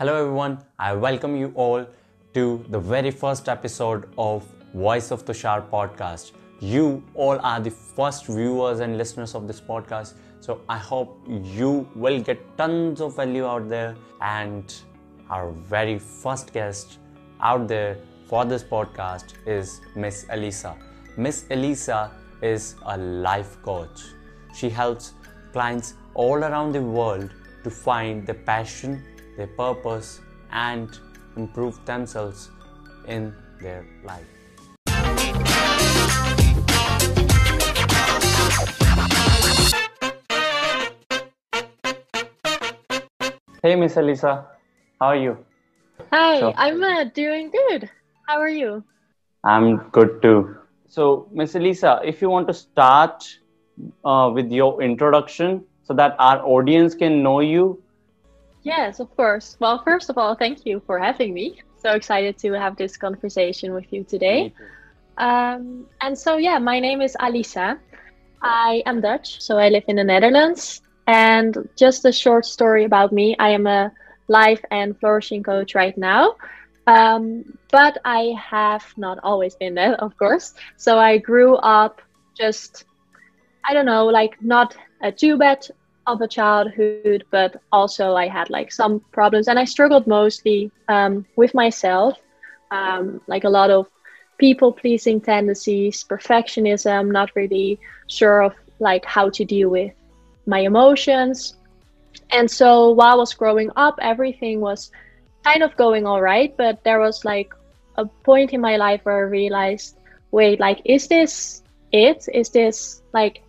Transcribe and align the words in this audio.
Hello, 0.00 0.18
everyone. 0.18 0.56
I 0.78 0.94
welcome 0.94 1.36
you 1.36 1.52
all 1.54 1.86
to 2.32 2.64
the 2.70 2.78
very 2.78 3.10
first 3.10 3.50
episode 3.50 4.08
of 4.16 4.46
Voice 4.72 5.10
of 5.10 5.26
Tushar 5.26 5.68
podcast. 5.68 6.30
You 6.58 7.04
all 7.12 7.38
are 7.40 7.60
the 7.60 7.70
first 7.70 8.24
viewers 8.24 8.80
and 8.80 8.96
listeners 8.96 9.34
of 9.34 9.46
this 9.46 9.60
podcast. 9.60 10.14
So 10.40 10.62
I 10.70 10.78
hope 10.78 11.20
you 11.28 11.86
will 11.94 12.18
get 12.18 12.40
tons 12.56 13.02
of 13.02 13.14
value 13.14 13.44
out 13.44 13.68
there. 13.68 13.94
And 14.22 14.74
our 15.28 15.50
very 15.50 15.98
first 15.98 16.54
guest 16.54 16.96
out 17.42 17.68
there 17.68 17.98
for 18.26 18.46
this 18.46 18.64
podcast 18.64 19.34
is 19.46 19.82
Miss 19.94 20.24
Elisa. 20.30 20.78
Miss 21.18 21.44
Elisa 21.50 22.10
is 22.40 22.74
a 22.86 22.96
life 22.96 23.60
coach. 23.62 24.00
She 24.54 24.70
helps 24.70 25.12
clients 25.52 25.92
all 26.14 26.38
around 26.38 26.72
the 26.72 26.80
world 26.80 27.34
to 27.64 27.70
find 27.70 28.26
the 28.26 28.32
passion, 28.32 29.04
their 29.40 29.46
purpose, 29.56 30.20
and 30.52 30.98
improve 31.36 31.82
themselves 31.86 32.50
in 33.06 33.34
their 33.62 33.86
life. 34.04 34.26
Hey, 43.62 43.76
Miss 43.76 43.96
Elisa, 43.96 44.44
how 45.00 45.06
are 45.08 45.16
you? 45.16 45.38
Hi, 46.12 46.40
So- 46.40 46.52
I'm 46.56 46.82
uh, 46.82 47.04
doing 47.04 47.50
good. 47.50 47.88
How 48.26 48.38
are 48.38 48.48
you? 48.48 48.84
I'm 49.42 49.88
good 49.90 50.20
too. 50.20 50.56
So, 50.86 51.28
Miss 51.32 51.54
Elisa, 51.54 52.00
if 52.04 52.20
you 52.20 52.28
want 52.28 52.46
to 52.48 52.54
start 52.54 53.24
uh, 54.04 54.30
with 54.34 54.52
your 54.52 54.82
introduction 54.82 55.64
so 55.82 55.94
that 55.94 56.14
our 56.18 56.44
audience 56.44 56.94
can 56.94 57.22
know 57.22 57.40
you. 57.40 57.82
Yes, 58.62 59.00
of 59.00 59.14
course. 59.16 59.56
Well, 59.60 59.82
first 59.84 60.10
of 60.10 60.18
all, 60.18 60.34
thank 60.34 60.66
you 60.66 60.82
for 60.86 60.98
having 60.98 61.32
me. 61.32 61.60
So 61.76 61.92
excited 61.92 62.38
to 62.38 62.52
have 62.52 62.76
this 62.76 62.96
conversation 62.96 63.72
with 63.72 63.90
you 63.92 64.04
today. 64.04 64.52
Um, 65.16 65.86
and 66.00 66.16
so, 66.18 66.36
yeah, 66.36 66.58
my 66.58 66.78
name 66.80 67.00
is 67.00 67.16
Alisa. 67.20 67.78
I 68.42 68.82
am 68.86 69.00
Dutch, 69.00 69.40
so 69.40 69.58
I 69.58 69.68
live 69.68 69.84
in 69.88 69.96
the 69.96 70.04
Netherlands. 70.04 70.82
And 71.06 71.68
just 71.76 72.04
a 72.04 72.12
short 72.12 72.44
story 72.44 72.84
about 72.84 73.12
me 73.12 73.34
I 73.38 73.50
am 73.50 73.66
a 73.66 73.92
life 74.28 74.62
and 74.70 74.98
flourishing 74.98 75.42
coach 75.42 75.74
right 75.74 75.96
now. 75.96 76.36
Um, 76.86 77.44
but 77.70 77.98
I 78.04 78.34
have 78.38 78.84
not 78.96 79.18
always 79.22 79.54
been 79.54 79.74
that, 79.74 80.00
of 80.00 80.16
course. 80.16 80.54
So 80.76 80.98
I 80.98 81.18
grew 81.18 81.56
up 81.56 82.00
just, 82.36 82.84
I 83.64 83.74
don't 83.74 83.86
know, 83.86 84.06
like 84.06 84.42
not 84.42 84.76
a 85.02 85.10
too 85.12 85.36
bad 85.36 85.66
of 86.06 86.20
a 86.20 86.28
childhood, 86.28 87.06
but 87.12 87.38
also 87.52 87.96
I 87.96 88.08
had 88.10 88.30
like 88.30 88.54
some 88.54 88.84
problems 88.96 89.32
and 89.32 89.44
I 89.44 89.50
struggled 89.50 90.06
mostly 90.06 90.70
um, 90.88 91.24
with 91.36 91.54
myself, 91.54 92.18
um, 92.70 93.20
like 93.26 93.44
a 93.44 93.48
lot 93.50 93.70
of 93.70 93.86
people 94.38 94.72
pleasing 94.72 95.20
tendencies, 95.20 96.04
perfectionism, 96.04 97.10
not 97.12 97.30
really 97.36 97.78
sure 98.08 98.42
of 98.42 98.54
like 98.78 99.04
how 99.04 99.28
to 99.30 99.44
deal 99.44 99.68
with 99.68 99.92
my 100.46 100.60
emotions. 100.60 101.56
And 102.30 102.50
so 102.50 102.90
while 102.90 103.12
I 103.12 103.16
was 103.16 103.34
growing 103.34 103.70
up, 103.76 103.98
everything 104.00 104.60
was 104.60 104.90
kind 105.44 105.62
of 105.62 105.76
going 105.76 106.06
all 106.06 106.20
right, 106.20 106.54
but 106.56 106.82
there 106.84 107.00
was 107.00 107.24
like 107.24 107.52
a 107.96 108.04
point 108.06 108.52
in 108.52 108.60
my 108.60 108.76
life 108.76 109.00
where 109.04 109.18
I 109.18 109.28
realized, 109.28 109.96
wait, 110.30 110.60
like, 110.60 110.80
is 110.84 111.08
this 111.08 111.62
it? 111.92 112.26
Is 112.32 112.50
this 112.50 113.02
like 113.12 113.42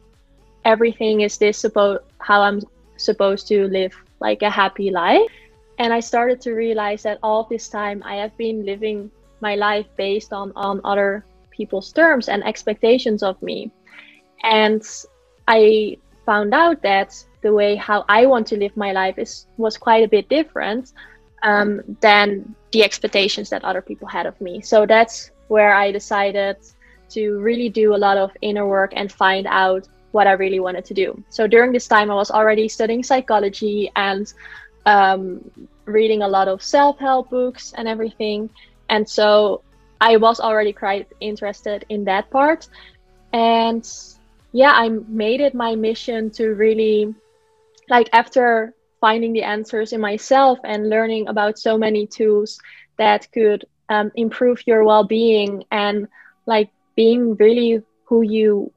everything? 0.65 1.21
Is 1.21 1.37
this 1.37 1.57
supposed 1.57 2.01
how 2.21 2.41
I'm 2.41 2.61
supposed 2.97 3.47
to 3.47 3.67
live 3.67 3.93
like 4.19 4.41
a 4.41 4.49
happy 4.49 4.91
life? 4.91 5.31
And 5.79 5.93
I 5.93 5.99
started 5.99 6.41
to 6.41 6.53
realize 6.53 7.03
that 7.03 7.19
all 7.23 7.47
this 7.49 7.69
time 7.69 8.03
I 8.03 8.15
have 8.15 8.35
been 8.37 8.65
living 8.65 9.09
my 9.39 9.55
life 9.55 9.87
based 9.97 10.31
on 10.31 10.51
on 10.55 10.81
other 10.83 11.25
people's 11.49 11.91
terms 11.91 12.29
and 12.29 12.43
expectations 12.43 13.23
of 13.23 13.41
me. 13.41 13.71
And 14.43 14.83
I 15.47 15.97
found 16.25 16.53
out 16.53 16.81
that 16.83 17.09
the 17.41 17.53
way 17.53 17.75
how 17.75 18.05
I 18.07 18.25
want 18.25 18.47
to 18.47 18.57
live 18.57 18.75
my 18.77 18.91
life 18.91 19.17
is 19.17 19.47
was 19.57 19.77
quite 19.77 20.03
a 20.03 20.07
bit 20.07 20.29
different 20.29 20.93
um, 21.43 21.81
than 22.01 22.55
the 22.71 22.83
expectations 22.83 23.49
that 23.49 23.63
other 23.63 23.81
people 23.81 24.07
had 24.07 24.25
of 24.25 24.39
me. 24.39 24.61
So 24.61 24.85
that's 24.85 25.31
where 25.47 25.73
I 25.73 25.91
decided 25.91 26.57
to 27.09 27.39
really 27.39 27.69
do 27.69 27.93
a 27.93 27.97
lot 27.97 28.17
of 28.17 28.31
inner 28.41 28.67
work 28.67 28.93
and 28.95 29.11
find 29.11 29.45
out 29.47 29.87
what 30.11 30.27
I 30.27 30.31
really 30.33 30.59
wanted 30.59 30.85
to 30.85 30.93
do. 30.93 31.23
So 31.29 31.47
during 31.47 31.71
this 31.71 31.87
time, 31.87 32.11
I 32.11 32.15
was 32.15 32.31
already 32.31 32.67
studying 32.67 33.03
psychology 33.03 33.91
and 33.95 34.31
um, 34.85 35.49
reading 35.85 36.21
a 36.21 36.27
lot 36.27 36.47
of 36.47 36.61
self 36.61 36.99
help 36.99 37.29
books 37.29 37.73
and 37.77 37.87
everything. 37.87 38.49
And 38.89 39.07
so 39.07 39.61
I 39.99 40.17
was 40.17 40.39
already 40.39 40.73
quite 40.73 41.07
interested 41.19 41.85
in 41.89 42.03
that 42.05 42.29
part. 42.29 42.67
And 43.33 43.87
yeah, 44.51 44.71
I 44.73 44.89
made 44.89 45.39
it 45.39 45.53
my 45.53 45.75
mission 45.75 46.29
to 46.31 46.49
really, 46.55 47.15
like, 47.89 48.09
after 48.11 48.73
finding 48.99 49.33
the 49.33 49.43
answers 49.43 49.93
in 49.93 50.01
myself 50.01 50.59
and 50.63 50.89
learning 50.89 51.27
about 51.27 51.57
so 51.57 51.77
many 51.77 52.05
tools 52.05 52.59
that 52.97 53.31
could 53.31 53.65
um, 53.89 54.11
improve 54.15 54.65
your 54.67 54.83
well-being 54.83 55.63
and 55.71 56.07
like 56.45 56.69
being 56.95 57.35
really 57.35 57.81
who 58.05 58.21
you 58.21 58.71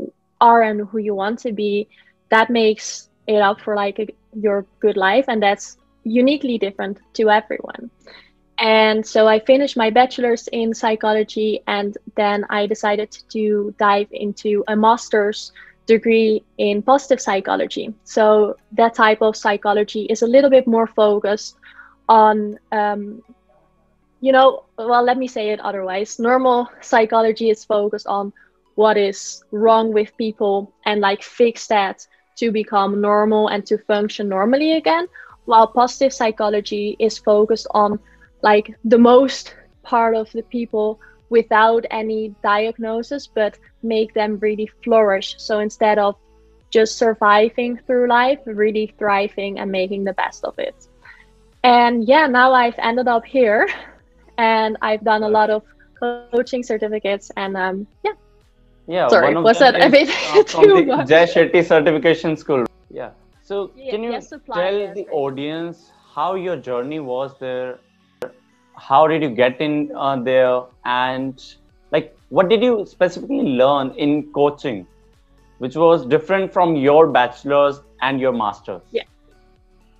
are 0.44 0.62
and 0.62 0.88
who 0.88 0.98
you 0.98 1.14
want 1.14 1.38
to 1.38 1.52
be 1.52 1.88
that 2.30 2.50
makes 2.50 3.08
it 3.26 3.40
up 3.40 3.60
for 3.60 3.74
like 3.76 3.98
a, 3.98 4.06
your 4.34 4.66
good 4.80 4.96
life 4.96 5.24
and 5.28 5.42
that's 5.42 5.78
uniquely 6.04 6.58
different 6.58 6.98
to 7.14 7.30
everyone 7.30 7.90
and 8.58 9.06
so 9.06 9.26
i 9.26 9.38
finished 9.38 9.76
my 9.76 9.90
bachelor's 9.90 10.48
in 10.52 10.74
psychology 10.74 11.60
and 11.66 11.96
then 12.16 12.44
i 12.50 12.66
decided 12.66 13.10
to 13.28 13.74
dive 13.78 14.08
into 14.12 14.64
a 14.68 14.76
master's 14.76 15.52
degree 15.86 16.42
in 16.58 16.82
positive 16.82 17.20
psychology. 17.20 17.94
So 18.04 18.56
that 18.72 18.94
type 18.94 19.22
of 19.22 19.36
psychology 19.36 20.04
is 20.04 20.22
a 20.22 20.26
little 20.26 20.50
bit 20.50 20.66
more 20.66 20.86
focused 20.86 21.56
on, 22.08 22.58
um, 22.72 23.22
you 24.20 24.32
know, 24.32 24.64
well, 24.78 25.02
let 25.02 25.18
me 25.18 25.28
say 25.28 25.50
it 25.50 25.60
otherwise. 25.60 26.18
Normal 26.18 26.68
psychology 26.80 27.50
is 27.50 27.64
focused 27.64 28.06
on 28.06 28.32
what 28.74 28.96
is 28.96 29.42
wrong 29.50 29.92
with 29.92 30.16
people 30.16 30.72
and 30.84 31.00
like 31.00 31.22
fix 31.22 31.66
that 31.68 32.06
to 32.36 32.50
become 32.50 33.00
normal 33.00 33.48
and 33.48 33.64
to 33.66 33.78
function 33.78 34.28
normally 34.28 34.72
again. 34.76 35.06
While 35.44 35.68
positive 35.68 36.12
psychology 36.12 36.96
is 36.98 37.18
focused 37.18 37.66
on 37.70 37.98
like 38.42 38.74
the 38.84 38.98
most 38.98 39.54
part 39.82 40.16
of 40.16 40.30
the 40.32 40.42
people 40.42 40.98
without 41.30 41.84
any 41.90 42.34
diagnosis, 42.42 43.26
but 43.26 43.58
make 43.82 44.14
them 44.14 44.38
really 44.38 44.70
flourish. 44.82 45.34
So 45.38 45.60
instead 45.60 45.98
of 45.98 46.16
just 46.70 46.98
surviving 46.98 47.78
through 47.86 48.08
life, 48.08 48.40
really 48.46 48.92
thriving 48.98 49.58
and 49.58 49.70
making 49.70 50.04
the 50.04 50.12
best 50.14 50.44
of 50.44 50.58
it. 50.58 50.74
And 51.62 52.06
yeah, 52.06 52.26
now 52.26 52.52
I've 52.52 52.78
ended 52.78 53.08
up 53.08 53.24
here 53.24 53.68
and 54.38 54.76
I've 54.82 55.04
done 55.04 55.22
a 55.22 55.28
lot 55.28 55.50
of 55.50 55.62
coaching 56.00 56.62
certificates 56.62 57.30
and 57.36 57.56
um, 57.56 57.86
yeah. 58.04 58.12
Yeah, 58.86 59.08
Sorry, 59.08 59.28
one 59.28 59.38
of 59.38 59.44
was 59.44 59.58
them 59.58 59.72
that 59.72 59.94
is, 59.94 60.08
bit 60.08 60.46
uh, 60.56 60.62
too 60.62 60.84
much? 60.86 61.08
Jay 61.08 61.24
Shetty 61.24 61.64
Certification 61.64 62.36
School. 62.36 62.66
Yeah. 62.90 63.10
So, 63.42 63.70
Yeah, 63.76 63.90
can 63.90 64.02
you 64.02 64.12
yes, 64.12 64.30
tell 64.30 64.74
yes, 64.78 64.94
the 64.94 65.06
audience 65.08 65.92
how 66.14 66.34
your 66.34 66.56
journey 66.56 67.00
was 67.00 67.38
there? 67.38 67.78
How 68.76 69.06
did 69.06 69.22
you 69.22 69.30
get 69.30 69.60
in 69.60 69.90
uh, 69.94 70.16
there? 70.16 70.62
And 70.84 71.42
like, 71.92 72.16
what 72.28 72.48
did 72.48 72.62
you 72.62 72.84
specifically 72.86 73.42
learn 73.42 73.92
in 73.92 74.30
coaching, 74.32 74.86
which 75.58 75.76
was 75.76 76.04
different 76.04 76.52
from 76.52 76.76
your 76.76 77.06
bachelor's 77.06 77.80
and 78.02 78.20
your 78.20 78.32
master's? 78.32 78.82
Yeah. 78.90 79.04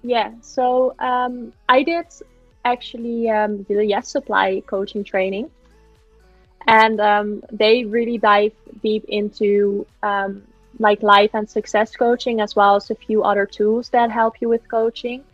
Yeah, 0.03 0.33
so 0.43 0.95
um, 0.99 1.55
I 1.71 1.83
did 1.83 2.07
actually 2.67 3.31
um, 3.31 3.65
the 3.69 3.85
Yes 3.87 4.09
Supply 4.09 4.63
coaching 4.67 5.03
training, 5.03 5.51
and 6.67 7.01
um, 7.01 7.43
they 7.53 7.85
really 7.85 8.19
dive 8.19 8.53
deep 8.83 9.05
into 9.09 9.87
um, 10.03 10.43
like 10.79 11.03
life 11.03 11.31
and 11.35 11.49
success 11.49 11.95
coaching 11.97 12.41
as 12.41 12.55
well 12.57 12.77
as 12.77 12.91
a 12.91 12.95
few 12.95 13.23
other 13.23 13.47
tools 13.47 13.89
that 13.91 14.11
help 14.11 14.35
you 14.41 14.49
with 14.49 14.69
coaching. 14.69 15.25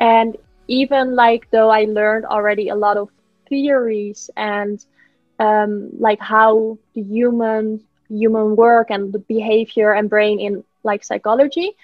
And 0.00 0.36
even 0.68 1.14
like 1.14 1.50
though 1.50 1.70
I 1.70 1.84
learned 1.84 2.24
already 2.26 2.68
a 2.68 2.74
lot 2.74 2.96
of 2.96 3.10
theories 3.48 4.30
and 4.36 4.84
um, 5.38 5.90
like 5.98 6.20
how 6.20 6.78
the 6.94 7.02
human 7.02 7.80
human 8.08 8.56
work 8.56 8.90
and 8.90 9.12
the 9.12 9.18
behavior 9.20 9.92
and 9.92 10.08
brain 10.10 10.40
in 10.40 10.64
like 10.82 11.04
psychology 11.04 11.76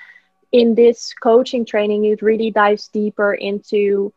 in 0.52 0.74
this 0.74 1.14
coaching 1.14 1.64
training, 1.64 2.04
it 2.04 2.22
really 2.22 2.50
dives 2.50 2.88
deeper 2.88 3.34
into 3.34 4.12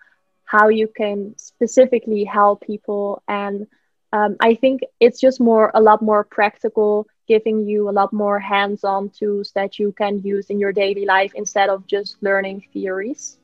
how 0.45 0.69
you 0.69 0.87
can 0.87 1.33
specifically 1.37 2.23
help 2.23 2.61
people. 2.61 3.21
And 3.27 3.67
um, 4.11 4.35
I 4.39 4.55
think 4.55 4.81
it's 4.99 5.19
just 5.19 5.39
more, 5.39 5.71
a 5.73 5.81
lot 5.81 6.01
more 6.01 6.23
practical, 6.23 7.07
giving 7.27 7.67
you 7.67 7.89
a 7.89 7.91
lot 7.91 8.11
more 8.11 8.39
hands 8.39 8.83
on 8.83 9.09
tools 9.09 9.51
that 9.53 9.77
you 9.77 9.91
can 9.91 10.19
use 10.21 10.49
in 10.49 10.59
your 10.59 10.71
daily 10.71 11.05
life 11.05 11.31
instead 11.35 11.69
of 11.69 11.85
just 11.85 12.17
learning 12.21 12.65
theories. 12.73 13.37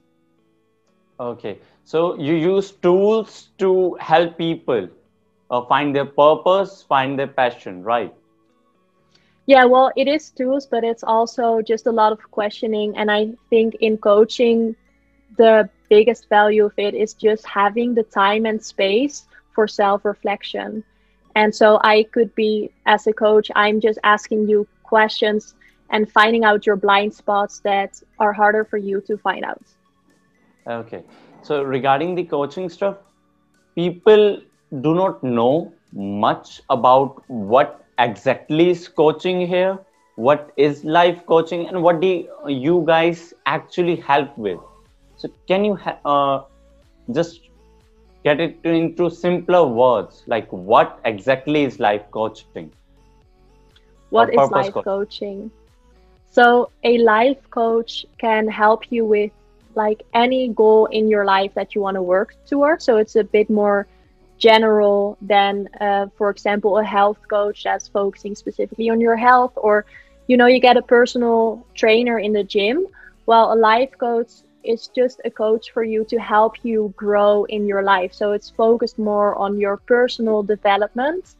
Okay. 1.20 1.60
So 1.84 2.18
you 2.18 2.34
use 2.34 2.72
tools 2.72 3.50
to 3.60 3.96
help 4.00 4.38
people 4.38 4.90
uh, 5.52 5.62
find 5.66 5.96
their 5.96 6.06
purpose, 6.06 6.82
find 6.82 7.18
their 7.18 7.28
passion, 7.28 7.84
right? 7.84 8.14
Yeah, 9.46 9.66
well, 9.66 9.92
it 9.96 10.08
is 10.08 10.32
tools, 10.32 10.66
but 10.66 10.84
it's 10.84 11.04
also 11.04 11.62
just 11.62 11.86
a 11.86 11.92
lot 11.92 12.12
of 12.12 12.20
questioning. 12.32 12.98
And 12.98 13.12
I 13.12 13.34
think 13.52 13.76
in 13.76 13.98
coaching, 13.98 14.76
the 15.38 15.70
biggest 15.90 16.28
value 16.28 16.66
of 16.66 16.74
it 16.78 16.96
is 16.96 17.14
just 17.14 17.46
having 17.46 17.94
the 17.94 18.02
time 18.02 18.48
and 18.48 18.64
space 18.64 19.28
for 19.56 19.68
self 19.68 20.06
reflection. 20.06 20.84
And 21.36 21.54
so 21.54 21.80
I 21.84 22.04
could 22.13 22.34
be, 22.36 22.72
as 22.86 23.07
a 23.07 23.13
coach, 23.13 23.52
I'm 23.56 23.81
just 23.81 24.00
asking 24.04 24.48
you 24.48 24.68
questions 24.84 25.56
and 25.90 26.12
finding 26.12 26.44
out 26.46 26.66
your 26.66 26.75
blind 26.75 27.13
spots 27.13 27.60
that 27.60 28.02
are 28.19 28.34
harder 28.34 28.63
for 28.63 28.78
you 28.78 29.02
to 29.02 29.18
find 29.18 29.44
out. 29.44 29.63
Okay. 30.68 31.04
So 31.42 31.62
regarding 31.62 32.16
the 32.16 32.24
coaching 32.24 32.69
stuff, 32.69 32.98
people 33.75 34.42
do 34.81 34.96
not 34.96 35.24
know 35.24 35.74
much 35.94 36.62
about 36.69 37.24
what 37.28 37.86
exactly 38.00 38.69
is 38.69 38.88
coaching 38.88 39.46
here, 39.48 39.78
what 40.16 40.51
is 40.58 40.84
life 40.84 41.25
coaching, 41.25 41.68
and 41.68 41.84
what 41.84 42.01
do 42.01 42.28
you 42.48 42.84
guys 42.88 43.34
actually 43.46 43.96
help 43.98 44.38
with. 44.38 44.60
So 45.18 45.30
can 45.48 45.66
you 45.66 45.80
uh, 46.06 46.44
just 47.13 47.42
get 48.25 48.39
it 48.39 48.57
into 48.63 49.10
simpler 49.10 49.63
words, 49.68 50.24
like 50.25 50.51
what 50.51 51.00
exactly 51.06 51.63
is 51.63 51.80
life 51.80 52.01
coaching? 52.12 52.72
What 54.10 54.33
is 54.33 54.50
life 54.50 54.74
coaching? 54.74 55.51
So 56.31 56.72
a 56.83 56.98
life 56.98 57.38
coach 57.51 58.06
can 58.18 58.48
help 58.48 58.92
you 58.92 59.06
with 59.06 59.31
like 59.75 60.04
any 60.13 60.48
goal 60.50 60.88
in 60.88 61.07
your 61.07 61.24
life 61.24 61.54
that 61.54 61.75
you 61.75 61.81
want 61.81 61.95
to 61.95 62.01
work 62.01 62.33
towards. 62.48 62.83
So 62.83 62.98
it's 62.98 63.16
a 63.16 63.24
bit 63.24 63.50
more 63.50 63.88
general 64.39 65.18
than, 65.22 65.69
uh, 65.80 66.07
for 66.18 66.30
example, 66.31 66.77
a 66.80 66.83
health 66.83 67.19
coach 67.30 67.63
that's 67.63 67.88
focusing 67.88 68.33
specifically 68.36 68.89
on 68.89 69.00
your 69.00 69.16
health, 69.16 69.54
or 69.56 69.86
you 70.27 70.36
know, 70.38 70.48
you 70.48 70.60
get 70.60 70.77
a 70.77 70.81
personal 70.81 71.66
trainer 71.75 72.18
in 72.18 72.33
the 72.33 72.44
gym. 72.44 72.88
Well, 73.27 73.54
a 73.54 73.57
life 73.72 73.92
coach 74.00 74.31
is 74.66 74.88
just 74.88 75.22
a 75.26 75.30
coach 75.30 75.72
for 75.72 75.84
you 75.84 76.04
to 76.06 76.18
help 76.18 76.56
you 76.64 76.94
grow 76.98 77.46
in 77.46 77.68
your 77.68 77.84
life. 77.84 78.14
So 78.14 78.32
it's 78.32 78.50
focused 78.50 78.98
more 78.98 79.36
on 79.36 79.60
your 79.60 79.78
personal 79.78 80.44
development, 80.44 81.36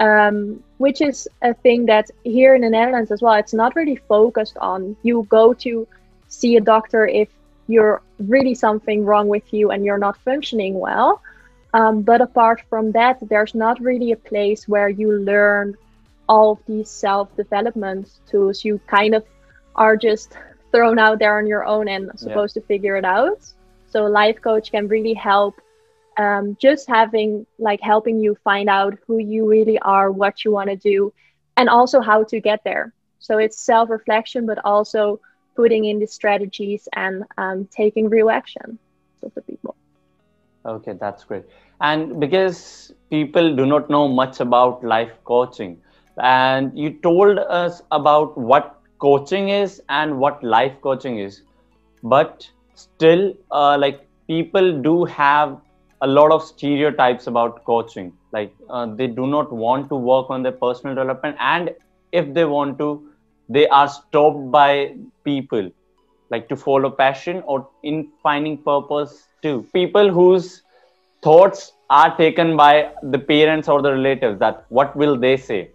um, 0.00 0.62
which 0.78 1.00
is 1.00 1.28
a 1.42 1.54
thing 1.54 1.86
that 1.86 2.10
here 2.24 2.54
in 2.54 2.62
the 2.62 2.70
Netherlands 2.70 3.10
as 3.10 3.22
well, 3.22 3.34
it's 3.34 3.54
not 3.54 3.76
really 3.76 3.96
focused 3.96 4.56
on. 4.58 4.96
You 5.02 5.26
go 5.28 5.52
to 5.54 5.86
see 6.28 6.56
a 6.56 6.60
doctor 6.60 7.06
if 7.06 7.28
you're 7.66 8.02
really 8.18 8.54
something 8.54 9.04
wrong 9.04 9.28
with 9.28 9.52
you 9.52 9.70
and 9.70 9.84
you're 9.84 9.98
not 9.98 10.16
functioning 10.18 10.78
well. 10.78 11.22
Um, 11.72 12.02
but 12.02 12.20
apart 12.20 12.62
from 12.68 12.92
that, 12.92 13.18
there's 13.28 13.54
not 13.54 13.80
really 13.80 14.12
a 14.12 14.16
place 14.16 14.68
where 14.68 14.88
you 14.88 15.12
learn 15.12 15.76
all 16.28 16.52
of 16.52 16.58
these 16.66 16.88
self 16.88 17.34
development 17.36 18.10
tools. 18.26 18.64
You 18.64 18.80
kind 18.86 19.14
of 19.14 19.24
are 19.74 19.96
just 19.96 20.36
thrown 20.74 20.98
out 20.98 21.18
there 21.18 21.38
on 21.38 21.46
your 21.46 21.64
own 21.64 21.88
and 21.88 22.10
supposed 22.18 22.56
yeah. 22.56 22.62
to 22.62 22.66
figure 22.66 22.96
it 22.96 23.04
out. 23.04 23.40
So, 23.86 24.04
life 24.06 24.40
coach 24.40 24.72
can 24.72 24.88
really 24.88 25.14
help 25.14 25.54
um, 26.16 26.56
just 26.60 26.88
having 26.88 27.46
like 27.58 27.80
helping 27.80 28.18
you 28.20 28.36
find 28.42 28.68
out 28.68 28.98
who 29.06 29.18
you 29.18 29.48
really 29.48 29.78
are, 29.78 30.10
what 30.10 30.44
you 30.44 30.50
want 30.50 30.70
to 30.70 30.76
do, 30.76 31.12
and 31.56 31.68
also 31.68 32.00
how 32.00 32.24
to 32.24 32.40
get 32.40 32.64
there. 32.64 32.92
So, 33.20 33.38
it's 33.38 33.58
self 33.58 33.88
reflection, 33.88 34.46
but 34.46 34.58
also 34.64 35.20
putting 35.54 35.84
in 35.84 36.00
the 36.00 36.06
strategies 36.06 36.88
and 36.94 37.24
um, 37.38 37.68
taking 37.70 38.08
real 38.08 38.28
action 38.28 38.78
of 39.22 39.32
the 39.34 39.42
people. 39.42 39.76
Okay, 40.66 40.94
that's 40.94 41.22
great. 41.24 41.44
And 41.80 42.18
because 42.18 42.92
people 43.10 43.54
do 43.54 43.66
not 43.66 43.88
know 43.90 44.08
much 44.08 44.40
about 44.40 44.82
life 44.82 45.12
coaching, 45.24 45.80
and 46.16 46.76
you 46.76 46.90
told 46.90 47.38
us 47.38 47.82
about 47.92 48.36
what 48.36 48.73
coaching 49.04 49.48
is 49.50 49.80
and 49.88 50.18
what 50.18 50.42
life 50.42 50.74
coaching 50.82 51.18
is, 51.18 51.42
but 52.02 52.48
still, 52.74 53.32
uh, 53.50 53.76
like 53.78 54.06
people 54.28 54.80
do 54.82 55.04
have 55.04 55.58
a 56.02 56.06
lot 56.06 56.32
of 56.32 56.42
stereotypes 56.42 57.26
about 57.26 57.64
coaching. 57.64 58.12
Like 58.32 58.54
uh, 58.70 58.86
they 58.86 59.06
do 59.06 59.26
not 59.26 59.52
want 59.52 59.88
to 59.90 59.96
work 59.96 60.30
on 60.30 60.42
their 60.42 60.52
personal 60.66 60.94
development, 60.94 61.36
and 61.40 61.70
if 62.12 62.32
they 62.34 62.44
want 62.44 62.78
to, 62.78 62.90
they 63.48 63.68
are 63.68 63.88
stopped 63.88 64.50
by 64.50 64.94
people 65.24 65.70
like 66.30 66.48
to 66.48 66.56
follow 66.56 66.90
passion 66.90 67.42
or 67.46 67.68
in 67.82 68.08
finding 68.22 68.58
purpose 68.62 69.28
too. 69.42 69.66
People 69.72 70.10
whose 70.10 70.62
thoughts 71.22 71.72
are 71.90 72.16
taken 72.16 72.56
by 72.56 72.90
the 73.02 73.18
parents 73.18 73.68
or 73.68 73.82
the 73.82 73.92
relatives 73.92 74.38
that 74.40 74.64
what 74.68 74.96
will 74.96 75.18
they 75.18 75.36
say? 75.36 75.70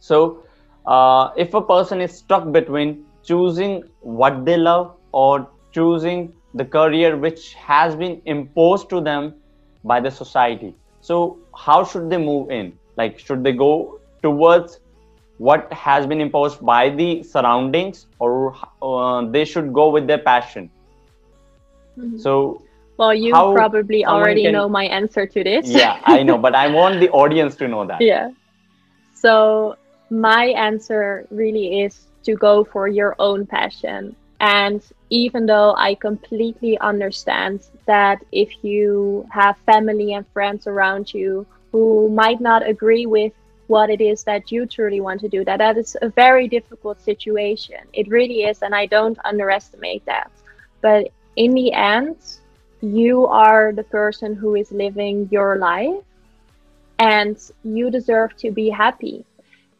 So 0.00 0.44
uh, 0.86 1.30
if 1.36 1.54
a 1.54 1.62
person 1.62 2.00
is 2.00 2.12
stuck 2.12 2.50
between 2.52 3.04
choosing 3.22 3.84
what 4.00 4.44
they 4.44 4.56
love 4.56 4.96
or 5.12 5.48
choosing 5.72 6.32
the 6.54 6.64
career 6.64 7.16
which 7.16 7.54
has 7.54 7.94
been 7.96 8.20
imposed 8.26 8.88
to 8.90 9.00
them 9.00 9.34
by 9.84 10.00
the 10.00 10.10
society. 10.10 10.74
So 11.00 11.38
how 11.56 11.84
should 11.84 12.10
they 12.10 12.18
move 12.18 12.50
in? 12.50 12.78
Like 12.96 13.18
should 13.18 13.42
they 13.42 13.52
go 13.52 14.00
towards 14.22 14.80
what 15.38 15.72
has 15.72 16.06
been 16.06 16.20
imposed 16.20 16.64
by 16.64 16.90
the 16.90 17.22
surroundings 17.22 18.06
or 18.18 18.54
uh, 18.82 19.24
they 19.26 19.44
should 19.44 19.72
go 19.72 19.88
with 19.90 20.06
their 20.06 20.18
passion? 20.18 20.70
Mm-hmm. 21.98 22.16
so 22.16 22.62
well 22.96 23.12
you 23.12 23.32
probably 23.32 24.06
already 24.06 24.44
can... 24.44 24.52
know 24.52 24.66
my 24.66 24.84
answer 24.84 25.26
to 25.26 25.44
this. 25.44 25.68
Yeah 25.68 26.00
i 26.04 26.22
know 26.22 26.38
but 26.38 26.54
i 26.54 26.66
want 26.66 27.00
the 27.00 27.10
audience 27.22 27.54
to 27.56 27.68
know 27.68 27.86
that. 27.86 28.00
Yeah. 28.00 28.30
So 29.14 29.76
my 30.12 30.44
answer 30.48 31.26
really 31.30 31.80
is 31.80 32.06
to 32.24 32.34
go 32.36 32.64
for 32.64 32.86
your 32.86 33.16
own 33.18 33.46
passion. 33.46 34.14
And 34.40 34.82
even 35.08 35.44
though 35.44 35.74
i 35.76 35.94
completely 35.94 36.78
understand 36.78 37.60
that 37.86 38.24
if 38.32 38.50
you 38.64 39.26
have 39.30 39.56
family 39.66 40.14
and 40.14 40.26
friends 40.32 40.66
around 40.66 41.12
you 41.12 41.46
who 41.70 42.08
might 42.08 42.40
not 42.40 42.66
agree 42.66 43.06
with 43.06 43.32
what 43.66 43.90
it 43.90 44.00
is 44.00 44.24
that 44.24 44.50
you 44.50 44.66
truly 44.66 45.00
want 45.00 45.20
to 45.20 45.28
do 45.28 45.44
that 45.44 45.58
that 45.58 45.76
is 45.76 45.96
a 46.02 46.08
very 46.08 46.48
difficult 46.48 47.00
situation. 47.00 47.80
It 47.92 48.08
really 48.08 48.40
is 48.50 48.62
and 48.62 48.74
i 48.74 48.86
don't 48.86 49.18
underestimate 49.24 50.04
that. 50.06 50.30
But 50.80 51.08
in 51.36 51.52
the 51.52 51.72
end 51.72 52.16
you 52.80 53.26
are 53.26 53.72
the 53.72 53.84
person 53.84 54.34
who 54.34 54.54
is 54.54 54.72
living 54.72 55.28
your 55.30 55.56
life 55.56 56.02
and 56.98 57.36
you 57.64 57.90
deserve 57.90 58.36
to 58.36 58.50
be 58.50 58.68
happy 58.70 59.24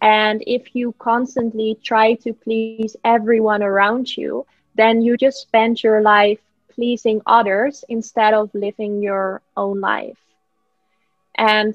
and 0.03 0.43
if 0.47 0.75
you 0.77 0.95
constantly 0.99 1.79
try 1.83 2.15
to 2.15 2.35
please 2.35 2.81
everyone 2.89 3.45
around 3.47 3.95
you 3.97 4.29
then 4.59 4.85
you 4.87 5.17
just 5.17 5.29
spend 5.31 5.83
your 5.83 6.03
life 6.03 6.41
pleasing 6.75 7.21
others 7.27 7.85
instead 7.89 8.35
of 8.35 8.51
living 8.55 9.03
your 9.03 9.43
own 9.57 9.81
life. 9.81 10.19
And 11.37 11.75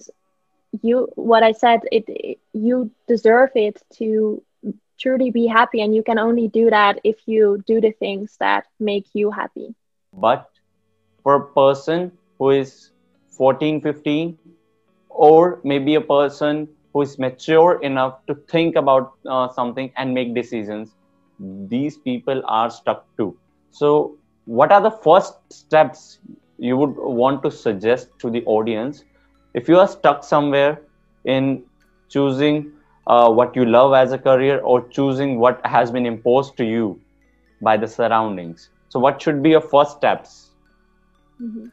you 0.82 1.08
what 1.16 1.44
i 1.44 1.52
said 1.52 1.82
it, 1.92 2.38
you 2.54 2.92
deserve 3.08 3.52
it 3.56 3.82
to 3.94 4.42
truly 5.00 5.32
be 5.32 5.48
happy. 5.48 5.82
And 5.82 5.96
you 5.96 6.04
can 6.04 6.20
only 6.20 6.48
do 6.48 6.70
that 6.70 7.00
if 7.04 7.18
you 7.28 7.64
do 7.68 7.82
the 7.82 7.92
things 7.92 8.38
that 8.40 8.66
make 8.80 9.06
you 9.14 9.32
happy. 9.32 9.76
But 10.14 10.50
for 11.24 11.36
a 11.36 11.46
person 11.46 12.12
who 12.38 12.52
is 12.52 12.92
14 13.30 13.82
15 13.82 14.38
or 15.10 15.60
maybe 15.64 15.96
a 15.96 16.02
person 16.02 16.68
who 16.98 17.18
is 17.20 17.20
mature 17.20 17.80
enough 17.84 18.26
to 18.28 18.36
think 18.50 18.76
about 18.76 19.14
uh, 19.30 19.48
something 19.50 19.92
and 19.98 20.14
make 20.14 20.36
decisions 20.36 20.96
these 21.70 21.98
people 21.98 22.42
are 22.48 22.70
stuck 22.70 23.06
too. 23.18 23.38
So 23.72 24.18
what 24.46 24.72
are 24.72 24.82
the 24.82 24.92
first 24.92 25.34
steps 25.52 26.20
you 26.58 26.78
would 26.78 26.96
want 26.98 27.44
to 27.44 27.52
suggest 27.52 28.10
to 28.20 28.30
the 28.32 28.44
audience? 28.46 29.06
If 29.54 29.68
you 29.70 29.80
are 29.80 29.88
stuck 29.88 30.24
somewhere 30.24 30.82
in 31.26 31.64
choosing 32.10 32.72
uh, 33.08 33.32
what 33.32 33.56
you 33.56 33.66
love 33.66 33.94
as 33.94 34.12
a 34.14 34.18
career 34.20 34.60
or 34.62 34.88
choosing 34.90 35.40
what 35.40 35.60
has 35.66 35.92
been 35.92 36.06
imposed 36.06 36.58
to 36.58 36.66
you 36.66 37.02
by 37.62 37.78
the 37.78 37.88
surroundings. 37.88 38.70
So 38.90 39.00
what 39.00 39.22
should 39.22 39.42
be 39.44 39.52
your 39.52 39.62
first 39.62 39.98
steps? 39.98 40.54
Mm-hmm. 41.42 41.68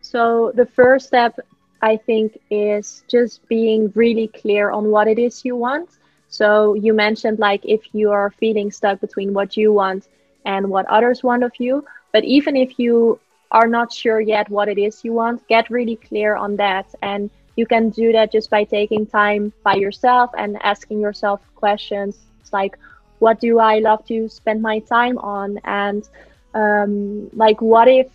so 0.00 0.52
the 0.54 0.66
first 0.66 1.06
step 1.08 1.38
i 1.82 1.96
think 1.96 2.38
is 2.50 3.02
just 3.08 3.46
being 3.48 3.92
really 3.94 4.28
clear 4.28 4.70
on 4.70 4.86
what 4.90 5.08
it 5.08 5.18
is 5.18 5.44
you 5.44 5.56
want 5.56 5.88
so 6.28 6.74
you 6.74 6.94
mentioned 6.94 7.38
like 7.38 7.60
if 7.64 7.82
you 7.92 8.10
are 8.10 8.30
feeling 8.30 8.70
stuck 8.70 9.00
between 9.00 9.34
what 9.34 9.56
you 9.56 9.72
want 9.72 10.08
and 10.44 10.68
what 10.68 10.86
others 10.86 11.22
want 11.22 11.42
of 11.44 11.52
you 11.58 11.84
but 12.12 12.24
even 12.24 12.56
if 12.56 12.78
you 12.78 13.18
are 13.52 13.66
not 13.68 13.92
sure 13.92 14.20
yet 14.20 14.48
what 14.50 14.68
it 14.68 14.78
is 14.78 15.04
you 15.04 15.12
want, 15.12 15.46
get 15.46 15.70
really 15.70 15.96
clear 15.96 16.36
on 16.36 16.56
that. 16.56 16.86
And 17.02 17.30
you 17.56 17.66
can 17.66 17.90
do 17.90 18.12
that 18.12 18.32
just 18.32 18.50
by 18.50 18.64
taking 18.64 19.06
time 19.06 19.52
by 19.62 19.74
yourself 19.74 20.30
and 20.36 20.58
asking 20.62 21.00
yourself 21.00 21.40
questions 21.54 22.18
like, 22.52 22.78
what 23.18 23.40
do 23.40 23.58
I 23.58 23.78
love 23.78 24.04
to 24.06 24.28
spend 24.28 24.62
my 24.62 24.80
time 24.80 25.18
on? 25.18 25.58
And 25.64 26.08
um, 26.54 27.30
like, 27.34 27.60
what 27.60 27.88
if 27.88 28.08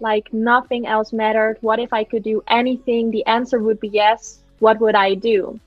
like 0.00 0.32
nothing 0.32 0.86
else 0.86 1.12
mattered. 1.12 1.58
What 1.60 1.78
if 1.78 1.92
I 1.92 2.04
could 2.04 2.22
do 2.22 2.42
anything? 2.48 3.10
The 3.10 3.26
answer 3.26 3.58
would 3.58 3.80
be 3.80 3.88
yes. 3.88 4.40
What 4.58 4.80
would 4.80 4.94
I 4.94 5.14
do? 5.14 5.58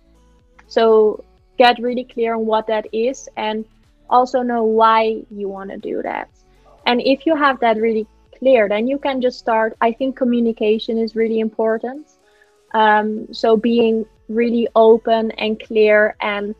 So 0.67 1.23
get 1.57 1.79
really 1.79 2.03
clear 2.03 2.35
on 2.35 2.45
what 2.45 2.67
that 2.67 2.87
is 2.91 3.29
and 3.37 3.65
also 4.09 4.41
know 4.41 4.63
why 4.63 5.23
you 5.29 5.47
want 5.47 5.69
to 5.69 5.77
do 5.77 6.01
that. 6.01 6.29
And 6.85 7.01
if 7.01 7.25
you 7.25 7.35
have 7.35 7.59
that 7.59 7.77
really 7.77 8.07
clear, 8.37 8.67
then 8.67 8.87
you 8.87 8.97
can 8.97 9.21
just 9.21 9.39
start. 9.39 9.77
I 9.81 9.91
think 9.91 10.17
communication 10.17 10.97
is 10.97 11.15
really 11.15 11.39
important. 11.39 12.07
Um, 12.73 13.31
so 13.33 13.55
being 13.55 14.05
really 14.29 14.67
open 14.75 15.31
and 15.31 15.59
clear 15.59 16.15
and 16.21 16.55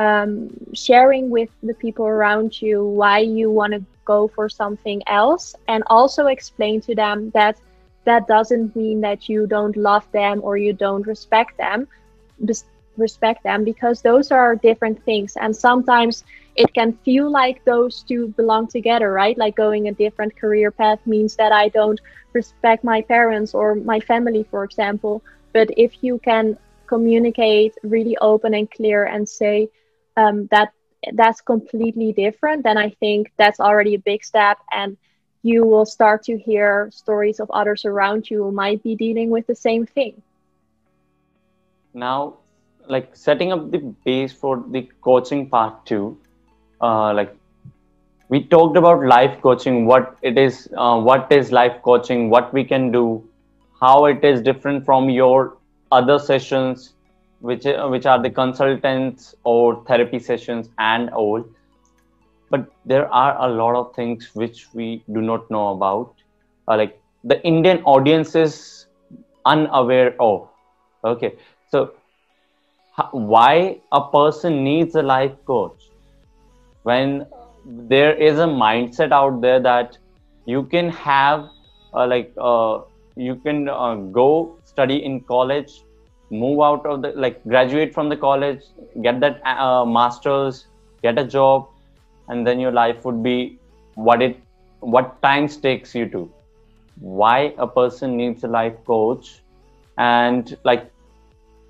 um, 0.00 0.50
sharing 0.74 1.30
with 1.30 1.50
the 1.62 1.74
people 1.74 2.06
around 2.06 2.62
you 2.62 2.84
why 2.84 3.20
you 3.20 3.50
want 3.50 3.72
to 3.74 3.84
go 4.06 4.28
for 4.28 4.48
something 4.48 5.02
else 5.06 5.54
and 5.68 5.84
also 5.88 6.26
explain 6.26 6.80
to 6.82 6.94
them 6.96 7.30
that 7.34 7.58
that 8.06 8.26
doesn't 8.28 8.76
mean 8.76 9.00
that 9.02 9.28
you 9.28 9.46
don't 9.46 9.76
love 9.76 10.06
them 10.12 10.40
or 10.44 10.56
you 10.58 10.72
don't 10.72 11.06
respect 11.06 11.56
them 11.58 11.88
respect 12.96 13.42
them 13.44 13.64
because 13.64 14.02
those 14.02 14.30
are 14.32 14.56
different 14.56 15.02
things. 15.04 15.36
And 15.36 15.54
sometimes 15.56 16.24
it 16.56 16.72
can 16.74 16.92
feel 17.04 17.30
like 17.30 17.64
those 17.64 18.02
two 18.02 18.28
belong 18.36 18.68
together 18.68 19.12
right? 19.12 19.36
Like 19.38 19.56
going 19.56 19.88
a 19.88 19.92
different 19.92 20.36
career 20.36 20.70
path 20.70 21.00
means 21.06 21.36
that 21.36 21.52
i 21.52 21.68
don't 21.68 22.00
respect 22.32 22.84
my 22.84 23.02
parents 23.02 23.54
or 23.54 23.74
my 23.74 24.00
family 24.00 24.44
for 24.50 24.64
example. 24.64 25.22
But 25.52 25.70
if 25.76 26.02
you 26.02 26.18
can 26.18 26.58
communicate 26.88 27.74
really 27.82 28.16
open 28.20 28.54
and 28.54 28.70
clear 28.70 29.04
and 29.04 29.28
say 29.28 29.68
um, 30.16 30.46
that 30.50 30.72
that's 31.14 31.40
completely 31.40 32.12
different, 32.12 32.62
then 32.64 32.76
I 32.76 32.90
think 32.90 33.32
that's 33.38 33.60
already 33.60 33.94
a 33.94 33.98
big 33.98 34.24
step. 34.24 34.58
And 34.72 34.96
you 35.42 35.64
will 35.64 35.86
start 35.86 36.22
to 36.24 36.36
hear 36.38 36.90
stories 36.92 37.40
of 37.40 37.50
others 37.50 37.84
around 37.84 38.30
you 38.30 38.44
who 38.44 38.52
might 38.52 38.82
be 38.82 38.94
dealing 38.96 39.30
with 39.30 39.46
the 39.46 39.54
same 39.54 39.86
thing. 39.86 40.22
Now, 41.94 42.38
like 42.88 43.16
setting 43.16 43.52
up 43.52 43.70
the 43.70 43.78
base 44.04 44.32
for 44.32 44.64
the 44.70 44.88
coaching 45.00 45.48
part 45.48 45.84
two, 45.86 46.16
uh, 46.80 47.12
like 47.14 47.34
we 48.28 48.44
talked 48.44 48.76
about 48.76 49.04
life 49.04 49.40
coaching, 49.42 49.86
what 49.86 50.16
it 50.22 50.38
is, 50.38 50.68
uh, 50.76 50.98
what 51.00 51.30
is 51.32 51.52
life 51.52 51.82
coaching, 51.82 52.30
what 52.30 52.52
we 52.52 52.64
can 52.64 52.90
do, 52.90 53.22
how 53.80 54.04
it 54.06 54.24
is 54.24 54.40
different 54.42 54.84
from 54.84 55.08
your 55.10 55.56
other 55.90 56.18
sessions, 56.18 56.94
which 57.40 57.66
uh, 57.66 57.88
which 57.88 58.06
are 58.06 58.22
the 58.22 58.30
consultants 58.30 59.34
or 59.44 59.84
therapy 59.86 60.18
sessions 60.18 60.70
and 60.78 61.10
all. 61.10 61.44
But 62.50 62.70
there 62.84 63.12
are 63.12 63.36
a 63.48 63.52
lot 63.52 63.76
of 63.76 63.94
things 63.94 64.30
which 64.34 64.66
we 64.74 65.04
do 65.12 65.20
not 65.20 65.50
know 65.50 65.68
about 65.68 66.14
uh, 66.68 66.76
like 66.76 67.00
the 67.24 67.40
indian 67.46 67.82
audience 67.84 68.34
is 68.34 68.86
unaware 69.46 70.14
of. 70.20 70.48
Okay 71.04 71.34
so 71.70 71.92
why 73.12 73.80
a 73.92 74.00
person 74.10 74.62
needs 74.64 74.94
a 74.94 75.02
life 75.02 75.36
coach 75.46 75.90
when 76.82 77.26
there 77.64 78.14
is 78.14 78.38
a 78.38 78.46
mindset 78.46 79.12
out 79.12 79.40
there 79.40 79.60
that 79.60 79.98
you 80.46 80.64
can 80.64 80.90
have 80.90 81.48
uh, 81.94 82.06
like 82.06 82.32
uh, 82.40 82.80
you 83.16 83.36
can 83.36 83.68
uh, 83.68 83.94
go 84.20 84.58
study 84.64 85.04
in 85.04 85.20
college 85.20 85.84
move 86.30 86.60
out 86.60 86.84
of 86.86 87.02
the 87.02 87.10
like 87.24 87.42
graduate 87.44 87.92
from 87.94 88.08
the 88.08 88.16
college 88.16 88.62
get 89.02 89.20
that 89.20 89.40
uh, 89.46 89.84
masters 89.84 90.66
get 91.02 91.18
a 91.18 91.24
job 91.24 91.68
and 92.28 92.46
then 92.46 92.60
your 92.60 92.72
life 92.72 93.04
would 93.04 93.22
be 93.22 93.58
what 93.94 94.22
it 94.22 94.36
what 94.80 95.20
times 95.22 95.56
takes 95.56 95.94
you 95.94 96.08
to 96.08 96.30
why 97.00 97.54
a 97.58 97.66
person 97.66 98.16
needs 98.16 98.44
a 98.44 98.48
life 98.48 98.76
coach 98.84 99.42
and 99.98 100.56
like 100.64 100.90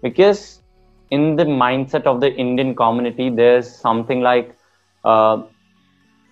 because 0.03 0.61
in 1.11 1.37
the 1.37 1.45
mindset 1.45 2.05
of 2.13 2.21
the 2.21 2.33
indian 2.45 2.75
community 2.75 3.29
there's 3.31 3.69
something 3.87 4.21
like 4.21 4.55
uh, 5.05 5.43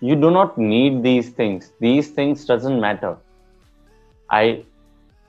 you 0.01 0.15
do 0.17 0.31
not 0.31 0.57
need 0.59 1.03
these 1.03 1.31
things. 1.31 1.73
These 1.81 2.11
things 2.11 2.45
doesn't 2.45 2.81
matter. 2.81 3.17
I 4.31 4.65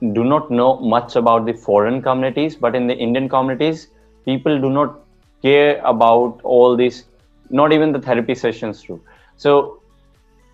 do 0.00 0.24
not 0.24 0.50
know 0.50 0.78
much 0.80 1.16
about 1.16 1.44
the 1.44 1.52
foreign 1.52 2.00
communities, 2.02 2.56
but 2.56 2.74
in 2.74 2.86
the 2.86 2.94
Indian 2.94 3.28
communities, 3.28 3.88
people 4.24 4.60
do 4.60 4.70
not 4.70 5.00
care 5.42 5.80
about 5.84 6.40
all 6.42 6.76
these, 6.76 7.04
not 7.50 7.72
even 7.72 7.92
the 7.92 8.00
therapy 8.00 8.34
sessions 8.34 8.82
too. 8.82 9.02
So, 9.36 9.82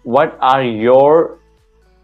what 0.02 0.36
are 0.40 0.62
your 0.62 1.38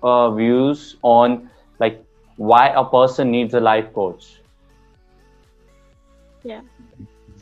uh, 0.03 0.31
views 0.31 0.97
on 1.03 1.51
like 1.79 2.05
why 2.37 2.69
a 2.69 2.85
person 2.85 3.31
needs 3.31 3.55
a 3.55 3.61
life 3.61 3.93
coach? 3.93 4.41
Yeah. 6.45 6.63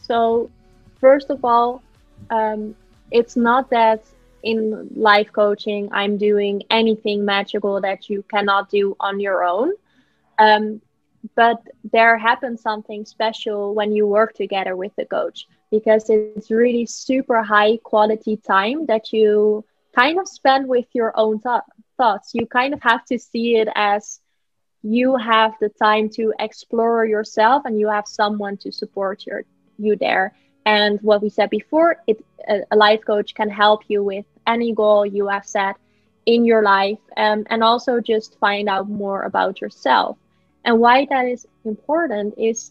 So, 0.02 0.50
first 1.00 1.30
of 1.30 1.44
all, 1.44 1.82
um, 2.30 2.74
it's 3.10 3.36
not 3.36 3.70
that 3.70 4.02
in 4.42 4.88
life 4.94 5.32
coaching 5.32 5.88
I'm 5.92 6.16
doing 6.16 6.62
anything 6.70 7.24
magical 7.24 7.80
that 7.82 8.08
you 8.08 8.24
cannot 8.30 8.70
do 8.70 8.96
on 9.00 9.20
your 9.20 9.44
own. 9.44 9.72
Um, 10.40 10.82
but 11.36 11.62
there 11.92 12.18
happens 12.18 12.62
something 12.62 13.04
special 13.06 13.74
when 13.74 13.92
you 13.92 14.06
work 14.06 14.34
together 14.34 14.76
with 14.76 14.94
the 14.96 15.06
coach 15.06 15.46
because 15.70 16.10
it's 16.10 16.50
really 16.50 16.86
super 16.86 17.42
high 17.42 17.78
quality 17.84 18.36
time 18.36 18.86
that 18.86 19.12
you 19.12 19.64
kind 19.94 20.18
of 20.18 20.28
spend 20.28 20.68
with 20.68 20.86
your 20.94 21.12
own 21.16 21.40
th- 21.40 21.62
thoughts. 21.96 22.30
You 22.34 22.46
kind 22.46 22.74
of 22.74 22.82
have 22.82 23.04
to 23.06 23.18
see 23.18 23.56
it 23.56 23.68
as 23.74 24.20
you 24.82 25.16
have 25.16 25.54
the 25.60 25.68
time 25.68 26.08
to 26.10 26.32
explore 26.40 27.04
yourself 27.06 27.64
and 27.66 27.78
you 27.78 27.88
have 27.88 28.06
someone 28.06 28.56
to 28.58 28.72
support 28.72 29.26
your, 29.26 29.42
you 29.78 29.96
there. 29.96 30.32
And 30.64 31.00
what 31.02 31.22
we 31.22 31.28
said 31.30 31.50
before, 31.50 31.96
it, 32.06 32.24
a, 32.48 32.62
a 32.70 32.76
life 32.76 33.00
coach 33.06 33.34
can 33.34 33.50
help 33.50 33.82
you 33.88 34.02
with 34.02 34.24
any 34.46 34.72
goal 34.72 35.04
you 35.06 35.28
have 35.28 35.46
set 35.46 35.76
in 36.26 36.44
your 36.44 36.62
life 36.62 36.98
um, 37.16 37.46
and 37.50 37.62
also 37.62 38.00
just 38.00 38.38
find 38.38 38.68
out 38.68 38.88
more 38.88 39.22
about 39.22 39.60
yourself. 39.60 40.16
And 40.70 40.78
why 40.78 41.04
that 41.06 41.26
is 41.26 41.48
important 41.64 42.34
is 42.38 42.70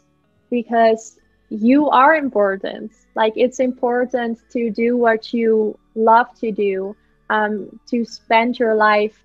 because 0.50 1.20
you 1.50 1.90
are 1.90 2.16
important. 2.16 2.94
Like 3.14 3.34
it's 3.36 3.60
important 3.60 4.40
to 4.52 4.72
do 4.72 4.96
what 4.96 5.34
you 5.34 5.78
love 5.96 6.34
to 6.40 6.50
do, 6.54 6.96
um, 7.30 7.78
to 7.90 8.06
spend 8.06 8.58
your 8.58 8.74
life 8.74 9.22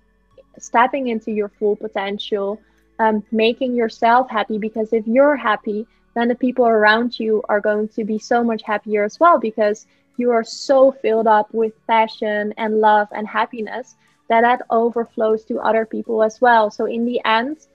stepping 0.59 1.07
into 1.07 1.31
your 1.31 1.47
full 1.47 1.77
potential, 1.77 2.59
um, 2.99 3.23
making 3.31 3.77
yourself 3.77 4.29
happy. 4.29 4.57
Because 4.57 4.91
if 4.91 5.07
you're 5.07 5.37
happy, 5.37 5.87
then 6.13 6.27
the 6.27 6.35
people 6.35 6.67
around 6.67 7.17
you 7.17 7.41
are 7.47 7.61
going 7.61 7.87
to 7.95 8.03
be 8.03 8.19
so 8.19 8.43
much 8.43 8.61
happier 8.63 9.05
as 9.05 9.21
well 9.21 9.39
because 9.39 9.87
you 10.17 10.31
are 10.31 10.43
so 10.43 10.91
filled 10.91 11.27
up 11.27 11.47
with 11.53 11.71
passion 11.87 12.53
and 12.57 12.81
love 12.81 13.07
and 13.13 13.25
happiness 13.25 13.95
that 14.27 14.41
that 14.41 14.63
overflows 14.69 15.45
to 15.45 15.59
other 15.59 15.85
people 15.85 16.21
as 16.21 16.41
well. 16.41 16.69
So 16.69 16.87
in 16.87 17.05
the 17.05 17.21
end, 17.23 17.67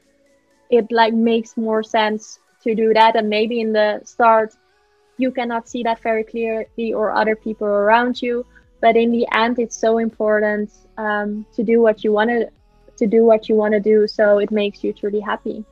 it 0.70 0.90
like 0.90 1.12
makes 1.12 1.56
more 1.56 1.82
sense 1.82 2.38
to 2.62 2.74
do 2.74 2.94
that. 2.94 3.16
And 3.16 3.28
maybe 3.28 3.60
in 3.60 3.72
the 3.72 4.00
start 4.04 4.54
you 5.18 5.30
cannot 5.30 5.68
see 5.68 5.82
that 5.82 6.00
very 6.00 6.24
clearly 6.24 6.94
or 6.94 7.12
other 7.12 7.36
people 7.36 7.66
around 7.66 8.22
you. 8.22 8.46
But 8.80 8.96
in 8.96 9.10
the 9.10 9.26
end 9.32 9.58
it's 9.58 9.76
so 9.76 9.98
important 9.98 10.70
um, 10.96 11.44
to 11.54 11.62
do 11.62 11.80
what 11.80 12.02
you 12.04 12.12
want 12.12 12.30
to 12.30 13.06
do 13.06 13.24
what 13.24 13.48
you 13.48 13.54
want 13.54 13.72
to 13.74 13.80
do. 13.80 14.06
So 14.06 14.38
it 14.38 14.50
makes 14.50 14.84
you 14.84 14.92
truly 14.92 15.20
happy. 15.20 15.64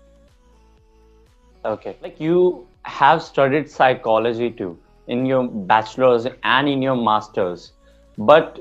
Okay. 1.64 1.96
Like 2.02 2.20
you 2.20 2.66
have 2.82 3.22
studied 3.22 3.70
psychology 3.70 4.50
too 4.50 4.78
in 5.08 5.24
your 5.26 5.48
bachelor's 5.48 6.26
and 6.42 6.68
in 6.68 6.82
your 6.82 6.96
master's. 6.96 7.72
But 8.16 8.60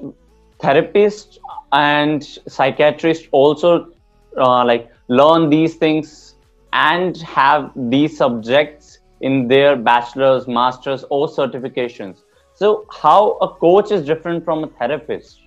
therapists 0.59 1.37
and 1.71 2.23
psychiatrists 2.23 3.27
also 3.31 3.91
uh, 4.37 4.65
like 4.65 4.91
learn 5.07 5.49
these 5.49 5.75
things 5.75 6.35
and 6.73 7.17
have 7.17 7.71
these 7.75 8.17
subjects 8.17 8.99
in 9.21 9.47
their 9.47 9.75
bachelor's, 9.75 10.47
master's, 10.47 11.03
or 11.09 11.27
certifications. 11.27 12.23
So, 12.53 12.85
how 12.91 13.37
a 13.41 13.49
coach 13.49 13.91
is 13.91 14.05
different 14.05 14.43
from 14.43 14.63
a 14.63 14.67
therapist? 14.67 15.41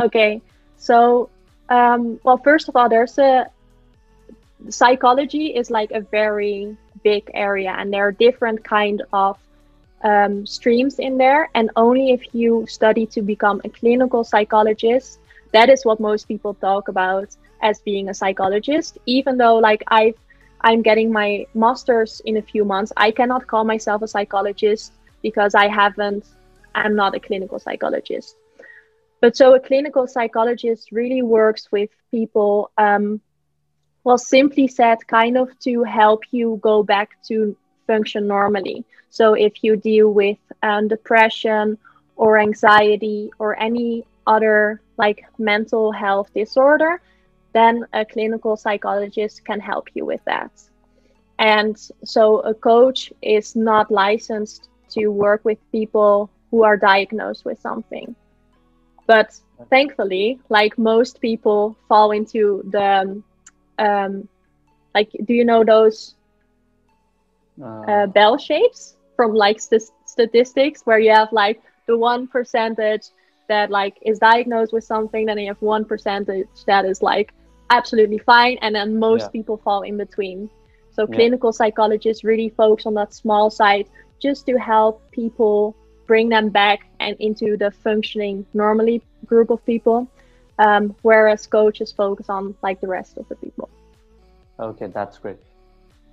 Okay, 0.00 0.40
so 0.76 1.28
um, 1.68 2.20
well, 2.22 2.38
first 2.38 2.68
of 2.68 2.76
all, 2.76 2.88
there's 2.88 3.18
a 3.18 3.46
psychology 4.68 5.46
is 5.46 5.70
like 5.70 5.90
a 5.90 6.00
very 6.00 6.76
big 7.02 7.30
area, 7.34 7.74
and 7.78 7.92
there 7.92 8.06
are 8.06 8.12
different 8.12 8.64
kind 8.64 9.02
of 9.12 9.38
um, 10.04 10.46
streams 10.46 10.98
in 10.98 11.16
there. 11.16 11.48
And 11.54 11.70
only 11.76 12.10
if 12.10 12.34
you 12.34 12.66
study 12.68 13.06
to 13.06 13.22
become 13.22 13.60
a 13.64 13.68
clinical 13.68 14.24
psychologist, 14.24 15.18
that 15.52 15.68
is 15.68 15.84
what 15.84 16.00
most 16.00 16.28
people 16.28 16.54
talk 16.54 16.88
about 16.88 17.36
as 17.62 17.80
being 17.80 18.08
a 18.08 18.14
psychologist 18.14 18.98
even 19.06 19.36
though 19.36 19.56
like 19.56 19.82
i 19.88 20.12
i'm 20.62 20.82
getting 20.82 21.10
my 21.12 21.46
master's 21.54 22.20
in 22.24 22.36
a 22.36 22.42
few 22.42 22.64
months 22.64 22.92
i 22.96 23.10
cannot 23.10 23.46
call 23.46 23.64
myself 23.64 24.02
a 24.02 24.08
psychologist 24.08 24.92
because 25.22 25.54
i 25.54 25.68
haven't 25.68 26.24
i'm 26.74 26.94
not 26.94 27.14
a 27.14 27.20
clinical 27.20 27.58
psychologist. 27.58 28.36
But 29.20 29.36
so 29.36 29.54
a 29.54 29.60
clinical 29.60 30.06
psychologist 30.06 30.90
really 30.90 31.22
works 31.22 31.70
with 31.70 31.90
people 32.10 32.70
um, 32.76 33.20
well 34.04 34.18
simply 34.18 34.66
said 34.66 35.06
kind 35.06 35.36
of 35.36 35.56
to 35.60 35.84
help 35.84 36.22
you 36.32 36.58
go 36.60 36.82
back 36.82 37.10
to 37.28 37.56
function 37.86 38.26
normally. 38.26 38.84
So 39.10 39.34
if 39.34 39.62
you 39.62 39.76
deal 39.76 40.12
with 40.12 40.38
um, 40.62 40.88
depression 40.88 41.78
or 42.16 42.38
anxiety 42.38 43.30
or 43.38 43.58
any 43.60 44.04
other 44.26 44.80
like 44.98 45.24
mental 45.38 45.92
health 45.92 46.30
disorder 46.34 47.00
then 47.52 47.84
a 47.92 48.04
clinical 48.04 48.56
psychologist 48.56 49.44
can 49.44 49.60
help 49.60 49.88
you 49.94 50.04
with 50.04 50.24
that. 50.24 50.50
And 51.38 51.76
so 52.04 52.40
a 52.40 52.54
coach 52.54 53.12
is 53.22 53.56
not 53.56 53.90
licensed 53.90 54.68
to 54.90 55.08
work 55.08 55.44
with 55.44 55.58
people 55.72 56.30
who 56.50 56.62
are 56.62 56.76
diagnosed 56.76 57.44
with 57.44 57.60
something. 57.60 58.14
But 59.06 59.32
thankfully 59.70 60.40
like 60.48 60.76
most 60.78 61.20
people 61.20 61.76
fall 61.88 62.10
into 62.10 62.62
the 62.70 63.22
um, 63.78 64.28
like 64.94 65.10
do 65.24 65.34
you 65.34 65.44
know 65.44 65.64
those 65.64 66.14
uh, 67.62 67.66
uh, 67.88 68.06
bell 68.06 68.36
shapes 68.38 68.96
from 69.16 69.34
like 69.34 69.60
st- 69.60 69.90
statistics 70.06 70.82
where 70.84 70.98
you 70.98 71.10
have 71.10 71.28
like 71.32 71.62
the 71.86 71.96
one 71.96 72.26
percentage 72.26 73.06
that 73.48 73.70
like 73.70 73.96
is 74.02 74.18
diagnosed 74.18 74.72
with 74.72 74.84
something 74.84 75.26
then 75.26 75.38
you 75.38 75.48
have 75.48 75.60
one 75.62 75.84
percentage 75.84 76.46
that 76.66 76.84
is 76.84 77.02
like 77.02 77.32
absolutely 77.72 78.18
fine 78.18 78.58
and 78.62 78.74
then 78.74 78.98
most 78.98 79.22
yeah. 79.22 79.36
people 79.36 79.56
fall 79.56 79.82
in 79.82 79.96
between. 79.96 80.48
So 80.94 81.06
yeah. 81.08 81.16
clinical 81.16 81.52
psychologists 81.52 82.22
really 82.22 82.50
focus 82.50 82.86
on 82.86 82.94
that 82.94 83.14
small 83.14 83.50
side 83.50 83.86
just 84.20 84.46
to 84.46 84.58
help 84.58 85.10
people 85.10 85.74
bring 86.06 86.28
them 86.28 86.50
back 86.50 86.80
and 87.00 87.16
into 87.18 87.56
the 87.56 87.70
functioning 87.70 88.44
normally 88.52 89.02
group 89.26 89.50
of 89.50 89.64
people 89.64 90.06
um, 90.58 90.94
whereas 91.02 91.46
coaches 91.46 91.92
focus 91.92 92.28
on 92.28 92.54
like 92.62 92.80
the 92.80 92.86
rest 92.86 93.16
of 93.16 93.28
the 93.28 93.36
people. 93.36 93.68
Okay 94.60 94.86
that's 94.86 95.18
great. 95.18 95.38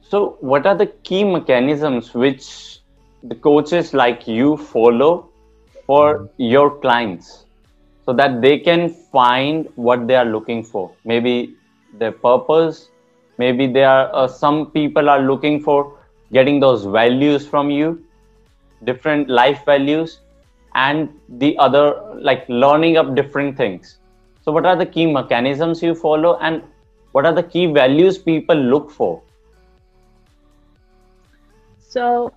So 0.02 0.38
what 0.40 0.66
are 0.66 0.76
the 0.76 0.88
key 0.88 1.24
mechanisms 1.24 2.14
which 2.14 2.80
the 3.24 3.36
coaches 3.36 3.94
like 3.94 4.28
you 4.28 4.56
follow 4.58 5.30
for 5.86 6.30
your 6.38 6.80
clients 6.80 7.46
so 8.10 8.14
that 8.22 8.42
they 8.42 8.58
can 8.58 8.90
find 8.90 9.68
what 9.76 10.08
they 10.08 10.16
are 10.16 10.26
looking 10.26 10.64
for. 10.64 10.98
Maybe 11.06 11.56
their 11.94 12.12
purpose 12.12 12.90
maybe 13.38 13.68
there 13.68 13.90
are 13.90 14.10
uh, 14.14 14.28
some 14.28 14.72
people 14.72 15.10
are 15.10 15.22
looking 15.22 15.60
for 15.62 15.98
getting 16.34 16.60
those 16.60 16.86
values 16.86 17.48
from 17.48 17.70
you 17.72 18.04
different 18.84 19.30
life 19.30 19.64
values 19.66 20.20
and 20.76 21.10
the 21.44 21.58
other 21.58 21.86
like 22.30 22.46
learning 22.50 22.98
of 22.98 23.16
different 23.16 23.58
things. 23.58 24.00
So 24.42 24.52
what 24.52 24.66
are 24.66 24.76
the 24.76 24.86
key 24.86 25.06
mechanisms 25.12 25.82
you 25.84 25.96
follow 25.96 26.38
and 26.40 26.64
what 27.12 27.26
are 27.26 27.34
the 27.34 27.44
key 27.44 27.66
values 27.68 28.18
people 28.18 28.56
look 28.56 28.92
for? 28.92 29.24
So 31.80 32.34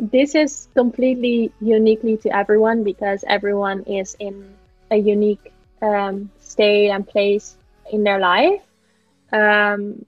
this 0.00 0.34
is 0.34 0.68
completely 0.74 1.52
uniquely 1.60 2.16
to 2.18 2.36
everyone 2.36 2.84
because 2.84 3.24
everyone 3.28 3.82
is 3.84 4.16
in 4.18 4.59
a 4.90 4.96
unique 4.96 5.52
um, 5.82 6.30
state 6.38 6.90
and 6.90 7.06
place 7.06 7.56
in 7.92 8.02
their 8.04 8.18
life 8.18 8.62
um, 9.32 10.04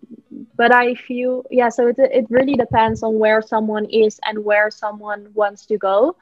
but 0.57 0.73
I 0.73 0.95
feel 0.95 1.45
yeah. 1.51 1.69
So 1.69 1.89
it 1.89 1.97
it 1.99 2.27
really 2.31 2.55
depends 2.55 3.03
on 3.03 3.19
where 3.19 3.41
someone 3.43 3.87
is 3.87 4.19
and 4.25 4.45
where 4.45 4.71
someone 4.71 5.29
wants 5.35 5.67
to 5.67 5.79
go. 5.79 6.17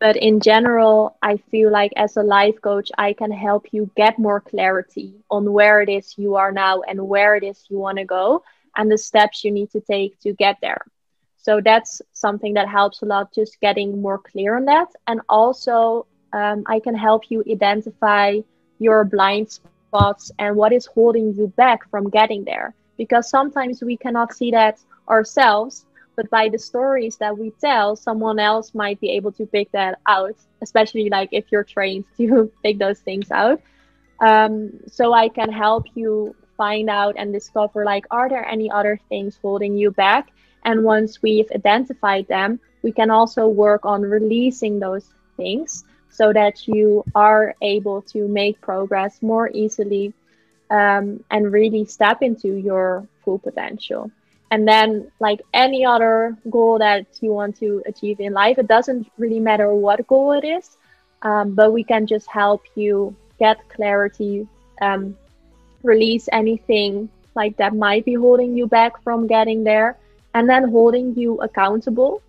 But 0.00 0.16
in 0.16 0.40
general, 0.40 1.16
I 1.22 1.36
feel 1.36 1.70
like 1.72 1.92
as 1.96 2.16
a 2.16 2.22
life 2.22 2.60
coach, 2.62 2.90
I 2.98 3.12
can 3.12 3.30
help 3.30 3.66
you 3.72 3.90
get 3.96 4.18
more 4.18 4.40
clarity 4.40 5.14
on 5.30 5.52
where 5.52 5.80
it 5.82 5.88
is 5.88 6.14
you 6.18 6.36
are 6.36 6.52
now 6.52 6.82
and 6.82 7.08
where 7.08 7.36
it 7.36 7.44
is 7.44 7.64
you 7.68 7.78
want 7.78 7.98
to 7.98 8.04
go 8.04 8.42
and 8.76 8.90
the 8.90 8.98
steps 8.98 9.44
you 9.44 9.50
need 9.52 9.70
to 9.70 9.80
take 9.80 10.18
to 10.20 10.32
get 10.32 10.56
there. 10.60 10.82
So 11.36 11.60
that's 11.64 12.02
something 12.12 12.54
that 12.54 12.68
helps 12.68 13.02
a 13.02 13.06
lot, 13.06 13.32
just 13.34 13.60
getting 13.60 14.00
more 14.02 14.18
clear 14.18 14.56
on 14.56 14.64
that. 14.66 14.88
And 15.06 15.20
also, 15.28 16.06
um, 16.32 16.64
I 16.66 16.80
can 16.80 16.94
help 16.94 17.30
you 17.30 17.42
identify 17.50 18.40
your 18.78 19.04
blind 19.04 19.50
spots 19.50 20.30
and 20.38 20.56
what 20.56 20.72
is 20.72 20.86
holding 20.86 21.34
you 21.34 21.48
back 21.56 21.88
from 21.90 22.10
getting 22.10 22.44
there. 22.44 22.74
Because 22.96 23.28
sometimes 23.28 23.82
we 23.82 23.96
cannot 23.96 24.32
see 24.32 24.50
that 24.50 24.78
ourselves 25.08 25.86
but 26.16 26.28
by 26.30 26.48
the 26.48 26.58
stories 26.58 27.16
that 27.18 27.36
we 27.36 27.50
tell 27.60 27.94
someone 27.94 28.38
else 28.38 28.74
might 28.74 28.98
be 29.00 29.10
able 29.10 29.30
to 29.30 29.46
pick 29.46 29.70
that 29.72 29.98
out 30.06 30.34
especially 30.62 31.08
like 31.10 31.28
if 31.30 31.44
you're 31.52 31.62
trained 31.62 32.04
to 32.16 32.50
pick 32.62 32.78
those 32.78 32.98
things 33.00 33.30
out. 33.30 33.60
Um, 34.20 34.70
so 34.86 35.12
i 35.12 35.28
can 35.28 35.52
help 35.52 35.84
you 35.94 36.34
find 36.56 36.88
out 36.88 37.16
and 37.18 37.34
discover 37.34 37.84
like 37.84 38.06
are 38.10 38.30
there 38.30 38.48
any 38.48 38.70
other 38.70 38.98
things 39.10 39.38
holding 39.42 39.76
you 39.76 39.90
back? 39.90 40.30
And 40.64 40.82
once 40.82 41.22
we've 41.22 41.50
identified 41.54 42.26
them 42.28 42.58
we 42.82 42.92
can 42.92 43.10
also 43.10 43.46
work 43.46 43.84
on 43.84 44.02
releasing 44.02 44.80
those 44.80 45.06
things 45.36 45.84
so 46.16 46.32
that 46.32 46.66
you 46.66 47.04
are 47.14 47.54
able 47.60 48.00
to 48.00 48.26
make 48.26 48.58
progress 48.60 49.20
more 49.20 49.50
easily 49.52 50.14
um, 50.70 51.22
and 51.30 51.52
really 51.52 51.84
step 51.84 52.22
into 52.22 52.54
your 52.54 53.06
full 53.22 53.38
potential. 53.38 54.10
And 54.50 54.66
then, 54.66 55.10
like 55.20 55.40
any 55.52 55.84
other 55.84 56.36
goal 56.48 56.78
that 56.78 57.06
you 57.20 57.32
want 57.32 57.58
to 57.58 57.82
achieve 57.84 58.20
in 58.20 58.32
life, 58.32 58.58
it 58.58 58.68
doesn't 58.68 59.10
really 59.18 59.40
matter 59.40 59.74
what 59.74 60.06
goal 60.06 60.32
it 60.32 60.44
is, 60.44 60.76
um, 61.22 61.54
but 61.54 61.72
we 61.72 61.82
can 61.84 62.06
just 62.06 62.28
help 62.28 62.62
you 62.76 63.14
get 63.38 63.58
clarity, 63.68 64.48
um, 64.80 65.16
release 65.82 66.28
anything 66.32 67.10
like 67.34 67.56
that 67.58 67.74
might 67.74 68.04
be 68.04 68.14
holding 68.14 68.56
you 68.56 68.66
back 68.66 69.02
from 69.02 69.26
getting 69.26 69.64
there, 69.64 69.98
and 70.32 70.48
then 70.48 70.70
holding 70.70 71.14
you 71.14 71.38
accountable. 71.42 72.22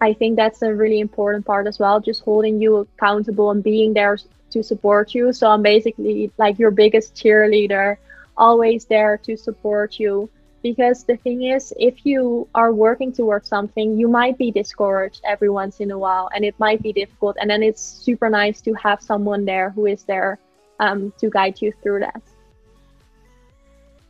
I 0.00 0.14
think 0.14 0.36
that's 0.36 0.62
a 0.62 0.74
really 0.74 1.00
important 1.00 1.44
part 1.44 1.66
as 1.66 1.78
well, 1.78 2.00
just 2.00 2.22
holding 2.22 2.60
you 2.60 2.76
accountable 2.78 3.50
and 3.50 3.62
being 3.62 3.92
there 3.92 4.18
to 4.50 4.62
support 4.62 5.14
you. 5.14 5.32
So 5.32 5.50
I'm 5.50 5.62
basically 5.62 6.32
like 6.38 6.58
your 6.58 6.70
biggest 6.70 7.14
cheerleader, 7.14 7.96
always 8.36 8.86
there 8.86 9.18
to 9.18 9.36
support 9.36 9.98
you. 9.98 10.30
Because 10.62 11.04
the 11.04 11.16
thing 11.16 11.44
is, 11.44 11.72
if 11.78 12.04
you 12.04 12.46
are 12.54 12.70
working 12.72 13.12
towards 13.12 13.48
something, 13.48 13.98
you 13.98 14.08
might 14.08 14.36
be 14.36 14.50
discouraged 14.50 15.22
every 15.24 15.48
once 15.48 15.80
in 15.80 15.90
a 15.90 15.98
while 15.98 16.28
and 16.34 16.44
it 16.44 16.54
might 16.58 16.82
be 16.82 16.92
difficult. 16.92 17.36
And 17.40 17.48
then 17.48 17.62
it's 17.62 17.80
super 17.80 18.28
nice 18.28 18.60
to 18.62 18.74
have 18.74 19.00
someone 19.00 19.46
there 19.46 19.70
who 19.70 19.86
is 19.86 20.02
there 20.02 20.38
um, 20.78 21.14
to 21.18 21.30
guide 21.30 21.62
you 21.62 21.72
through 21.82 22.00
that. 22.00 22.22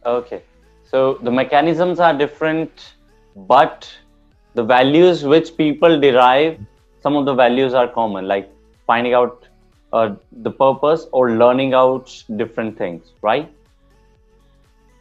Okay. 0.04 0.42
So 0.90 1.14
the 1.22 1.30
mechanisms 1.30 2.00
are 2.00 2.16
different, 2.16 2.94
but 3.36 3.88
the 4.54 4.64
values 4.64 5.24
which 5.24 5.56
people 5.56 6.00
derive, 6.00 6.58
some 7.02 7.16
of 7.16 7.24
the 7.24 7.34
values 7.34 7.74
are 7.74 7.88
common, 7.88 8.26
like 8.26 8.50
finding 8.86 9.14
out 9.14 9.46
uh, 9.92 10.14
the 10.32 10.50
purpose 10.50 11.06
or 11.12 11.32
learning 11.32 11.74
out 11.74 12.12
different 12.36 12.76
things, 12.76 13.12
right? 13.22 13.50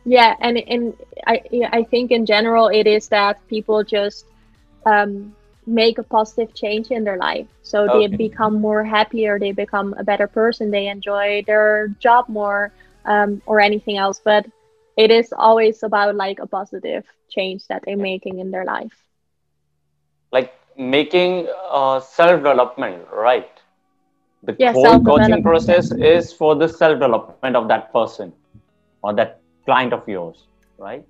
Yeah, 0.06 0.36
and 0.40 0.58
and 0.58 0.94
I 1.28 1.42
I 1.72 1.84
think 1.84 2.12
in 2.12 2.26
general 2.26 2.68
it 2.70 2.88
is 2.88 3.10
that 3.10 3.46
people 3.48 3.84
just 3.84 4.26
um, 4.86 5.36
make 5.68 5.98
a 5.98 6.04
positive 6.04 6.54
change 6.56 6.90
in 6.90 7.04
their 7.04 7.18
life, 7.18 7.48
so 7.62 7.90
okay. 7.90 8.08
they 8.08 8.16
become 8.16 8.60
more 8.60 8.84
happier, 8.84 9.38
they 9.40 9.52
become 9.52 9.94
a 9.98 10.04
better 10.04 10.28
person, 10.28 10.72
they 10.72 10.88
enjoy 10.88 11.44
their 11.46 11.90
job 12.00 12.28
more, 12.28 12.72
um, 13.06 13.42
or 13.46 13.60
anything 13.60 13.98
else. 13.98 14.22
But 14.24 14.48
it 14.98 15.12
is 15.12 15.34
always 15.34 15.84
about 15.84 16.16
like 16.16 16.40
a 16.40 16.48
positive 16.48 17.06
change 17.30 17.68
that 17.68 17.84
they're 17.86 17.98
making 17.98 18.40
in 18.40 18.52
their 18.52 18.66
life. 18.66 18.98
Like 20.32 20.54
making 20.78 21.48
uh, 21.70 22.00
self 22.00 22.38
development, 22.38 23.06
right? 23.12 23.50
the 24.44 24.58
whole 24.72 25.02
coaching 25.04 25.42
process 25.42 25.92
is 25.92 26.32
for 26.34 26.56
the 26.56 26.68
self 26.68 26.94
development 26.94 27.44
of 27.56 27.68
that 27.68 27.92
person 27.94 28.34
or 29.02 29.14
that 29.14 29.42
client 29.66 29.94
of 29.94 30.08
yours 30.08 30.48
right? 30.78 31.06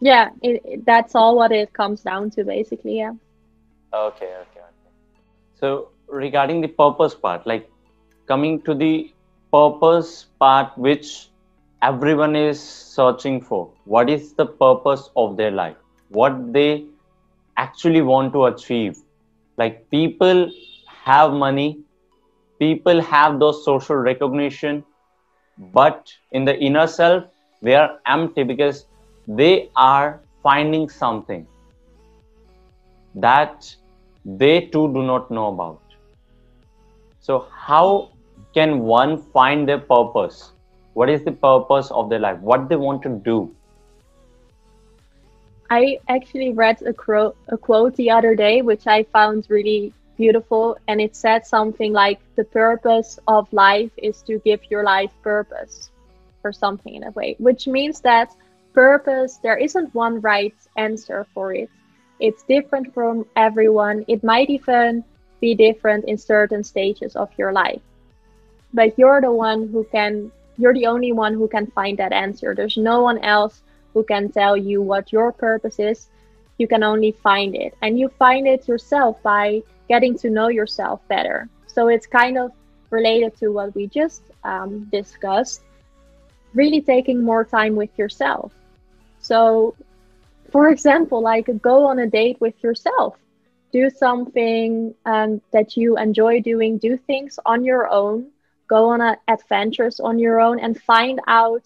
Yeah 0.00 0.30
it, 0.42 0.62
it, 0.64 0.84
that's 0.86 1.14
all 1.14 1.36
what 1.36 1.52
it 1.52 1.72
comes 1.72 2.02
down 2.02 2.30
to 2.30 2.44
basically 2.44 2.98
yeah. 2.98 3.12
Okay 3.92 4.26
okay 4.42 4.60
okay. 4.60 4.92
So 5.54 5.90
regarding 6.08 6.60
the 6.60 6.68
purpose 6.68 7.14
part 7.14 7.46
like 7.46 7.68
coming 8.26 8.60
to 8.62 8.74
the 8.74 9.12
purpose 9.52 10.26
part 10.38 10.76
which 10.76 11.28
everyone 11.82 12.34
is 12.36 12.60
searching 12.60 13.40
for 13.40 13.70
what 13.84 14.10
is 14.10 14.32
the 14.34 14.46
purpose 14.46 15.10
of 15.16 15.36
their 15.36 15.50
life? 15.50 15.76
What 16.08 16.52
they 16.52 16.86
actually 17.56 18.02
want 18.02 18.32
to 18.32 18.44
achieve 18.46 18.96
like 19.56 19.88
people 19.90 20.50
have 21.04 21.32
money 21.32 21.68
people 22.58 23.00
have 23.00 23.38
those 23.38 23.64
social 23.64 23.96
recognition 23.96 24.82
but 25.72 26.12
in 26.32 26.44
the 26.44 26.56
inner 26.58 26.86
self 26.86 27.24
they 27.62 27.74
are 27.74 27.98
empty 28.06 28.42
because 28.42 28.86
they 29.26 29.70
are 29.76 30.20
finding 30.42 30.88
something 30.88 31.46
that 33.14 33.74
they 34.24 34.60
too 34.72 34.86
do 34.94 35.02
not 35.02 35.30
know 35.30 35.48
about 35.48 35.80
so 37.20 37.46
how 37.50 38.10
can 38.54 38.80
one 38.80 39.16
find 39.32 39.68
their 39.68 39.78
purpose? 39.78 40.52
What 40.92 41.10
is 41.10 41.24
the 41.24 41.32
purpose 41.32 41.90
of 41.90 42.08
their 42.10 42.20
life? 42.20 42.38
What 42.40 42.68
they 42.68 42.76
want 42.76 43.02
to 43.02 43.08
do? 43.08 43.54
I 45.70 45.98
actually 46.08 46.52
read 46.52 46.82
a, 46.82 46.92
cro- 46.92 47.34
a 47.48 47.56
quote 47.56 47.96
the 47.96 48.10
other 48.10 48.34
day, 48.34 48.62
which 48.62 48.86
I 48.86 49.04
found 49.04 49.46
really 49.48 49.92
beautiful. 50.16 50.76
And 50.88 51.00
it 51.00 51.16
said 51.16 51.46
something 51.46 51.92
like, 51.92 52.20
The 52.36 52.44
purpose 52.44 53.18
of 53.26 53.52
life 53.52 53.90
is 53.96 54.22
to 54.22 54.38
give 54.40 54.60
your 54.70 54.84
life 54.84 55.10
purpose, 55.22 55.90
or 56.44 56.52
something 56.52 56.94
in 56.94 57.04
a 57.04 57.10
way, 57.12 57.36
which 57.38 57.66
means 57.66 58.00
that 58.00 58.34
purpose, 58.74 59.38
there 59.42 59.56
isn't 59.56 59.94
one 59.94 60.20
right 60.20 60.54
answer 60.76 61.26
for 61.32 61.54
it. 61.54 61.70
It's 62.20 62.42
different 62.42 62.92
from 62.92 63.26
everyone. 63.36 64.04
It 64.08 64.22
might 64.22 64.50
even 64.50 65.04
be 65.40 65.54
different 65.54 66.04
in 66.04 66.16
certain 66.16 66.62
stages 66.62 67.16
of 67.16 67.30
your 67.36 67.52
life. 67.52 67.80
But 68.72 68.98
you're 68.98 69.20
the 69.20 69.32
one 69.32 69.68
who 69.68 69.84
can, 69.84 70.30
you're 70.58 70.74
the 70.74 70.86
only 70.86 71.12
one 71.12 71.34
who 71.34 71.48
can 71.48 71.66
find 71.68 71.98
that 71.98 72.12
answer. 72.12 72.54
There's 72.54 72.76
no 72.76 73.02
one 73.02 73.18
else 73.18 73.62
who 73.94 74.04
can 74.04 74.30
tell 74.30 74.56
you 74.56 74.82
what 74.82 75.12
your 75.12 75.32
purpose 75.32 75.78
is. 75.78 76.08
You 76.58 76.68
can 76.68 76.82
only 76.82 77.12
find 77.12 77.54
it. 77.54 77.74
And 77.82 77.98
you 77.98 78.08
find 78.08 78.46
it 78.46 78.68
yourself 78.68 79.22
by 79.22 79.62
getting 79.88 80.18
to 80.18 80.30
know 80.30 80.48
yourself 80.48 81.00
better. 81.08 81.48
So 81.66 81.88
it's 81.88 82.06
kind 82.06 82.36
of 82.36 82.52
related 82.90 83.36
to 83.38 83.48
what 83.48 83.74
we 83.74 83.86
just 83.86 84.22
um, 84.44 84.84
discussed 84.92 85.62
really 86.54 86.80
taking 86.80 87.22
more 87.22 87.44
time 87.44 87.74
with 87.74 87.90
yourself. 87.98 88.52
So, 89.20 89.74
for 90.50 90.70
example, 90.70 91.20
like 91.20 91.50
go 91.60 91.86
on 91.86 91.98
a 91.98 92.06
date 92.06 92.40
with 92.40 92.54
yourself, 92.62 93.16
do 93.72 93.90
something 93.90 94.94
um, 95.04 95.40
that 95.50 95.76
you 95.76 95.98
enjoy 95.98 96.40
doing, 96.40 96.78
do 96.78 96.96
things 96.96 97.38
on 97.44 97.64
your 97.64 97.88
own, 97.90 98.28
go 98.68 98.88
on 98.90 99.00
a, 99.00 99.18
adventures 99.26 99.98
on 100.00 100.18
your 100.18 100.40
own, 100.40 100.60
and 100.60 100.80
find 100.80 101.20
out 101.26 101.64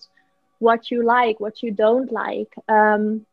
what 0.58 0.90
you 0.90 1.04
like, 1.04 1.40
what 1.40 1.62
you 1.62 1.72
don't 1.72 2.10
like, 2.12 2.52
um, 2.68 3.24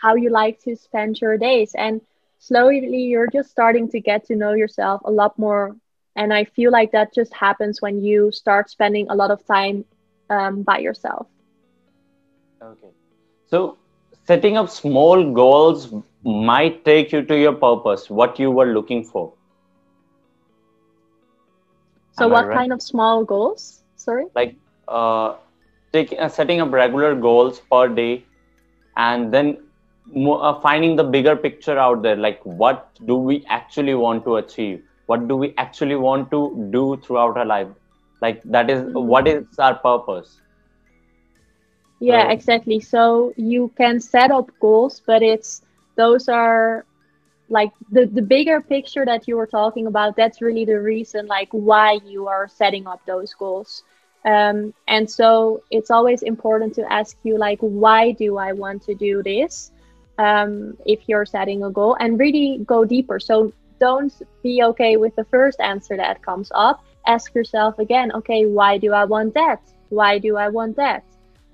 how 0.00 0.14
you 0.14 0.30
like 0.30 0.58
to 0.60 0.76
spend 0.76 1.20
your 1.20 1.36
days. 1.36 1.72
And 1.76 2.00
slowly 2.38 3.02
you're 3.10 3.28
just 3.28 3.50
starting 3.50 3.88
to 3.90 4.00
get 4.00 4.24
to 4.26 4.36
know 4.36 4.52
yourself 4.52 5.00
a 5.04 5.10
lot 5.10 5.38
more. 5.38 5.76
And 6.16 6.32
I 6.32 6.44
feel 6.44 6.70
like 6.72 6.92
that 6.92 7.14
just 7.14 7.34
happens 7.34 7.80
when 7.82 8.02
you 8.02 8.30
start 8.32 8.70
spending 8.70 9.06
a 9.08 9.14
lot 9.14 9.30
of 9.30 9.44
time 9.46 9.84
um, 10.30 10.62
by 10.62 10.78
yourself. 10.78 11.26
Okay. 12.62 12.90
So 13.46 13.76
setting 14.24 14.56
up 14.56 14.68
small 14.68 15.32
goals 15.32 15.92
might 16.24 16.84
take 16.84 17.12
you 17.12 17.22
to 17.22 17.38
your 17.38 17.52
purpose, 17.54 18.10
what 18.10 18.38
you 18.38 18.50
were 18.50 18.66
looking 18.66 19.04
for. 19.04 19.32
So, 22.12 22.28
Am 22.28 22.28
what 22.28 22.46
right? 22.46 22.50
kind 22.50 22.72
of 22.72 22.82
small 22.82 23.24
goals? 23.24 23.82
Sorry? 23.96 24.26
Like, 24.34 24.56
uh, 24.88 25.34
taking 25.96 26.18
uh, 26.18 26.28
setting 26.28 26.60
up 26.60 26.72
regular 26.72 27.14
goals 27.14 27.60
per 27.72 27.88
day 27.88 28.24
and 28.96 29.32
then 29.32 29.56
uh, 30.16 30.54
finding 30.60 30.96
the 30.96 31.04
bigger 31.04 31.36
picture 31.36 31.78
out 31.78 32.02
there 32.02 32.16
like 32.16 32.40
what 32.44 32.88
do 33.06 33.16
we 33.16 33.44
actually 33.48 33.94
want 33.94 34.24
to 34.24 34.36
achieve? 34.36 34.82
What 35.06 35.28
do 35.28 35.36
we 35.36 35.54
actually 35.58 35.96
want 35.96 36.30
to 36.32 36.68
do 36.72 36.96
throughout 37.04 37.36
our 37.38 37.46
life? 37.46 37.68
Like 38.22 38.42
that 38.44 38.70
is, 38.70 38.82
mm-hmm. 38.82 39.06
what 39.06 39.28
is 39.28 39.44
our 39.58 39.74
purpose? 39.74 40.40
Yeah 42.00 42.24
so, 42.26 42.30
exactly. 42.30 42.80
So 42.80 43.32
you 43.36 43.72
can 43.76 44.00
set 44.00 44.30
up 44.30 44.50
goals 44.60 45.00
but 45.06 45.22
it's 45.22 45.62
those 45.96 46.28
are 46.28 46.86
like 47.48 47.72
the 47.90 48.06
the 48.06 48.22
bigger 48.22 48.60
picture 48.60 49.04
that 49.04 49.28
you 49.28 49.36
were 49.36 49.46
talking 49.46 49.86
about 49.86 50.16
that's 50.16 50.40
really 50.40 50.64
the 50.64 50.80
reason 50.80 51.26
like 51.26 51.48
why 51.52 51.98
you 52.04 52.26
are 52.28 52.48
setting 52.48 52.86
up 52.86 53.00
those 53.06 53.34
goals 53.34 53.82
um, 54.26 54.74
and 54.88 55.08
so 55.08 55.62
it's 55.70 55.90
always 55.90 56.22
important 56.22 56.74
to 56.74 56.92
ask 56.92 57.16
you, 57.22 57.38
like, 57.38 57.60
why 57.60 58.10
do 58.10 58.36
I 58.36 58.52
want 58.52 58.82
to 58.82 58.94
do 58.94 59.22
this? 59.22 59.70
Um, 60.18 60.76
if 60.84 61.00
you're 61.06 61.26
setting 61.26 61.62
a 61.62 61.70
goal 61.70 61.96
and 62.00 62.18
really 62.18 62.60
go 62.64 62.84
deeper. 62.84 63.20
So 63.20 63.52
don't 63.78 64.12
be 64.42 64.62
okay 64.62 64.96
with 64.96 65.14
the 65.14 65.24
first 65.24 65.60
answer 65.60 65.96
that 65.96 66.22
comes 66.22 66.50
up. 66.54 66.82
Ask 67.06 67.34
yourself 67.34 67.78
again, 67.78 68.10
okay, 68.12 68.46
why 68.46 68.78
do 68.78 68.92
I 68.92 69.04
want 69.04 69.34
that? 69.34 69.60
Why 69.90 70.18
do 70.18 70.36
I 70.36 70.48
want 70.48 70.76
that? 70.76 71.04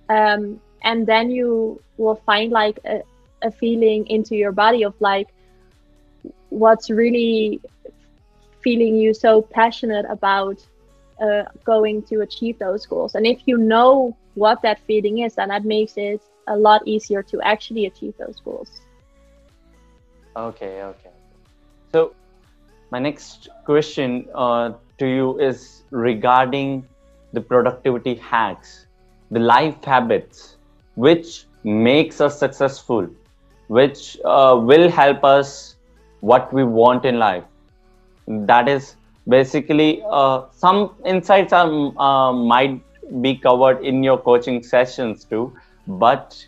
Um, 0.09 0.61
and 0.83 1.07
then 1.07 1.31
you 1.31 1.83
will 1.99 2.23
find 2.25 2.53
like 2.53 2.79
a, 2.85 3.03
a 3.43 3.51
feeling 3.51 4.07
into 4.07 4.37
your 4.37 4.53
body 4.53 4.85
of 4.85 4.95
like 5.01 5.29
what's 6.49 6.89
really 6.89 7.61
feeling 8.63 8.97
you 8.97 9.13
so 9.13 9.43
passionate 9.43 10.07
about 10.09 10.65
uh, 11.23 11.45
going 11.65 12.03
to 12.03 12.21
achieve 12.21 12.59
those 12.59 12.87
goals. 12.87 13.15
And 13.15 13.27
if 13.27 13.43
you 13.47 13.57
know 13.57 14.17
what 14.35 14.61
that 14.63 14.81
feeling 14.87 15.19
is, 15.19 15.37
then 15.37 15.49
that 15.49 15.65
makes 15.65 15.95
it 15.97 16.21
a 16.49 16.57
lot 16.57 16.83
easier 16.87 17.23
to 17.23 17.41
actually 17.43 17.87
achieve 17.87 18.15
those 18.19 18.41
goals. 18.45 18.69
Okay, 20.37 20.83
okay. 20.83 21.11
So, 21.93 22.15
my 22.91 22.99
next 22.99 23.49
question 23.65 24.27
uh, 24.35 24.73
to 24.99 25.07
you 25.07 25.39
is 25.39 25.83
regarding 25.91 26.87
the 27.33 27.41
productivity 27.41 28.15
hacks, 28.17 28.87
the 29.31 29.41
life 29.41 29.83
habits, 29.85 30.57
which 30.95 31.47
makes 31.65 32.21
us 32.21 32.39
successful, 32.39 33.09
which 33.69 34.19
uh, 34.25 34.59
will 34.61 34.91
help 34.91 35.25
us 35.25 35.77
what 36.21 36.53
we 36.53 36.65
want 36.65 37.05
in 37.05 37.19
life. 37.19 37.45
That 38.27 38.69
is 38.69 38.97
basically 39.29 40.03
uh, 40.11 40.43
some 40.51 40.95
insights 41.05 41.53
are 41.53 41.69
uh, 41.99 42.33
might 42.33 42.83
be 43.21 43.37
covered 43.37 43.85
in 43.85 44.03
your 44.03 44.19
coaching 44.19 44.63
sessions 44.63 45.25
too 45.25 45.53
but 45.87 46.45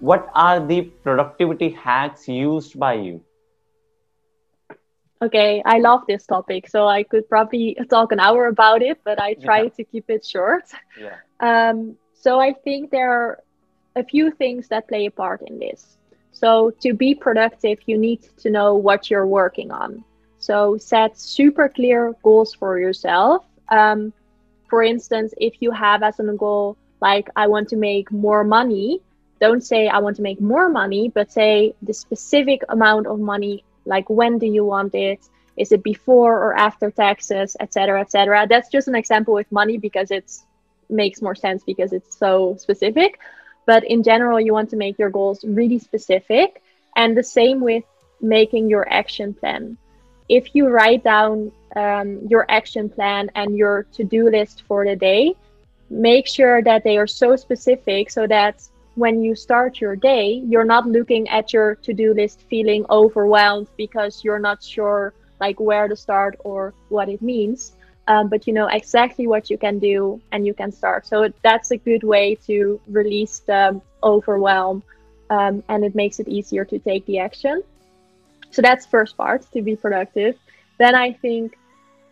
what 0.00 0.30
are 0.34 0.64
the 0.64 0.82
productivity 0.82 1.70
hacks 1.70 2.28
used 2.28 2.78
by 2.78 2.94
you 2.94 3.20
okay 5.22 5.62
i 5.64 5.78
love 5.78 6.02
this 6.06 6.26
topic 6.26 6.68
so 6.68 6.86
i 6.86 7.02
could 7.02 7.28
probably 7.28 7.76
talk 7.90 8.12
an 8.12 8.20
hour 8.20 8.46
about 8.46 8.82
it 8.82 9.00
but 9.04 9.20
i 9.20 9.34
try 9.34 9.62
yeah. 9.62 9.68
to 9.68 9.84
keep 9.84 10.08
it 10.08 10.24
short 10.24 10.64
yeah. 11.00 11.16
um, 11.40 11.96
so 12.14 12.38
i 12.38 12.52
think 12.52 12.90
there 12.90 13.10
are 13.10 13.42
a 13.96 14.04
few 14.04 14.30
things 14.30 14.68
that 14.68 14.86
play 14.88 15.06
a 15.06 15.10
part 15.10 15.42
in 15.46 15.58
this 15.58 15.96
so 16.32 16.70
to 16.80 16.92
be 16.92 17.14
productive 17.14 17.78
you 17.86 17.96
need 17.96 18.22
to 18.36 18.50
know 18.50 18.74
what 18.74 19.10
you're 19.10 19.26
working 19.26 19.70
on 19.70 20.04
so 20.46 20.76
set 20.78 21.18
super 21.18 21.68
clear 21.68 22.14
goals 22.22 22.54
for 22.54 22.78
yourself. 22.78 23.44
Um, 23.68 24.12
for 24.70 24.82
instance, 24.82 25.34
if 25.38 25.54
you 25.60 25.70
have 25.72 26.02
as 26.02 26.20
a 26.20 26.24
goal, 26.44 26.76
like 27.00 27.28
I 27.36 27.46
want 27.48 27.68
to 27.70 27.76
make 27.76 28.10
more 28.12 28.44
money, 28.44 29.00
don't 29.40 29.62
say 29.62 29.88
I 29.88 29.98
want 29.98 30.16
to 30.16 30.22
make 30.22 30.40
more 30.40 30.68
money, 30.68 31.10
but 31.14 31.32
say 31.32 31.74
the 31.82 31.92
specific 31.92 32.62
amount 32.68 33.06
of 33.06 33.18
money, 33.18 33.64
like 33.84 34.08
when 34.08 34.38
do 34.38 34.46
you 34.46 34.64
want 34.64 34.94
it? 34.94 35.20
Is 35.56 35.72
it 35.72 35.82
before 35.82 36.34
or 36.44 36.56
after 36.56 36.90
taxes, 36.90 37.56
etc., 37.60 38.00
etc. 38.02 38.46
That's 38.48 38.68
just 38.68 38.88
an 38.88 38.94
example 38.94 39.34
with 39.34 39.50
money 39.50 39.78
because 39.78 40.10
it 40.10 40.30
makes 40.88 41.20
more 41.22 41.34
sense 41.34 41.64
because 41.64 41.92
it's 41.92 42.16
so 42.16 42.56
specific. 42.58 43.18
But 43.66 43.82
in 43.84 44.02
general, 44.02 44.38
you 44.40 44.52
want 44.52 44.70
to 44.70 44.76
make 44.76 44.98
your 44.98 45.10
goals 45.10 45.44
really 45.44 45.78
specific. 45.78 46.62
And 46.94 47.16
the 47.16 47.24
same 47.24 47.60
with 47.60 47.84
making 48.20 48.68
your 48.70 48.86
action 48.90 49.34
plan 49.34 49.76
if 50.28 50.54
you 50.54 50.68
write 50.68 51.04
down 51.04 51.50
um, 51.76 52.20
your 52.28 52.46
action 52.50 52.88
plan 52.88 53.30
and 53.34 53.56
your 53.56 53.84
to-do 53.92 54.30
list 54.30 54.62
for 54.66 54.84
the 54.84 54.96
day 54.96 55.34
make 55.90 56.26
sure 56.26 56.62
that 56.62 56.82
they 56.84 56.96
are 56.96 57.06
so 57.06 57.36
specific 57.36 58.10
so 58.10 58.26
that 58.26 58.62
when 58.94 59.22
you 59.22 59.34
start 59.34 59.80
your 59.80 59.94
day 59.96 60.42
you're 60.46 60.64
not 60.64 60.86
looking 60.86 61.28
at 61.28 61.52
your 61.52 61.74
to-do 61.76 62.14
list 62.14 62.42
feeling 62.48 62.84
overwhelmed 62.90 63.68
because 63.76 64.24
you're 64.24 64.38
not 64.38 64.62
sure 64.62 65.12
like 65.40 65.60
where 65.60 65.86
to 65.88 65.96
start 65.96 66.36
or 66.44 66.74
what 66.88 67.08
it 67.08 67.20
means. 67.22 67.72
Um, 68.08 68.28
but 68.28 68.46
you 68.46 68.52
know 68.52 68.68
exactly 68.68 69.26
what 69.26 69.50
you 69.50 69.58
can 69.58 69.78
do 69.78 70.20
and 70.32 70.46
you 70.46 70.54
can 70.54 70.70
start. 70.72 71.06
So 71.06 71.32
that's 71.42 71.70
a 71.72 71.76
good 71.76 72.02
way 72.04 72.36
to 72.46 72.80
release 72.86 73.40
the 73.40 73.80
overwhelm 74.02 74.82
um, 75.30 75.62
and 75.68 75.84
it 75.84 75.94
makes 75.94 76.20
it 76.20 76.28
easier 76.28 76.64
to 76.64 76.78
take 76.78 77.04
the 77.06 77.18
action 77.18 77.62
so 78.50 78.62
that's 78.62 78.86
first 78.86 79.16
part 79.16 79.42
to 79.52 79.62
be 79.62 79.76
productive. 79.76 80.36
Then 80.78 80.94
i 80.94 81.12
think 81.12 81.56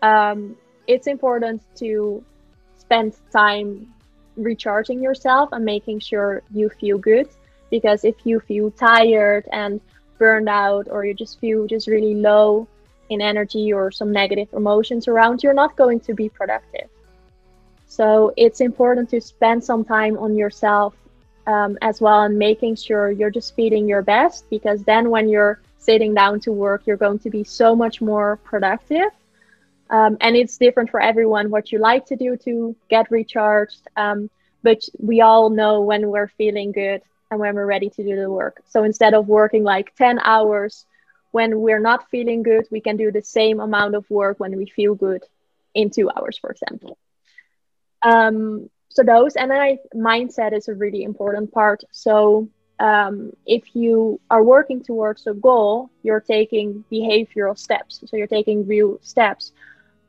um, 0.03 0.57
it's 0.87 1.07
important 1.07 1.62
to 1.77 2.23
spend 2.77 3.16
time 3.33 3.92
recharging 4.37 5.03
yourself 5.03 5.49
and 5.53 5.64
making 5.64 6.01
sure 6.01 6.42
you 6.53 6.68
feel 6.68 6.99
good. 6.99 7.29
Because 7.70 8.05
if 8.05 8.14
you 8.25 8.40
feel 8.40 8.70
tired 8.70 9.49
and 9.53 9.81
burned 10.18 10.49
out 10.49 10.87
or 10.90 11.05
you 11.05 11.14
just 11.14 11.40
feel 11.40 11.66
just 11.66 11.88
really 11.88 12.14
low 12.14 12.68
in 13.11 13.20
energy 13.20 13.73
or 13.73 13.90
some 13.90 14.12
negative 14.12 14.49
emotions 14.55 15.09
around 15.09 15.42
you're 15.42 15.55
not 15.55 15.77
going 15.77 16.01
to 16.01 16.14
be 16.14 16.29
productive. 16.29 16.88
So 17.87 18.33
it's 18.37 18.61
important 18.61 19.11
to 19.11 19.20
spend 19.20 19.62
some 19.62 19.85
time 19.85 20.16
on 20.18 20.35
yourself 20.35 20.94
um, 21.46 21.78
as 21.83 22.00
well 22.00 22.22
and 22.22 22.38
making 22.38 22.76
sure 22.76 23.11
you're 23.11 23.30
just 23.30 23.54
feeling 23.54 23.88
your 23.88 24.02
best 24.02 24.48
because 24.50 24.83
then 24.85 25.11
when 25.11 25.28
you're 25.28 25.61
sitting 25.78 26.14
down 26.14 26.40
to 26.40 26.52
work, 26.52 26.83
you're 26.87 26.96
going 26.96 27.18
to 27.20 27.30
be 27.30 27.44
so 27.44 27.76
much 27.76 28.00
more 28.00 28.37
productive. 28.44 29.11
Um, 29.90 30.16
and 30.20 30.37
it's 30.37 30.57
different 30.57 30.90
for 30.90 31.00
everyone 31.00 31.50
what 31.50 31.70
you 31.70 31.78
like 31.78 32.07
to 32.07 32.16
do 32.16 32.37
to 32.38 32.74
get 32.88 33.11
recharged. 33.11 33.87
Um, 33.96 34.30
but 34.62 34.83
we 34.98 35.20
all 35.20 35.50
know 35.50 35.83
when 35.83 36.09
we're 36.09 36.28
feeling 36.28 36.72
good 36.72 37.02
and 37.30 37.38
when 37.38 37.54
we're 37.54 37.66
ready 37.66 37.90
to 37.90 38.02
do 38.02 38.16
the 38.16 38.30
work. 38.30 38.62
So 38.68 38.85
instead 38.85 39.14
of 39.14 39.28
working 39.28 39.62
like 39.62 39.94
10 39.96 40.18
hours 40.20 40.87
when 41.33 41.61
we're 41.61 41.80
not 41.80 42.09
feeling 42.11 42.44
good, 42.44 42.64
we 42.70 42.80
can 42.80 42.96
do 42.96 43.11
the 43.11 43.22
same 43.22 43.59
amount 43.61 43.96
of 43.96 44.09
work 44.09 44.38
when 44.38 44.57
we 44.57 44.66
feel 44.66 44.94
good 44.94 45.22
in 45.74 45.90
two 45.90 46.09
hours, 46.09 46.38
for 46.38 46.50
example. 46.50 46.96
Um, 48.02 48.70
so 48.94 49.02
those 49.02 49.37
and 49.37 49.50
then 49.50 49.61
I, 49.61 49.78
mindset 49.94 50.52
is 50.52 50.68
a 50.68 50.74
really 50.74 51.02
important 51.02 51.52
part. 51.52 51.83
So 51.90 52.48
um, 52.78 53.33
if 53.46 53.74
you 53.74 54.20
are 54.30 54.42
working 54.42 54.83
towards 54.83 55.26
a 55.26 55.35
goal, 55.35 55.90
you're 56.02 56.20
taking 56.20 56.85
behavioral 56.90 57.59
steps. 57.59 58.02
So 58.07 58.16
you're 58.16 58.26
taking 58.26 58.66
real 58.66 58.98
steps. 59.02 59.52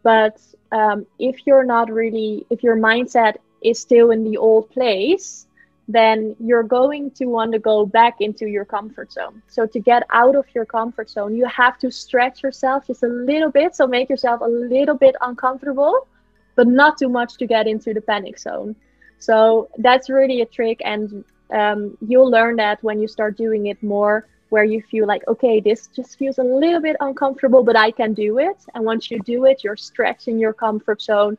But 0.03 0.39
um, 0.71 1.05
if 1.19 1.45
you're 1.45 1.65
not 1.65 1.91
really, 1.91 2.45
if 2.49 2.63
your 2.63 2.77
mindset 2.77 3.35
is 3.63 3.79
still 3.79 4.11
in 4.11 4.23
the 4.23 4.37
old 4.37 4.69
place, 4.69 5.47
then 5.87 6.35
you're 6.39 6.63
going 6.63 7.11
to 7.11 7.25
want 7.25 7.51
to 7.53 7.59
go 7.59 7.85
back 7.85 8.21
into 8.21 8.47
your 8.47 8.65
comfort 8.65 9.11
zone. 9.11 9.41
So 9.47 9.65
to 9.67 9.79
get 9.79 10.03
out 10.11 10.35
of 10.35 10.45
your 10.53 10.65
comfort 10.65 11.09
zone, 11.09 11.35
you 11.35 11.45
have 11.45 11.77
to 11.79 11.91
stretch 11.91 12.43
yourself 12.43 12.87
just 12.87 13.03
a 13.03 13.07
little 13.07 13.51
bit. 13.51 13.75
So 13.75 13.87
make 13.87 14.09
yourself 14.09 14.41
a 14.41 14.47
little 14.47 14.95
bit 14.95 15.15
uncomfortable, 15.21 16.07
but 16.55 16.67
not 16.67 16.97
too 16.97 17.09
much 17.09 17.37
to 17.37 17.45
get 17.45 17.67
into 17.67 17.93
the 17.93 18.01
panic 18.01 18.39
zone. 18.39 18.75
So 19.19 19.69
that's 19.77 20.09
really 20.09 20.41
a 20.41 20.45
trick. 20.45 20.81
And 20.83 21.23
um, 21.51 21.97
you'll 22.05 22.29
learn 22.29 22.55
that 22.57 22.83
when 22.83 22.99
you 22.99 23.07
start 23.07 23.37
doing 23.37 23.67
it 23.67 23.81
more, 23.83 24.27
where 24.49 24.63
you 24.63 24.81
feel 24.81 25.07
like, 25.07 25.27
okay, 25.27 25.59
this 25.59 25.87
just 25.87 26.17
feels 26.17 26.37
a 26.37 26.43
little 26.43 26.81
bit 26.81 26.95
uncomfortable, 26.99 27.63
but 27.63 27.75
I 27.75 27.91
can 27.91 28.13
do 28.13 28.37
it. 28.37 28.57
And 28.73 28.85
once 28.85 29.09
you 29.09 29.19
do 29.19 29.45
it, 29.45 29.63
you're 29.63 29.75
stretching 29.75 30.39
your 30.39 30.53
comfort 30.53 31.01
zone 31.01 31.37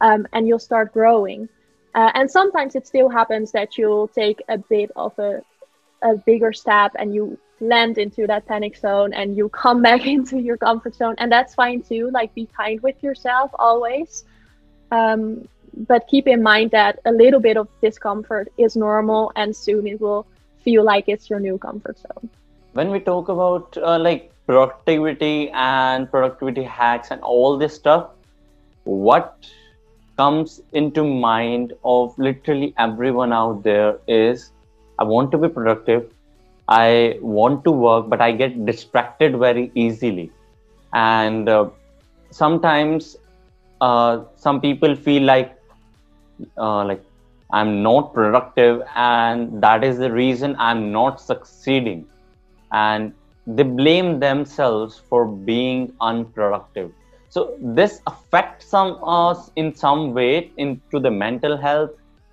um, 0.00 0.26
and 0.32 0.48
you'll 0.48 0.58
start 0.58 0.92
growing. 0.92 1.48
Uh, 1.94 2.10
and 2.14 2.30
sometimes 2.30 2.74
it 2.74 2.86
still 2.86 3.08
happens 3.08 3.52
that 3.52 3.78
you'll 3.78 4.08
take 4.08 4.42
a 4.48 4.58
bit 4.58 4.90
of 4.96 5.18
a, 5.18 5.42
a 6.02 6.16
bigger 6.16 6.52
step 6.52 6.92
and 6.98 7.14
you 7.14 7.38
land 7.60 7.96
into 7.96 8.26
that 8.26 8.46
panic 8.46 8.76
zone 8.76 9.14
and 9.14 9.36
you 9.36 9.48
come 9.48 9.80
back 9.88 10.06
into 10.06 10.38
your 10.38 10.56
comfort 10.56 10.94
zone. 10.94 11.14
And 11.18 11.30
that's 11.30 11.54
fine 11.54 11.82
too. 11.82 12.10
Like, 12.10 12.34
be 12.34 12.46
kind 12.46 12.80
with 12.82 13.02
yourself 13.02 13.50
always. 13.58 14.24
Um, 14.90 15.48
but 15.88 16.06
keep 16.08 16.26
in 16.26 16.42
mind 16.42 16.70
that 16.70 17.00
a 17.04 17.12
little 17.12 17.40
bit 17.40 17.56
of 17.56 17.68
discomfort 17.82 18.52
is 18.56 18.76
normal 18.76 19.32
and 19.36 19.54
soon 19.54 19.86
it 19.86 20.00
will 20.00 20.26
feel 20.62 20.82
like 20.84 21.04
it's 21.08 21.28
your 21.28 21.40
new 21.40 21.58
comfort 21.58 21.98
zone. 21.98 22.30
When 22.72 22.90
we 22.90 23.00
talk 23.00 23.28
about 23.28 23.76
uh, 23.76 23.98
like 23.98 24.32
productivity 24.46 25.50
and 25.50 26.10
productivity 26.10 26.62
hacks 26.62 27.10
and 27.10 27.20
all 27.22 27.58
this 27.58 27.74
stuff, 27.74 28.10
what 28.84 29.46
comes 30.16 30.62
into 30.72 31.04
mind 31.04 31.74
of 31.84 32.18
literally 32.18 32.74
everyone 32.78 33.32
out 33.32 33.62
there 33.62 33.98
is 34.06 34.50
I 34.98 35.04
want 35.04 35.30
to 35.32 35.38
be 35.38 35.48
productive. 35.48 36.10
I 36.68 37.18
want 37.20 37.64
to 37.64 37.70
work, 37.70 38.08
but 38.08 38.20
I 38.20 38.32
get 38.32 38.64
distracted 38.64 39.36
very 39.36 39.70
easily. 39.74 40.32
And 40.92 41.48
uh, 41.48 41.68
sometimes 42.30 43.16
uh, 43.80 44.24
some 44.36 44.60
people 44.60 44.94
feel 44.96 45.22
like 45.22 45.56
uh, 46.58 46.84
like 46.84 47.02
I'm 47.52 47.82
not 47.82 48.12
productive, 48.14 48.82
and 48.94 49.62
that 49.62 49.84
is 49.84 49.98
the 49.98 50.12
reason 50.12 50.56
I'm 50.58 50.92
not 50.92 51.20
succeeding. 51.20 52.06
And 52.72 53.12
they 53.46 53.62
blame 53.62 54.18
themselves 54.20 55.00
for 55.08 55.26
being 55.26 55.92
unproductive. 56.00 56.90
So 57.28 57.56
this 57.60 58.00
affects 58.06 58.68
some 58.70 58.98
us 59.04 59.50
in 59.56 59.74
some 59.74 60.12
way 60.14 60.52
into 60.56 60.98
the 61.00 61.10
mental 61.10 61.56
health 61.56 61.90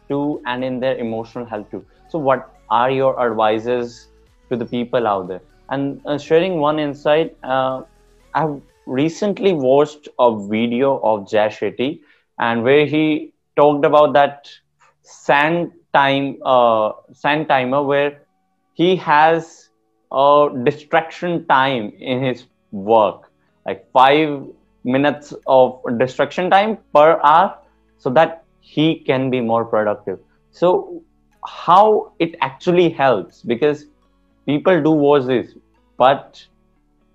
too 0.09 0.41
and 0.45 0.63
in 0.63 0.79
their 0.79 0.97
emotional 0.97 1.45
health 1.45 1.69
too. 1.71 1.85
So 2.07 2.19
what 2.19 2.49
are 2.69 2.89
your 2.89 3.19
advices 3.23 4.09
to 4.51 4.57
the 4.57 4.65
people 4.65 5.07
out 5.07 5.27
there? 5.27 5.41
And 5.69 6.01
uh, 6.05 6.17
sharing 6.17 6.59
one 6.59 6.79
insight 6.79 7.31
uh, 7.43 7.81
i've 8.35 8.61
recently 8.85 9.53
watched 9.53 10.07
a 10.19 10.29
video 10.53 10.99
of 11.11 11.29
jay 11.29 11.47
shetty 11.57 11.89
and 12.39 12.63
where 12.63 12.85
he 12.85 13.33
talked 13.55 13.85
about 13.85 14.13
that 14.13 14.49
sand 15.03 15.71
time 15.93 16.37
uh, 16.45 16.91
sand 17.13 17.47
timer 17.47 17.81
where 17.83 18.21
he 18.73 18.95
has 18.95 19.69
a 20.11 20.49
distraction 20.63 21.45
time 21.47 21.91
in 21.99 22.23
his 22.23 22.45
work 22.71 23.31
like 23.65 23.89
five 23.91 24.45
minutes 24.83 25.33
of 25.47 25.81
distraction 25.97 26.49
time 26.49 26.77
per 26.93 27.19
hour 27.23 27.57
so 27.97 28.09
that 28.09 28.43
he 28.59 28.95
can 28.99 29.29
be 29.29 29.39
more 29.41 29.65
productive. 29.65 30.19
So 30.51 31.01
how 31.45 32.13
it 32.19 32.35
actually 32.41 32.89
helps 32.89 33.41
because 33.41 33.85
people 34.45 34.81
do 34.81 34.91
watch 34.91 35.25
this 35.25 35.53
but 35.97 36.45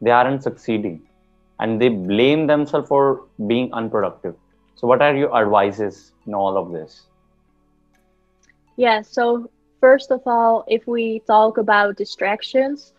they 0.01 0.11
aren't 0.11 0.43
succeeding 0.43 1.03
and 1.61 1.81
they 1.81 1.89
blame 1.89 2.47
themselves 2.47 2.89
for 2.89 3.25
being 3.47 3.73
unproductive 3.73 4.35
so 4.75 4.87
what 4.87 5.03
are 5.03 5.15
your 5.15 5.35
advices 5.37 6.13
in 6.27 6.35
all 6.35 6.57
of 6.57 6.73
this 6.73 7.07
yeah 8.77 9.03
so 9.03 9.51
first 9.81 10.11
of 10.11 10.21
all 10.27 10.65
if 10.69 10.87
we 10.87 11.21
talk 11.21 11.59
about 11.59 11.97
distractions 11.97 12.93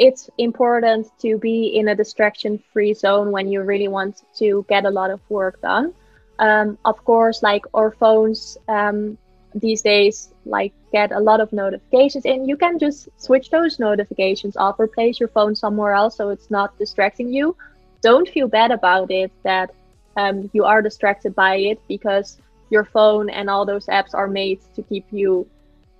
it's 0.00 0.30
important 0.38 1.06
to 1.20 1.36
be 1.36 1.66
in 1.66 1.88
a 1.88 1.94
distraction 1.94 2.58
free 2.72 2.94
zone 2.94 3.30
when 3.30 3.48
you 3.48 3.60
really 3.60 3.86
want 3.86 4.22
to 4.38 4.64
get 4.66 4.86
a 4.86 4.90
lot 4.90 5.10
of 5.10 5.20
work 5.28 5.60
done. 5.60 5.92
Um, 6.38 6.78
of 6.86 7.04
course, 7.04 7.42
like 7.42 7.66
our 7.74 7.90
phones 7.90 8.56
um, 8.66 9.18
these 9.54 9.82
days, 9.82 10.32
like 10.46 10.72
get 10.90 11.12
a 11.12 11.20
lot 11.20 11.40
of 11.40 11.52
notifications, 11.52 12.24
and 12.24 12.48
you 12.48 12.56
can 12.56 12.78
just 12.78 13.10
switch 13.18 13.50
those 13.50 13.78
notifications 13.78 14.56
off 14.56 14.76
or 14.78 14.88
place 14.88 15.20
your 15.20 15.28
phone 15.28 15.54
somewhere 15.54 15.92
else 15.92 16.16
so 16.16 16.30
it's 16.30 16.50
not 16.50 16.78
distracting 16.78 17.30
you. 17.30 17.54
Don't 18.02 18.28
feel 18.28 18.48
bad 18.48 18.70
about 18.70 19.10
it 19.10 19.30
that 19.42 19.70
um, 20.16 20.50
you 20.52 20.64
are 20.64 20.82
distracted 20.82 21.34
by 21.34 21.56
it 21.56 21.80
because 21.88 22.38
your 22.70 22.84
phone 22.84 23.28
and 23.30 23.50
all 23.50 23.66
those 23.66 23.86
apps 23.86 24.14
are 24.14 24.28
made 24.28 24.60
to 24.74 24.82
keep 24.82 25.04
you 25.10 25.46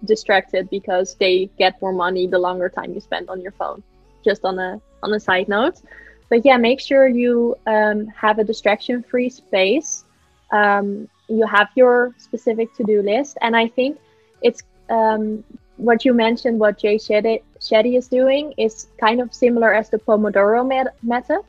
distracted 0.04 0.70
because 0.70 1.14
they 1.16 1.50
get 1.58 1.80
more 1.82 1.92
money 1.92 2.26
the 2.26 2.38
longer 2.38 2.68
time 2.68 2.92
you 2.92 3.00
spend 3.00 3.28
on 3.28 3.40
your 3.40 3.52
phone 3.52 3.82
just 4.24 4.44
on 4.44 4.58
a 4.58 4.80
on 5.02 5.12
a 5.12 5.20
side 5.20 5.48
note. 5.48 5.80
But 6.28 6.44
yeah, 6.44 6.56
make 6.56 6.80
sure 6.80 7.08
you 7.08 7.56
um, 7.66 8.06
have 8.08 8.38
a 8.38 8.44
distraction-free 8.44 9.30
space. 9.30 10.04
Um, 10.52 11.08
you 11.28 11.46
have 11.46 11.68
your 11.74 12.14
specific 12.18 12.72
to-do 12.74 13.02
list, 13.02 13.36
and 13.40 13.56
I 13.56 13.68
think 13.68 13.98
it's 14.42 14.62
um, 14.90 15.42
what 15.76 16.04
you 16.04 16.14
mentioned. 16.14 16.60
What 16.60 16.78
Jay 16.78 16.96
Shetty, 16.96 17.42
Shetty 17.60 17.96
is 17.98 18.08
doing 18.08 18.54
is 18.58 18.88
kind 19.00 19.20
of 19.20 19.34
similar 19.34 19.74
as 19.74 19.90
the 19.90 19.98
Pomodoro 19.98 20.66
met- 20.66 20.94
method. 21.02 21.42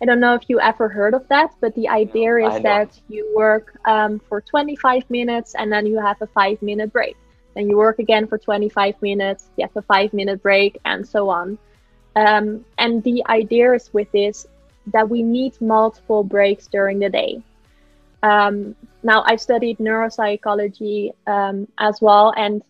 I 0.00 0.04
don't 0.04 0.20
know 0.20 0.34
if 0.34 0.42
you 0.48 0.60
ever 0.60 0.88
heard 0.88 1.14
of 1.14 1.26
that, 1.28 1.54
but 1.60 1.74
the 1.74 1.88
idea 1.88 2.36
is 2.36 2.62
that 2.62 3.00
you 3.08 3.32
work 3.34 3.76
um, 3.84 4.20
for 4.28 4.40
25 4.40 5.10
minutes 5.10 5.56
and 5.56 5.72
then 5.72 5.86
you 5.86 5.98
have 5.98 6.22
a 6.22 6.26
five 6.28 6.62
minute 6.62 6.92
break. 6.92 7.16
Then 7.54 7.68
you 7.68 7.76
work 7.76 7.98
again 7.98 8.28
for 8.28 8.38
25 8.38 8.94
minutes, 9.02 9.50
you 9.56 9.64
have 9.64 9.76
a 9.76 9.82
five 9.82 10.12
minute 10.12 10.40
break, 10.40 10.78
and 10.84 11.06
so 11.06 11.28
on. 11.28 11.58
Um, 12.14 12.64
and 12.78 13.02
the 13.02 13.24
idea 13.28 13.72
is 13.72 13.92
with 13.92 14.10
this 14.12 14.46
that 14.88 15.08
we 15.08 15.22
need 15.22 15.60
multiple 15.60 16.22
breaks 16.22 16.68
during 16.68 17.00
the 17.00 17.10
day. 17.10 17.42
Um, 18.22 18.76
now, 19.02 19.22
I've 19.26 19.40
studied 19.40 19.78
neuropsychology 19.78 21.12
um, 21.26 21.68
as 21.78 22.00
well, 22.00 22.32
and 22.36 22.62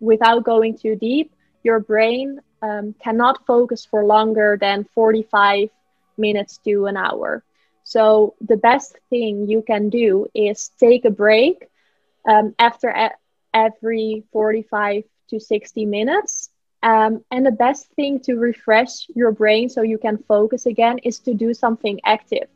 without 0.00 0.44
going 0.44 0.76
too 0.76 0.96
deep, 0.96 1.32
your 1.62 1.80
brain 1.80 2.40
um, 2.62 2.94
cannot 3.02 3.44
focus 3.46 3.84
for 3.84 4.04
longer 4.04 4.56
than 4.60 4.84
45 4.94 5.68
minutes 6.18 6.58
to 6.64 6.86
an 6.86 6.96
hour. 6.96 7.42
So, 7.84 8.34
the 8.40 8.56
best 8.56 8.98
thing 9.10 9.46
you 9.48 9.62
can 9.62 9.88
do 9.90 10.26
is 10.34 10.70
take 10.78 11.04
a 11.04 11.10
break 11.10 11.66
um, 12.28 12.54
after 12.58 12.88
a- 12.88 13.16
every 13.54 14.24
45 14.32 15.04
to 15.30 15.40
60 15.40 15.84
minutes 15.86 16.50
um, 16.82 17.24
and 17.30 17.44
the 17.46 17.50
best 17.52 17.88
thing 17.94 18.20
to 18.20 18.34
refresh 18.36 19.08
your 19.14 19.32
brain 19.32 19.68
so 19.68 19.82
you 19.82 19.98
can 19.98 20.18
focus 20.28 20.66
again 20.66 20.98
is 21.04 21.18
to 21.20 21.34
do 21.34 21.52
something 21.54 22.00
active. 22.04 22.48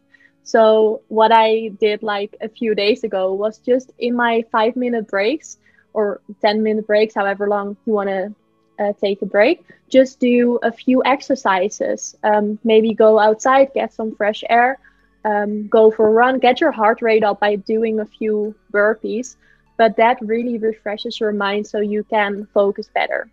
So, 0.42 1.02
what 1.08 1.32
I 1.32 1.70
did 1.80 2.02
like 2.02 2.36
a 2.40 2.48
few 2.48 2.74
days 2.74 3.04
ago 3.04 3.32
was 3.34 3.58
just 3.58 3.92
in 3.98 4.14
my 4.16 4.42
five 4.52 4.76
minute 4.76 5.08
breaks 5.08 5.58
or 5.92 6.20
10 6.40 6.62
minute 6.62 6.86
breaks, 6.86 7.14
however 7.14 7.48
long 7.48 7.76
you 7.84 7.92
want 7.92 8.08
to 8.08 8.34
uh, 8.80 8.92
take 9.00 9.22
a 9.22 9.26
break, 9.26 9.64
just 9.88 10.20
do 10.20 10.58
a 10.62 10.72
few 10.72 11.02
exercises. 11.04 12.16
Um, 12.24 12.58
maybe 12.64 12.94
go 12.94 13.18
outside, 13.18 13.72
get 13.74 13.92
some 13.92 14.14
fresh 14.16 14.44
air, 14.50 14.78
um, 15.24 15.68
go 15.68 15.90
for 15.90 16.08
a 16.08 16.12
run, 16.12 16.38
get 16.38 16.60
your 16.60 16.72
heart 16.72 17.02
rate 17.02 17.24
up 17.24 17.40
by 17.40 17.56
doing 17.56 18.00
a 18.00 18.06
few 18.06 18.54
burpees. 18.72 19.36
But 19.76 19.96
that 19.96 20.18
really 20.22 20.58
refreshes 20.58 21.20
your 21.20 21.32
mind 21.32 21.66
so 21.66 21.80
you 21.80 22.04
can 22.04 22.46
focus 22.54 22.88
better 22.94 23.30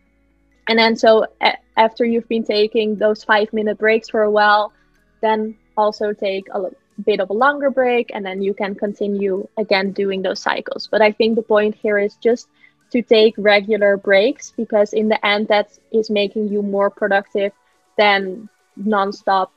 and 0.68 0.78
then 0.78 0.96
so 0.96 1.26
a- 1.42 1.58
after 1.78 2.06
you've 2.06 2.28
been 2.28 2.44
taking 2.44 2.96
those 2.96 3.24
five 3.24 3.52
minute 3.54 3.78
breaks 3.78 4.10
for 4.10 4.24
a 4.24 4.32
while 4.32 4.74
then 5.22 5.56
also 5.78 6.14
take 6.14 6.48
a 6.54 6.62
bit 7.06 7.20
of 7.20 7.30
a 7.30 7.34
longer 7.34 7.70
break 7.70 8.12
and 8.14 8.26
then 8.26 8.42
you 8.42 8.54
can 8.54 8.76
continue 8.76 9.48
again 9.58 9.92
doing 9.92 10.22
those 10.22 10.40
cycles 10.40 10.88
but 10.92 11.02
i 11.02 11.12
think 11.12 11.36
the 11.36 11.42
point 11.42 11.76
here 11.76 11.98
is 11.98 12.16
just 12.18 12.48
to 12.92 13.02
take 13.02 13.34
regular 13.38 13.98
breaks 13.98 14.52
because 14.52 14.94
in 14.94 15.10
the 15.10 15.26
end 15.26 15.48
that 15.48 15.78
is 15.92 16.10
making 16.10 16.48
you 16.48 16.62
more 16.62 16.90
productive 16.90 17.52
than 17.98 18.48
nonstop 18.82 19.50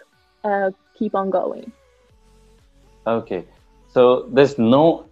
uh, 0.45 0.71
keep 0.95 1.14
on 1.14 1.31
going. 1.31 1.73
Okay. 3.07 3.45
So 3.88 4.29
there's 4.33 4.59
no 4.59 5.07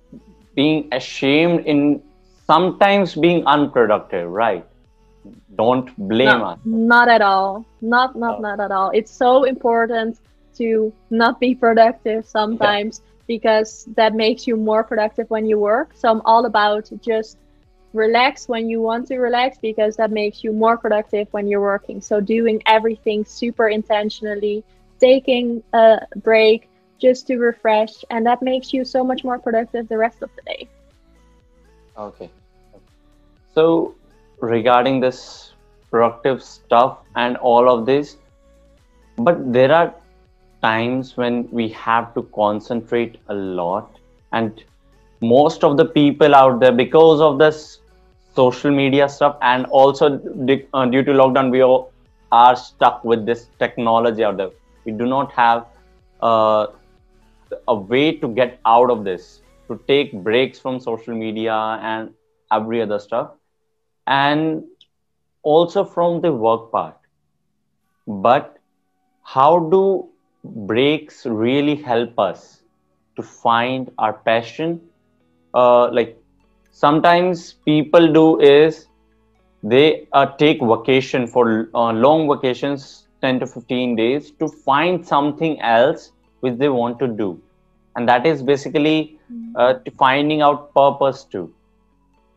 being 0.54 0.88
ashamed 0.92 1.66
in 1.66 2.02
sometimes 2.46 3.14
being 3.14 3.44
unproductive 3.46 4.28
right? 4.30 4.64
Don't 5.56 5.90
blame 6.08 6.38
no, 6.38 6.44
us. 6.44 6.58
not 6.64 7.08
at 7.08 7.20
all. 7.20 7.64
Not 7.80 8.16
not 8.16 8.38
oh. 8.38 8.40
not 8.40 8.60
at 8.60 8.70
all. 8.70 8.90
It's 8.90 9.10
so 9.10 9.44
important 9.44 10.18
to 10.56 10.92
not 11.10 11.40
be 11.40 11.54
productive 11.54 12.26
sometimes 12.26 13.00
yeah. 13.00 13.10
because 13.26 13.88
that 13.96 14.14
makes 14.14 14.46
you 14.46 14.56
more 14.56 14.82
productive 14.84 15.28
when 15.30 15.46
you 15.46 15.58
work. 15.58 15.90
So 15.94 16.08
i'm 16.10 16.22
all 16.24 16.46
about 16.46 16.90
just 17.02 17.36
relax 17.98 18.48
when 18.48 18.68
you 18.68 18.80
want 18.80 19.06
to 19.08 19.18
relax 19.18 19.58
because 19.58 19.96
that 19.96 20.10
makes 20.10 20.42
you 20.44 20.52
more 20.52 20.76
productive 20.78 21.28
when 21.32 21.48
you're 21.48 21.66
working. 21.74 22.00
So 22.00 22.20
doing 22.20 22.62
everything 22.66 23.24
super 23.24 23.68
intentionally 23.68 24.64
taking 25.00 25.62
a 25.72 25.98
break 26.16 26.68
just 26.98 27.26
to 27.28 27.38
refresh 27.38 28.04
and 28.10 28.26
that 28.26 28.42
makes 28.42 28.72
you 28.72 28.84
so 28.84 29.04
much 29.04 29.22
more 29.24 29.38
productive 29.38 29.88
the 29.88 29.98
rest 29.98 30.22
of 30.22 30.30
the 30.36 30.42
day. 30.42 30.68
Okay. 31.96 32.30
So 33.54 33.94
regarding 34.40 35.00
this 35.00 35.52
productive 35.90 36.42
stuff 36.42 36.98
and 37.16 37.36
all 37.38 37.68
of 37.68 37.86
this 37.86 38.16
but 39.16 39.52
there 39.52 39.72
are 39.72 39.94
times 40.62 41.16
when 41.16 41.48
we 41.50 41.68
have 41.68 42.14
to 42.14 42.22
concentrate 42.34 43.18
a 43.28 43.34
lot 43.34 43.98
and 44.32 44.62
most 45.20 45.64
of 45.64 45.76
the 45.76 45.84
people 45.84 46.34
out 46.34 46.60
there 46.60 46.72
because 46.72 47.20
of 47.20 47.38
this 47.38 47.78
social 48.34 48.70
media 48.70 49.08
stuff 49.08 49.36
and 49.42 49.66
also 49.66 50.06
uh, 50.74 50.86
due 50.86 51.02
to 51.02 51.12
lockdown 51.12 51.50
we 51.50 51.62
are 52.32 52.56
stuck 52.56 53.04
with 53.04 53.24
this 53.26 53.48
technology 53.58 54.24
out 54.24 54.36
there. 54.36 54.50
We 54.84 54.92
do 54.92 55.06
not 55.06 55.32
have 55.32 55.66
uh, 56.20 56.66
a 57.66 57.74
way 57.74 58.12
to 58.18 58.28
get 58.28 58.60
out 58.66 58.90
of 58.90 59.04
this 59.04 59.42
to 59.68 59.80
take 59.86 60.12
breaks 60.22 60.58
from 60.58 60.80
social 60.80 61.14
media 61.14 61.54
and 61.82 62.10
every 62.52 62.80
other 62.82 62.98
stuff. 62.98 63.30
And 64.06 64.64
also 65.42 65.84
from 65.84 66.20
the 66.20 66.32
work 66.32 66.70
part. 66.72 66.96
But 68.06 68.58
how 69.22 69.58
do 69.70 70.08
breaks 70.44 71.26
really 71.26 71.76
help 71.76 72.18
us 72.18 72.62
to 73.16 73.22
find 73.22 73.90
our 73.98 74.12
passion? 74.12 74.80
Uh, 75.54 75.90
like 75.90 76.22
sometimes 76.84 77.54
people 77.64 78.12
do 78.12 78.40
is 78.40 78.86
they 79.62 80.06
uh, 80.12 80.26
take 80.42 80.60
vacation 80.62 81.26
for 81.26 81.68
uh, 81.74 81.92
long 81.92 82.28
vacations 82.28 83.08
10 83.22 83.40
to 83.40 83.46
15 83.46 83.96
days 83.96 84.30
to 84.38 84.48
find 84.48 85.04
something 85.04 85.60
else 85.60 86.12
which 86.40 86.56
they 86.58 86.68
want 86.68 86.98
to 87.00 87.08
do. 87.08 87.40
And 87.96 88.08
that 88.08 88.26
is 88.26 88.42
basically 88.42 89.18
uh, 89.56 89.74
finding 89.98 90.40
out 90.40 90.72
purpose 90.72 91.24
too. 91.24 91.52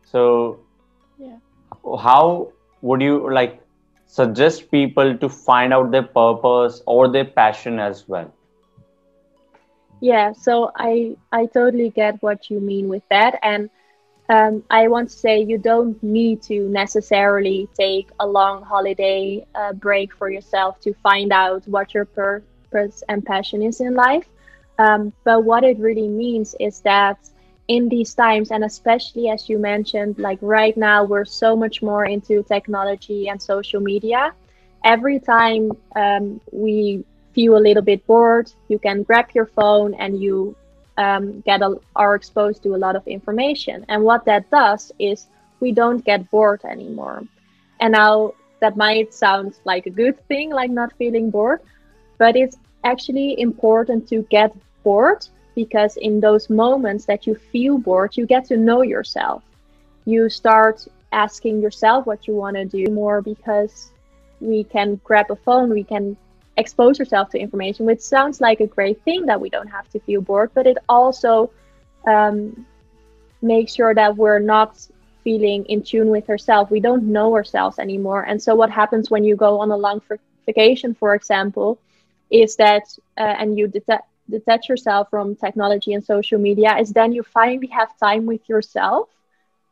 So 0.04 0.58
yeah. 1.18 1.36
how 2.00 2.52
would 2.80 3.00
you 3.00 3.32
like 3.32 3.60
suggest 4.06 4.70
people 4.70 5.16
to 5.16 5.28
find 5.28 5.72
out 5.72 5.92
their 5.92 6.02
purpose 6.02 6.82
or 6.86 7.08
their 7.08 7.24
passion 7.24 7.78
as 7.78 8.08
well? 8.08 8.32
Yeah 10.00 10.32
so 10.32 10.72
i 10.76 11.14
i 11.30 11.46
totally 11.46 11.90
get 11.90 12.20
what 12.22 12.50
you 12.50 12.58
mean 12.60 12.88
with 12.88 13.04
that. 13.08 13.38
And 13.42 13.70
um, 14.32 14.62
i 14.70 14.88
want 14.88 15.08
to 15.10 15.16
say 15.24 15.34
you 15.52 15.58
don't 15.58 16.00
need 16.02 16.42
to 16.42 16.56
necessarily 16.82 17.68
take 17.84 18.08
a 18.20 18.26
long 18.26 18.62
holiday 18.62 19.44
uh, 19.54 19.72
break 19.72 20.14
for 20.14 20.28
yourself 20.30 20.80
to 20.80 20.92
find 21.08 21.32
out 21.32 21.62
what 21.66 21.94
your 21.94 22.06
purpose 22.06 23.02
and 23.08 23.24
passion 23.24 23.62
is 23.62 23.80
in 23.80 23.94
life. 23.94 24.26
Um, 24.78 25.12
but 25.24 25.44
what 25.44 25.62
it 25.64 25.78
really 25.78 26.08
means 26.08 26.54
is 26.58 26.80
that 26.80 27.18
in 27.68 27.88
these 27.88 28.14
times 28.14 28.50
and 28.50 28.64
especially 28.64 29.28
as 29.28 29.48
you 29.48 29.58
mentioned 29.58 30.18
like 30.18 30.38
right 30.40 30.76
now 30.76 31.04
we're 31.04 31.24
so 31.24 31.56
much 31.56 31.82
more 31.82 32.04
into 32.04 32.42
technology 32.44 33.28
and 33.28 33.40
social 33.40 33.80
media. 33.80 34.32
Every 34.84 35.18
time 35.20 35.72
um, 35.94 36.40
we 36.52 37.04
feel 37.34 37.56
a 37.56 37.62
little 37.68 37.82
bit 37.82 38.06
bored 38.06 38.52
you 38.68 38.78
can 38.78 39.02
grab 39.02 39.26
your 39.34 39.46
phone 39.46 39.94
and 39.94 40.20
you 40.20 40.56
um, 40.98 41.40
get 41.40 41.62
a, 41.62 41.74
are 41.96 42.14
exposed 42.14 42.62
to 42.62 42.74
a 42.74 42.78
lot 42.84 42.96
of 42.96 43.06
information 43.06 43.84
and 43.88 44.02
what 44.02 44.24
that 44.24 44.50
does 44.50 44.92
is 44.98 45.26
we 45.60 45.72
don't 45.72 46.04
get 46.04 46.30
bored 46.30 46.62
anymore 46.64 47.22
and 47.80 47.92
now 47.92 48.32
that 48.60 48.76
might 48.76 49.12
sound 49.12 49.54
like 49.64 49.86
a 49.86 49.90
good 49.90 50.16
thing 50.28 50.50
like 50.50 50.70
not 50.70 50.92
feeling 50.98 51.30
bored 51.30 51.60
but 52.18 52.36
it's 52.36 52.56
actually 52.84 53.40
important 53.40 54.08
to 54.08 54.22
get 54.30 54.54
bored 54.82 55.26
because 55.54 55.96
in 55.96 56.20
those 56.20 56.48
moments 56.48 57.04
that 57.06 57.26
you 57.26 57.34
feel 57.34 57.78
bored, 57.78 58.16
you 58.16 58.26
get 58.26 58.44
to 58.46 58.56
know 58.56 58.82
yourself. 58.82 59.42
You 60.04 60.28
start 60.28 60.86
asking 61.12 61.60
yourself 61.60 62.06
what 62.06 62.26
you 62.26 62.34
want 62.34 62.56
to 62.56 62.64
do 62.64 62.90
more 62.92 63.20
because 63.20 63.90
we 64.40 64.64
can 64.64 65.00
grab 65.04 65.30
a 65.30 65.36
phone, 65.36 65.70
we 65.70 65.84
can 65.84 66.16
expose 66.56 66.98
yourself 66.98 67.30
to 67.30 67.38
information, 67.38 67.86
which 67.86 68.00
sounds 68.00 68.40
like 68.40 68.60
a 68.60 68.66
great 68.66 69.02
thing 69.04 69.26
that 69.26 69.40
we 69.40 69.48
don't 69.50 69.68
have 69.68 69.88
to 69.90 70.00
feel 70.00 70.20
bored, 70.20 70.50
but 70.54 70.66
it 70.66 70.78
also 70.88 71.50
um, 72.06 72.66
makes 73.42 73.74
sure 73.74 73.94
that 73.94 74.16
we're 74.16 74.38
not 74.38 74.76
feeling 75.24 75.64
in 75.66 75.82
tune 75.82 76.08
with 76.10 76.28
ourselves. 76.28 76.70
We 76.70 76.80
don't 76.80 77.04
know 77.04 77.34
ourselves 77.34 77.78
anymore. 77.78 78.22
And 78.22 78.42
so, 78.42 78.54
what 78.54 78.70
happens 78.70 79.10
when 79.10 79.24
you 79.24 79.36
go 79.36 79.60
on 79.60 79.70
a 79.70 79.76
long 79.76 80.00
vacation, 80.46 80.94
for 80.94 81.14
example, 81.14 81.78
is 82.30 82.56
that, 82.56 82.82
uh, 83.18 83.34
and 83.38 83.58
you 83.58 83.68
detach 84.30 84.68
yourself 84.68 85.08
from 85.10 85.34
technology 85.36 85.92
and 85.94 86.04
social 86.04 86.38
media 86.38 86.76
is 86.78 86.92
then 86.92 87.12
you 87.12 87.22
finally 87.22 87.66
have 87.68 87.96
time 87.98 88.26
with 88.26 88.48
yourself 88.48 89.08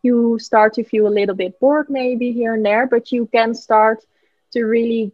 you 0.02 0.38
start 0.38 0.74
to 0.74 0.84
feel 0.84 1.06
a 1.06 1.16
little 1.18 1.34
bit 1.34 1.58
bored 1.60 1.86
maybe 1.88 2.32
here 2.32 2.54
and 2.54 2.64
there 2.64 2.86
but 2.86 3.12
you 3.12 3.26
can 3.26 3.54
start 3.54 4.04
to 4.52 4.64
really 4.64 5.12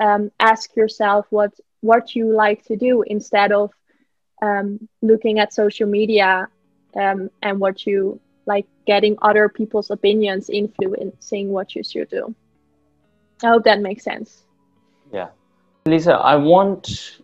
um, 0.00 0.30
ask 0.40 0.74
yourself 0.76 1.26
what 1.30 1.52
what 1.80 2.14
you 2.14 2.32
like 2.32 2.64
to 2.64 2.76
do 2.76 3.02
instead 3.06 3.52
of 3.52 3.70
um, 4.42 4.88
looking 5.02 5.38
at 5.38 5.52
social 5.52 5.88
media 5.88 6.48
um, 6.94 7.30
and 7.42 7.60
what 7.60 7.86
you 7.86 8.20
like 8.46 8.66
getting 8.86 9.16
other 9.22 9.48
people's 9.48 9.90
opinions 9.90 10.48
influencing 10.50 11.50
what 11.50 11.74
you 11.74 11.82
should 11.82 12.08
do. 12.08 12.34
I 13.42 13.48
hope 13.48 13.64
that 13.64 13.80
makes 13.80 14.04
sense. 14.04 14.44
Yeah. 15.12 15.28
Lisa 15.86 16.14
i 16.14 16.34
want 16.34 17.20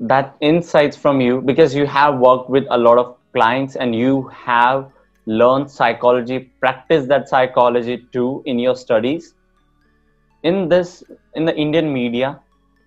that 0.00 0.36
insights 0.40 0.96
from 0.96 1.20
you 1.20 1.40
because 1.40 1.74
you 1.74 1.86
have 1.86 2.18
worked 2.18 2.50
with 2.50 2.66
a 2.70 2.78
lot 2.78 2.98
of 2.98 3.16
clients 3.32 3.76
and 3.76 3.94
you 3.94 4.22
have 4.28 4.90
learned 5.26 5.70
psychology 5.70 6.38
practice 6.60 7.06
that 7.06 7.28
psychology 7.28 8.06
too 8.12 8.42
in 8.46 8.58
your 8.58 8.74
studies 8.74 9.34
in 10.50 10.68
this 10.72 10.90
in 11.34 11.44
the 11.48 11.54
indian 11.64 11.92
media 11.92 12.28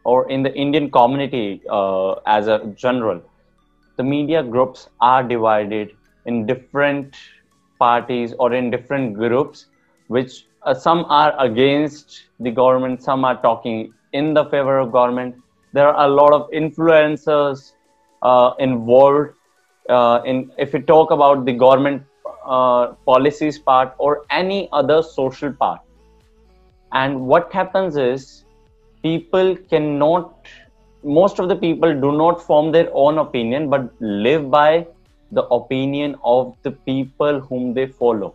or 0.04 0.18
in 0.36 0.44
the 0.48 0.54
indian 0.66 0.90
community 0.98 1.62
uh, 1.80 2.12
as 2.38 2.48
a 2.48 2.58
general 2.86 3.20
the 3.98 4.04
media 4.04 4.42
groups 4.44 4.88
are 5.02 5.24
divided 5.24 5.90
in 6.26 6.46
different 6.46 7.16
parties 7.80 8.34
or 8.40 8.54
in 8.54 8.70
different 8.70 9.14
groups 9.16 9.68
which 10.08 10.46
uh, 10.64 10.74
some 10.74 11.06
are 11.20 11.34
against 11.48 12.24
the 12.40 12.52
government 12.52 13.02
some 13.02 13.26
are 13.26 13.40
talking 13.42 13.94
in 14.14 14.34
the 14.34 14.44
favor 14.46 14.80
of 14.80 14.92
government. 14.92 15.36
There 15.74 15.88
are 15.88 16.06
a 16.06 16.10
lot 16.10 16.34
of 16.34 16.50
influencers 16.52 17.74
uh, 18.24 18.52
involved 18.60 19.30
uh, 19.90 20.22
in 20.26 20.52
if 20.58 20.74
we 20.74 20.82
talk 20.82 21.12
about 21.12 21.46
the 21.46 21.54
government 21.54 22.04
uh, 22.46 22.94
policies 23.06 23.60
part 23.60 23.94
or 24.00 24.24
any 24.32 24.70
other 24.72 25.02
social 25.04 25.54
part 25.54 25.82
and 26.92 27.22
what 27.22 27.52
happens 27.54 27.98
is 27.98 28.44
people 29.04 29.56
cannot 29.70 30.48
most 31.04 31.40
of 31.40 31.48
the 31.48 31.56
people 31.56 31.94
do 31.94 32.12
not 32.12 32.42
form 32.42 32.72
their 32.72 32.90
own 32.94 33.18
opinion 33.18 33.70
but 33.70 33.90
live 34.00 34.50
by 34.50 34.86
the 35.32 35.44
opinion 35.44 36.16
of 36.24 36.56
the 36.64 36.72
people 36.72 37.40
whom 37.40 37.74
they 37.74 37.86
follow. 37.86 38.34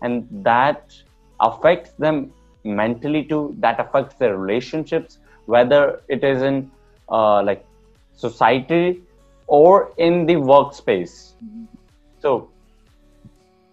And 0.00 0.26
that 0.44 0.94
affects 1.40 1.90
them 1.98 2.32
mentally 2.64 3.24
too. 3.24 3.54
That 3.58 3.80
affects 3.80 4.14
their 4.14 4.36
relationships 4.36 5.18
whether 5.46 6.02
it 6.08 6.22
is 6.22 6.42
in 6.42 6.70
uh, 7.08 7.42
like 7.42 7.64
society 8.14 9.02
or 9.46 9.92
in 9.96 10.26
the 10.26 10.34
workspace. 10.34 11.32
Mm-hmm. 11.44 11.64
so 12.20 12.50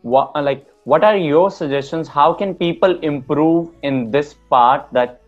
what 0.02 0.32
like 0.44 0.66
what 0.86 1.04
are 1.04 1.18
your 1.18 1.50
suggestions 1.52 2.08
how 2.08 2.32
can 2.34 2.56
people 2.56 2.98
improve 3.12 3.70
in 3.84 4.10
this 4.12 4.36
part 4.50 4.88
that 4.92 5.22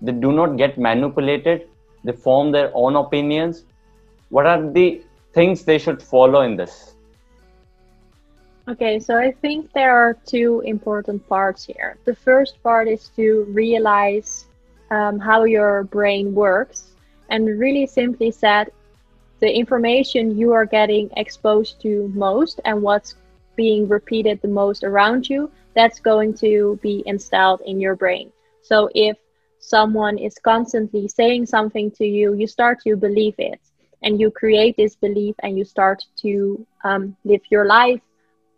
they 0.00 0.12
do 0.12 0.32
not 0.32 0.56
get 0.56 0.78
manipulated 0.78 1.68
they 2.04 2.12
form 2.12 2.52
their 2.52 2.70
own 2.74 2.96
opinions 2.96 3.64
what 4.28 4.46
are 4.46 4.70
the 4.70 5.02
things 5.32 5.64
they 5.64 5.78
should 5.78 6.02
follow 6.02 6.42
in 6.42 6.56
this? 6.56 6.94
Okay, 8.66 8.98
so 9.00 9.16
I 9.16 9.32
think 9.32 9.72
there 9.72 9.96
are 9.96 10.14
two 10.26 10.62
important 10.66 11.26
parts 11.28 11.64
here. 11.64 11.96
The 12.04 12.14
first 12.14 12.62
part 12.62 12.86
is 12.86 13.10
to 13.16 13.46
realize 13.48 14.46
um, 14.90 15.18
how 15.18 15.44
your 15.44 15.84
brain 15.84 16.34
works, 16.34 16.92
and 17.30 17.58
really 17.58 17.86
simply 17.86 18.30
said, 18.30 18.70
the 19.40 19.50
information 19.50 20.36
you 20.36 20.52
are 20.52 20.66
getting 20.66 21.08
exposed 21.16 21.80
to 21.82 22.10
most 22.14 22.60
and 22.64 22.82
what's 22.82 23.14
being 23.58 23.82
repeated 23.88 24.36
the 24.40 24.54
most 24.62 24.80
around 24.84 25.28
you, 25.32 25.50
that's 25.74 26.00
going 26.00 26.32
to 26.44 26.78
be 26.88 27.02
installed 27.06 27.60
in 27.70 27.76
your 27.84 27.96
brain. 28.02 28.30
So 28.62 28.88
if 28.94 29.16
someone 29.58 30.16
is 30.28 30.36
constantly 30.52 31.08
saying 31.08 31.46
something 31.46 31.90
to 31.98 32.06
you, 32.06 32.34
you 32.40 32.46
start 32.46 32.76
to 32.86 32.96
believe 32.96 33.34
it 33.38 33.60
and 34.04 34.20
you 34.20 34.30
create 34.30 34.74
this 34.76 34.94
belief 35.06 35.34
and 35.42 35.58
you 35.58 35.64
start 35.64 35.98
to 36.22 36.30
um, 36.84 37.16
live 37.24 37.44
your 37.50 37.66
life 37.66 38.00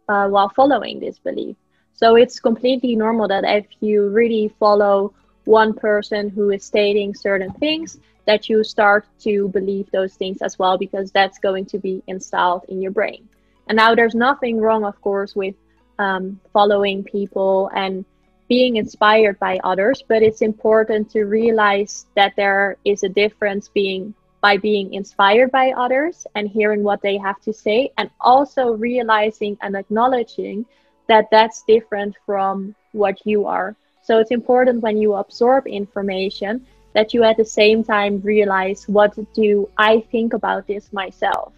uh, 0.09 0.27
while 0.29 0.51
following 0.61 1.01
this 1.01 1.19
belief. 1.19 1.57
So 2.01 2.17
it's 2.17 2.41
completely 2.41 2.95
normal 3.05 3.29
that 3.29 3.45
if 3.45 3.67
you 3.81 4.09
really 4.09 4.47
follow 4.59 5.13
one 5.45 5.73
person 5.75 6.23
who 6.29 6.51
is 6.51 6.63
stating 6.65 7.15
certain 7.15 7.53
things, 7.65 7.99
that 8.27 8.49
you 8.49 8.63
start 8.63 9.05
to 9.27 9.49
believe 9.49 9.87
those 9.91 10.15
things 10.15 10.39
as 10.43 10.59
well, 10.59 10.77
because 10.79 11.11
that's 11.11 11.39
going 11.39 11.67
to 11.73 11.79
be 11.79 12.03
installed 12.07 12.63
in 12.69 12.81
your 12.85 12.93
brain. 12.93 13.23
And 13.71 13.77
now 13.77 13.95
there's 13.95 14.17
nothing 14.17 14.61
wrong, 14.61 14.85
of 14.85 15.01
course, 15.01 15.37
with 15.37 15.55
um, 16.01 16.41
following 16.53 17.05
people 17.05 17.71
and 17.73 18.05
being 18.49 18.75
inspired 18.75 19.39
by 19.39 19.61
others, 19.63 20.03
but 20.09 20.25
it's 20.25 20.43
important 20.43 21.09
to 21.13 21.23
realize 21.23 22.07
that 22.17 22.33
there 22.35 22.79
is 22.85 23.05
a 23.05 23.09
difference 23.09 23.69
being 23.69 24.13
by 24.41 24.57
being 24.57 24.93
inspired 24.93 25.53
by 25.53 25.71
others 25.71 26.27
and 26.35 26.49
hearing 26.49 26.83
what 26.83 27.01
they 27.01 27.17
have 27.17 27.41
to 27.43 27.53
say, 27.53 27.93
and 27.97 28.11
also 28.21 28.73
realizing 28.73 29.57
and 29.63 29.77
acknowledging 29.77 30.67
that 31.07 31.29
that's 31.31 31.63
different 31.63 32.17
from 32.27 32.75
what 32.91 33.25
you 33.25 33.47
are. 33.47 33.77
So 34.03 34.19
it's 34.19 34.33
important 34.33 34.83
when 34.83 34.97
you 34.97 35.15
absorb 35.15 35.69
information 35.69 36.67
that 36.95 37.15
you 37.15 37.23
at 37.23 37.37
the 37.37 37.45
same 37.45 37.85
time 37.85 38.21
realize 38.23 38.89
what 38.89 39.17
do 39.33 39.71
I 39.79 40.01
think 40.11 40.33
about 40.33 40.67
this 40.67 40.93
myself 40.93 41.53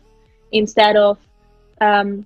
instead 0.50 0.96
of 0.96 1.16
um, 1.82 2.24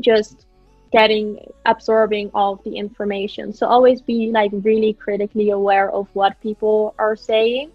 just 0.00 0.46
getting 0.92 1.38
absorbing 1.66 2.30
all 2.34 2.56
the 2.56 2.76
information. 2.76 3.52
So 3.52 3.66
always 3.66 4.00
be 4.02 4.30
like 4.30 4.50
really 4.52 4.92
critically 4.92 5.50
aware 5.50 5.90
of 5.90 6.08
what 6.14 6.40
people 6.40 6.94
are 6.98 7.16
saying 7.16 7.70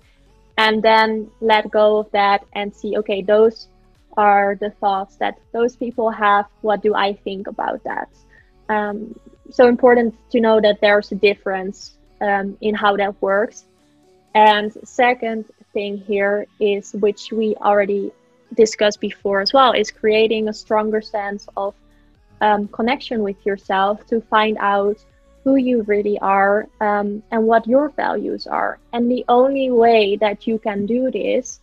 and 0.58 0.84
then 0.84 1.30
let 1.42 1.72
go 1.72 1.98
of 1.98 2.12
that 2.12 2.46
and 2.54 2.74
see 2.74 2.98
okay 2.98 3.22
those 3.22 3.68
are 4.18 4.56
the 4.62 4.70
thoughts 4.82 5.16
that 5.18 5.38
those 5.52 5.76
people 5.76 6.10
have. 6.10 6.46
What 6.62 6.82
do 6.82 6.96
i 6.96 7.14
think 7.14 7.48
about 7.48 7.84
that? 7.84 8.10
Um, 8.70 9.16
so 9.52 9.68
important 9.68 10.16
to 10.32 10.40
know 10.40 10.62
that 10.62 10.80
there's 10.82 11.12
a 11.12 11.16
difference 11.16 11.98
um, 12.22 12.58
in 12.62 12.74
how 12.76 12.96
that 12.98 13.22
works. 13.22 13.66
And 14.34 14.74
second 14.84 15.46
thing 15.74 15.98
here 15.98 16.48
is 16.60 16.94
which 16.94 17.32
we 17.32 17.56
already 17.56 18.12
discussed 18.54 19.00
before 19.00 19.42
as 19.42 19.54
well 19.54 19.72
is 19.74 19.92
creating 19.92 20.48
a 20.48 20.54
stronger 20.54 21.02
sense 21.02 21.48
of 21.58 21.74
um, 22.42 22.68
connection 22.68 23.22
with 23.22 23.44
yourself 23.46 24.06
to 24.08 24.22
find 24.22 24.58
out 24.60 24.98
who 25.44 25.56
you 25.56 25.84
really 25.84 26.18
are 26.20 26.68
um, 26.82 27.22
and 27.32 27.46
what 27.46 27.68
your 27.68 27.90
values 27.90 28.48
are. 28.48 28.80
And 28.94 29.10
the 29.10 29.24
only 29.30 29.72
way 29.72 30.16
that 30.18 30.48
you 30.48 30.58
can 30.58 30.86
do 30.86 31.12
this 31.12 31.60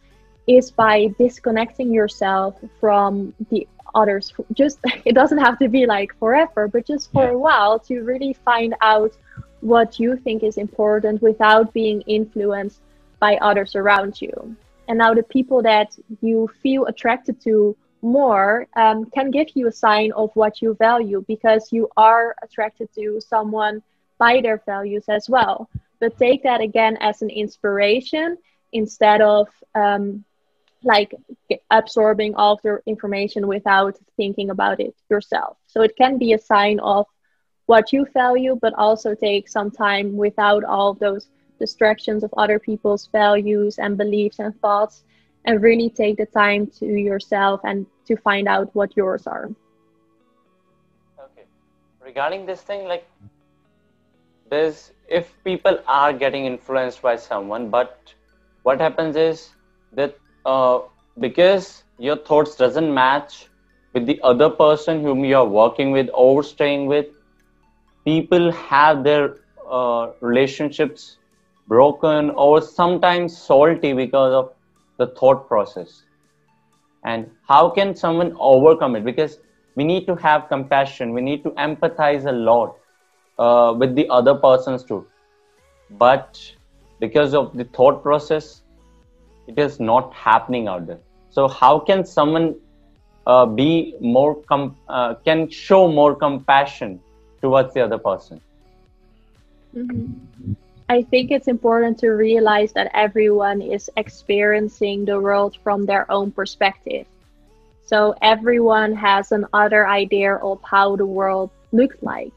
is 0.47 0.71
by 0.71 1.09
disconnecting 1.19 1.93
yourself 1.93 2.57
from 2.81 3.35
the 3.51 3.67
others. 3.95 4.33
Just 4.53 4.79
it 5.05 5.15
doesn't 5.15 5.39
have 5.39 5.59
to 5.59 5.69
be 5.69 5.87
like 5.87 6.17
forever, 6.19 6.69
but 6.69 6.87
just 6.87 7.13
for 7.13 7.29
a 7.29 7.39
while 7.39 7.79
to 7.81 8.01
really 8.03 8.33
find 8.33 8.75
out 8.81 9.13
what 9.61 9.99
you 9.99 10.17
think 10.17 10.43
is 10.43 10.57
important 10.59 11.23
without 11.23 11.73
being 11.73 12.03
influenced 12.03 12.81
by 13.21 13.37
others 13.37 13.77
around 13.77 14.21
you. 14.21 14.57
And 14.89 14.99
now 14.99 15.15
the 15.15 15.23
people 15.23 15.63
that 15.63 15.97
you 16.21 16.51
feel 16.63 16.87
attracted 16.87 17.41
to 17.43 17.77
more 18.03 18.67
um, 18.77 19.05
can 19.07 19.31
give 19.31 19.49
you 19.55 19.69
a 19.69 19.73
sign 19.73 20.13
of 20.13 20.31
what 20.35 20.61
you 20.61 20.75
value 20.75 21.25
because 21.29 21.73
you 21.73 21.89
are 21.97 22.35
attracted 22.43 22.93
to 22.95 23.21
someone 23.21 23.83
by 24.19 24.41
their 24.41 24.61
values 24.67 25.05
as 25.09 25.29
well. 25.29 25.69
But 26.01 26.19
take 26.19 26.43
that 26.43 26.61
again 26.61 26.97
as 27.01 27.23
an 27.23 27.31
inspiration 27.31 28.37
instead 28.73 29.21
of 29.21 29.49
um, 29.75 30.25
like 30.83 31.15
absorbing 31.71 32.35
all 32.35 32.59
the 32.63 32.81
information 32.87 33.47
without 33.47 33.97
thinking 34.17 34.51
about 34.51 34.81
it 34.81 34.95
yourself. 35.09 35.57
So 35.67 35.83
it 35.83 35.97
can 35.97 36.19
be 36.19 36.33
a 36.33 36.39
sign 36.39 36.81
of 36.81 37.07
what 37.67 37.93
you 37.93 38.07
value, 38.13 38.59
but 38.61 38.75
also 38.75 39.15
take 39.15 39.49
some 39.49 39.71
time 39.71 40.17
without 40.17 40.65
all 40.65 40.95
those 40.95 41.29
distractions 41.65 42.25
of 42.27 42.35
other 42.45 42.59
people's 42.69 43.05
values 43.21 43.79
and 43.79 43.97
beliefs 44.05 44.39
and 44.45 44.59
thoughts 44.61 45.05
and 45.45 45.63
really 45.63 45.91
take 46.03 46.17
the 46.23 46.27
time 46.27 46.67
to 46.79 46.87
yourself 46.87 47.61
and 47.65 47.87
to 48.09 48.17
find 48.29 48.49
out 48.55 48.75
what 48.79 48.97
yours 48.97 49.27
are. 49.27 49.47
Okay. 51.27 51.47
Regarding 52.11 52.47
this 52.47 52.63
thing 52.71 52.89
like 52.93 53.07
there's 54.51 54.81
if 55.19 55.31
people 55.45 55.79
are 55.87 56.13
getting 56.25 56.47
influenced 56.47 57.01
by 57.03 57.17
someone 57.17 57.71
but 57.71 58.13
what 58.69 58.81
happens 58.87 59.17
is 59.17 59.49
that 60.01 60.19
uh, 60.45 60.79
because 61.27 61.85
your 61.99 62.17
thoughts 62.17 62.57
doesn't 62.57 62.93
match 62.95 63.49
with 63.95 64.07
the 64.07 64.21
other 64.33 64.51
person 64.51 65.03
whom 65.07 65.25
you 65.25 65.37
are 65.37 65.51
working 65.63 65.91
with 65.97 66.11
or 66.25 66.43
staying 66.43 66.87
with 66.87 67.07
people 68.05 68.51
have 68.53 69.03
their 69.05 69.37
uh, 69.71 70.11
relationships 70.21 71.17
broken 71.67 72.31
or 72.31 72.61
sometimes 72.61 73.37
salty 73.37 73.93
because 73.93 74.33
of 74.33 74.53
the 74.99 75.07
thought 75.19 75.49
process. 75.49 76.05
And 77.05 77.31
how 77.49 77.71
can 77.71 77.95
someone 77.95 78.37
overcome 78.39 78.97
it? 78.97 79.05
Because 79.05 79.39
we 79.77 79.85
need 79.85 80.07
to 80.07 80.15
have 80.17 80.49
compassion. 80.49 81.13
We 81.13 81.21
need 81.23 81.43
to 81.45 81.51
empathize 81.53 82.27
a 82.27 82.33
lot 82.33 82.77
uh, 83.39 83.75
with 83.79 83.95
the 83.95 84.09
other 84.09 84.35
persons 84.35 84.85
too. 84.85 85.07
But 85.91 86.39
because 87.01 87.35
of 87.35 87.57
the 87.57 87.65
thought 87.65 88.03
process 88.03 88.63
it 89.47 89.59
is 89.59 89.81
not 89.81 90.13
happening 90.15 90.67
out 90.69 90.87
there. 90.87 91.01
So 91.31 91.49
how 91.49 91.79
can 91.79 92.05
someone 92.05 92.55
uh, 93.27 93.47
be 93.47 93.95
more 94.01 94.43
com- 94.49 94.77
uh, 94.89 95.15
can 95.25 95.49
show 95.51 95.89
more 95.89 96.15
compassion 96.15 97.01
towards 97.43 97.75
the 97.75 97.81
other 97.83 97.99
person? 97.99 98.41
Mm-hmm. 99.77 100.53
I 100.93 101.01
think 101.01 101.31
it's 101.31 101.49
important 101.49 101.99
to 102.01 102.09
realize 102.11 102.73
that 102.75 102.91
everyone 102.93 103.63
is 103.63 103.89
experiencing 103.97 105.07
the 105.07 105.19
world 105.19 105.57
from 105.65 105.87
their 105.87 106.05
own 106.13 106.31
perspective. 106.31 107.07
So 107.87 108.15
everyone 108.21 108.95
has 108.97 109.33
an 109.33 109.47
other 109.55 109.89
idea 109.89 110.35
of 110.35 110.61
how 110.63 110.97
the 110.97 111.07
world 111.07 111.49
looks 111.73 111.97
like, 112.03 112.35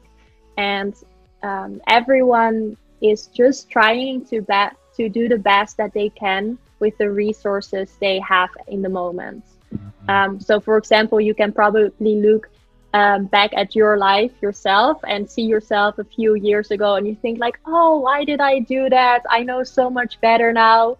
and 0.56 0.94
um, 1.42 1.82
everyone 1.86 2.78
is 3.02 3.26
just 3.26 3.68
trying 3.68 4.24
to 4.30 4.40
bet 4.40 4.74
to 4.96 5.10
do 5.10 5.28
the 5.28 5.42
best 5.52 5.76
that 5.76 5.92
they 5.92 6.08
can 6.08 6.56
with 6.80 6.96
the 6.96 7.10
resources 7.10 7.86
they 8.00 8.18
have 8.20 8.48
in 8.68 8.80
the 8.80 8.88
moment. 8.88 9.44
Mm-hmm. 9.74 10.10
Um, 10.10 10.40
so, 10.40 10.60
for 10.60 10.78
example, 10.78 11.20
you 11.20 11.34
can 11.34 11.52
probably 11.52 12.14
look 12.26 12.48
um, 12.94 13.26
back 13.26 13.50
at 13.54 13.74
your 13.74 13.98
life 13.98 14.32
yourself 14.40 15.00
and 15.06 15.30
see 15.30 15.42
yourself 15.42 15.98
a 15.98 16.04
few 16.04 16.34
years 16.34 16.70
ago 16.70 16.94
and 16.94 17.06
you 17.06 17.14
think 17.14 17.38
like 17.38 17.58
oh 17.66 17.98
why 18.00 18.24
did 18.24 18.40
i 18.40 18.58
do 18.60 18.88
that? 18.88 19.22
I 19.30 19.42
know 19.42 19.62
so 19.62 19.90
much 19.90 20.20
better 20.20 20.52
now. 20.52 20.98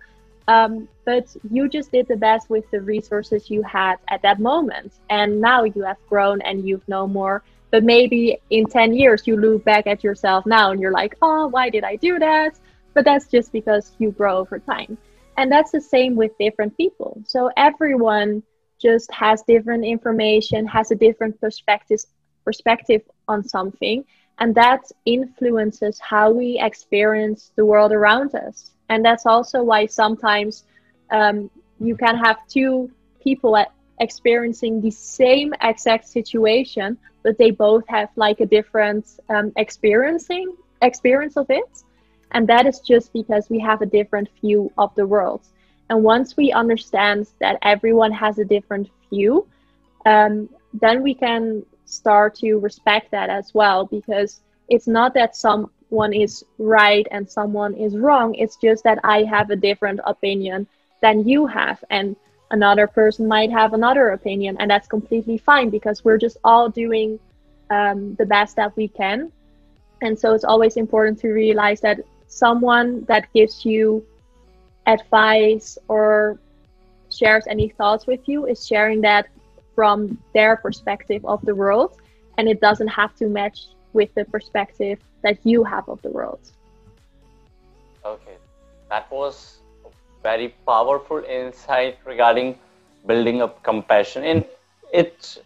Um, 0.49 0.89
but 1.05 1.35
you 1.51 1.69
just 1.69 1.91
did 1.91 2.07
the 2.07 2.17
best 2.17 2.49
with 2.49 2.71
the 2.71 2.81
resources 2.81 3.51
you 3.51 3.63
had 3.63 3.97
at 4.09 4.23
that 4.23 4.39
moment 4.39 4.93
and 5.11 5.41
now 5.41 5.65
you 5.65 5.83
have 5.83 5.97
grown 6.09 6.41
and 6.43 6.67
you've 6.69 6.87
known 6.89 7.13
more. 7.13 7.43
But 7.73 7.83
maybe 7.83 8.39
in 8.51 8.67
10 8.67 8.95
years 8.95 9.27
you 9.27 9.37
look 9.37 9.65
back 9.65 9.87
at 9.87 10.05
yourself 10.05 10.47
now 10.47 10.71
and 10.71 10.81
you're 10.81 10.93
like 10.93 11.17
oh 11.23 11.49
why 11.49 11.71
did 11.71 11.85
i 11.85 11.97
do 11.97 12.19
that? 12.19 12.59
But 12.95 13.05
that's 13.05 13.27
just 13.29 13.53
because 13.53 13.93
you 13.99 14.11
grow 14.13 14.39
over 14.39 14.59
time. 14.59 14.99
And 15.37 15.53
that's 15.53 15.71
the 15.71 15.81
same 15.81 16.17
with 16.17 16.37
different 16.39 16.77
people. 16.77 17.21
So 17.27 17.51
everyone 17.57 18.43
just 18.81 19.13
has 19.13 19.43
different 19.43 19.85
information, 19.85 20.67
has 20.67 20.91
a 20.91 20.95
different 20.95 21.41
perspective 21.41 22.01
perspective 22.45 23.03
on 23.27 23.43
something, 23.43 24.05
and 24.39 24.55
that 24.55 24.83
influences 25.05 25.99
how 25.99 26.31
we 26.31 26.61
experience 26.61 27.51
the 27.57 27.65
world 27.65 27.93
around 27.93 28.35
us. 28.35 28.71
And 28.89 29.05
that's 29.05 29.27
also 29.27 29.63
why 29.63 29.87
sometimes 29.87 30.65
um, 31.11 31.51
you 31.81 31.97
can 31.97 32.17
have 32.17 32.37
two 32.49 32.91
people 33.21 33.57
experiencing 33.99 34.81
the 34.81 34.91
same 34.91 35.53
exact 35.63 36.07
situation, 36.07 36.97
but 37.23 37.37
they 37.39 37.51
both 37.51 37.85
have 37.89 38.11
like 38.17 38.41
a 38.41 38.47
different 38.47 39.19
um, 39.29 39.53
experiencing 39.57 40.55
experience 40.83 41.37
of 41.37 41.47
it. 41.51 41.83
And 42.33 42.47
that 42.49 42.67
is 42.67 42.81
just 42.81 43.13
because 43.13 43.49
we 43.49 43.59
have 43.61 43.83
a 43.83 43.87
different 43.87 44.29
view 44.41 44.71
of 44.79 44.95
the 44.95 45.07
world. 45.07 45.43
And 45.89 46.03
once 46.03 46.37
we 46.37 46.53
understand 46.53 47.29
that 47.41 47.59
everyone 47.63 48.13
has 48.13 48.39
a 48.39 48.45
different 48.45 48.89
view, 49.11 49.47
um, 50.05 50.49
then 50.73 51.03
we 51.03 51.15
can 51.15 51.65
start 51.85 52.35
to 52.37 52.57
respect 52.59 53.11
that 53.13 53.31
as 53.31 53.55
well 53.55 53.87
because 53.87 54.41
it's 54.69 54.89
not 54.89 55.15
that 55.15 55.37
someone 55.37 56.13
is 56.13 56.45
right 56.59 57.07
and 57.11 57.29
someone 57.29 57.75
is 57.75 57.97
wrong. 57.97 58.35
It's 58.35 58.57
just 58.57 58.85
that 58.85 58.99
I 59.05 59.23
have 59.25 59.51
a 59.51 59.57
different 59.57 60.01
opinion 60.07 60.67
than 61.01 61.27
you 61.27 61.47
have. 61.47 61.83
And 61.91 62.17
another 62.51 62.87
person 62.87 63.29
might 63.29 63.51
have 63.51 63.73
another 63.73 64.11
opinion. 64.11 64.57
And 64.59 64.71
that's 64.71 64.89
completely 64.89 65.39
fine 65.39 65.71
because 65.71 66.05
we're 66.05 66.19
just 66.19 66.37
all 66.45 66.69
doing 66.69 67.19
um, 67.71 68.15
the 68.17 68.27
best 68.27 68.57
that 68.57 68.77
we 68.77 68.89
can. 68.89 69.31
And 70.03 70.19
so 70.19 70.35
it's 70.35 70.45
always 70.45 70.77
important 70.77 71.19
to 71.21 71.29
realize 71.29 71.81
that 71.81 72.01
someone 72.27 73.05
that 73.05 73.33
gives 73.33 73.65
you 73.65 74.05
advice 74.87 75.79
or 75.89 76.39
shares 77.11 77.47
any 77.47 77.69
thoughts 77.69 78.07
with 78.07 78.29
you 78.29 78.47
is 78.47 78.67
sharing 78.67 79.01
that 79.03 79.29
from 79.75 80.19
their 80.35 80.57
perspective 80.57 81.25
of 81.25 81.45
the 81.45 81.55
world. 81.55 81.97
And 82.39 82.49
it 82.49 82.61
doesn't 82.61 82.89
have 82.89 83.15
to 83.17 83.29
match 83.29 83.67
with 83.93 84.15
the 84.15 84.25
perspective 84.25 84.99
that 85.23 85.39
you 85.45 85.65
have 85.65 85.89
of 85.89 86.01
the 86.03 86.11
world. 86.11 86.41
Okay. 88.05 88.37
That 88.91 89.11
was 89.11 89.59
very 90.23 90.55
powerful 90.67 91.23
insight 91.25 91.99
regarding 92.05 92.59
building 93.07 93.43
up 93.43 93.63
compassion. 93.63 94.25
And 94.25 94.45
it 94.93 95.39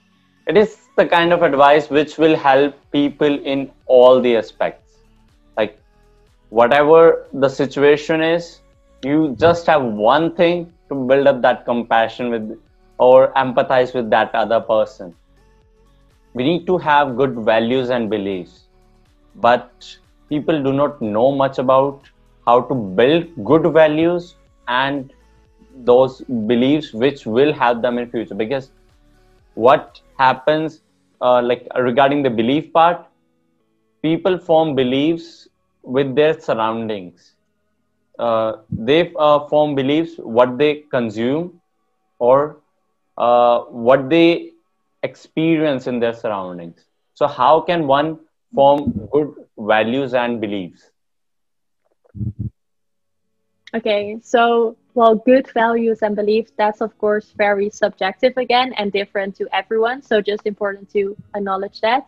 it 0.46 0.56
is 0.56 0.88
the 0.96 1.06
kind 1.06 1.32
of 1.32 1.42
advice 1.42 1.90
which 1.90 2.18
will 2.18 2.36
help 2.36 2.74
people 2.90 3.38
in 3.44 3.70
all 3.86 4.20
the 4.20 4.36
aspects. 4.36 4.96
Like 5.56 5.78
whatever 6.48 7.26
the 7.32 7.48
situation 7.48 8.22
is 8.22 8.60
you 9.02 9.34
just 9.38 9.66
have 9.66 9.82
one 9.82 10.34
thing 10.34 10.72
to 10.88 10.94
build 10.94 11.26
up 11.26 11.40
that 11.42 11.64
compassion 11.64 12.30
with 12.30 12.58
or 12.98 13.32
empathize 13.34 13.94
with 13.94 14.10
that 14.10 14.34
other 14.34 14.60
person. 14.60 15.14
We 16.34 16.44
need 16.44 16.66
to 16.66 16.78
have 16.78 17.16
good 17.16 17.34
values 17.44 17.90
and 17.90 18.08
beliefs 18.10 18.68
but 19.34 19.96
people 20.28 20.62
do 20.62 20.72
not 20.72 21.00
know 21.00 21.30
much 21.32 21.58
about 21.58 22.10
how 22.46 22.60
to 22.62 22.74
build 22.74 23.26
good 23.44 23.72
values 23.72 24.36
and 24.68 25.12
those 25.90 26.20
beliefs 26.46 26.92
which 26.92 27.26
will 27.26 27.52
help 27.52 27.82
them 27.82 27.98
in 27.98 28.10
future. 28.10 28.34
Because 28.34 28.72
what 29.54 30.00
happens 30.18 30.82
uh, 31.20 31.42
like 31.42 31.66
regarding 31.78 32.22
the 32.22 32.30
belief 32.30 32.72
part 32.72 33.06
people 34.02 34.38
form 34.38 34.74
beliefs 34.74 35.48
with 35.82 36.14
their 36.14 36.38
surroundings 36.40 37.34
uh, 38.20 38.52
they 38.70 39.12
uh, 39.18 39.40
form 39.48 39.74
beliefs 39.74 40.14
what 40.18 40.58
they 40.58 40.84
consume 40.90 41.60
or 42.18 42.58
uh, 43.18 43.60
what 43.88 44.08
they 44.10 44.50
experience 45.02 45.86
in 45.86 46.00
their 46.00 46.14
surroundings. 46.14 46.86
So 47.14 47.26
how 47.26 47.60
can 47.60 47.86
one 47.86 48.18
form 48.54 48.92
good 49.12 49.34
values 49.58 50.14
and 50.14 50.40
beliefs? 50.40 50.90
Okay 53.74 54.18
so 54.22 54.76
well 54.94 55.14
good 55.14 55.48
values 55.52 56.02
and 56.02 56.16
beliefs 56.16 56.52
that's 56.56 56.80
of 56.80 56.96
course 56.98 57.32
very 57.36 57.70
subjective 57.70 58.36
again 58.36 58.72
and 58.76 58.92
different 58.92 59.34
to 59.36 59.48
everyone 59.52 60.02
so 60.02 60.20
just 60.20 60.46
important 60.46 60.90
to 60.90 61.16
acknowledge 61.34 61.80
that. 61.80 62.06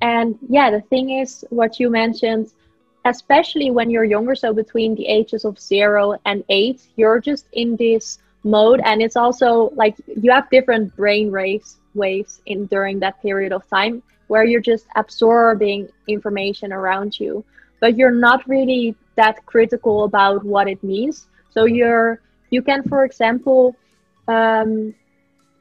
And 0.00 0.38
yeah 0.48 0.70
the 0.70 0.80
thing 0.80 1.10
is 1.10 1.44
what 1.50 1.78
you 1.80 1.90
mentioned 1.90 2.52
especially 3.04 3.70
when 3.70 3.90
you're 3.90 4.04
younger, 4.04 4.34
so 4.34 4.52
between 4.52 4.94
the 4.94 5.06
ages 5.06 5.44
of 5.44 5.58
zero 5.58 6.18
and 6.24 6.44
eight, 6.48 6.88
you're 6.96 7.20
just 7.20 7.46
in 7.52 7.76
this 7.76 8.18
mode, 8.44 8.80
and 8.84 9.02
it's 9.02 9.16
also 9.16 9.70
like 9.74 9.96
you 10.20 10.30
have 10.30 10.48
different 10.50 10.94
brain 10.96 11.30
waves 11.30 11.78
waves 11.94 12.40
in 12.46 12.66
during 12.66 12.98
that 12.98 13.20
period 13.22 13.52
of 13.52 13.68
time 13.68 14.02
where 14.26 14.44
you're 14.44 14.60
just 14.60 14.86
absorbing 14.96 15.88
information 16.08 16.72
around 16.72 17.18
you, 17.20 17.44
but 17.80 17.96
you're 17.96 18.10
not 18.10 18.46
really 18.48 18.94
that 19.16 19.44
critical 19.46 20.04
about 20.04 20.44
what 20.44 20.66
it 20.68 20.82
means. 20.82 21.28
So 21.50 21.66
you're 21.66 22.20
you 22.50 22.62
can, 22.62 22.82
for 22.84 23.04
example, 23.04 23.76
um, 24.28 24.94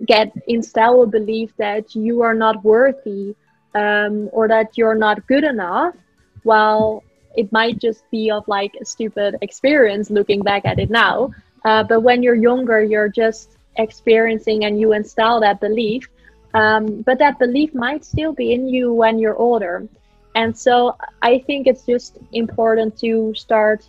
get 0.06 0.32
instill 0.48 1.04
a 1.04 1.08
belief 1.08 1.52
that 1.58 1.96
you 1.96 2.22
are 2.22 2.34
not 2.34 2.64
worthy 2.64 3.36
um, 3.76 4.30
or 4.32 4.48
that 4.48 4.78
you're 4.78 4.96
not 4.96 5.26
good 5.28 5.44
enough 5.44 5.96
while 6.44 7.04
it 7.36 7.52
might 7.52 7.80
just 7.80 8.10
be 8.12 8.32
of 8.32 8.48
like 8.48 8.74
a 8.82 8.86
stupid 8.86 9.36
experience 9.42 10.10
looking 10.10 10.42
back 10.42 10.66
at 10.66 10.80
it 10.80 10.90
now. 10.90 11.32
Uh, 11.66 11.84
but 11.84 12.02
when 12.02 12.22
you're 12.24 12.36
younger, 12.36 12.84
you're 12.84 13.10
just 13.10 13.58
experiencing 13.78 14.66
and 14.66 14.80
you 14.80 14.94
install 14.94 15.40
that 15.42 15.60
belief. 15.60 16.08
Um, 16.54 17.02
but 17.02 17.18
that 17.20 17.40
belief 17.40 17.74
might 17.74 18.06
still 18.06 18.34
be 18.34 18.54
in 18.54 18.68
you 18.68 18.94
when 18.94 19.18
you're 19.18 19.36
older. 19.36 19.88
And 20.36 20.56
so 20.58 20.96
I 21.22 21.40
think 21.40 21.68
it's 21.68 21.86
just 21.86 22.18
important 22.32 22.98
to 23.00 23.34
start 23.36 23.86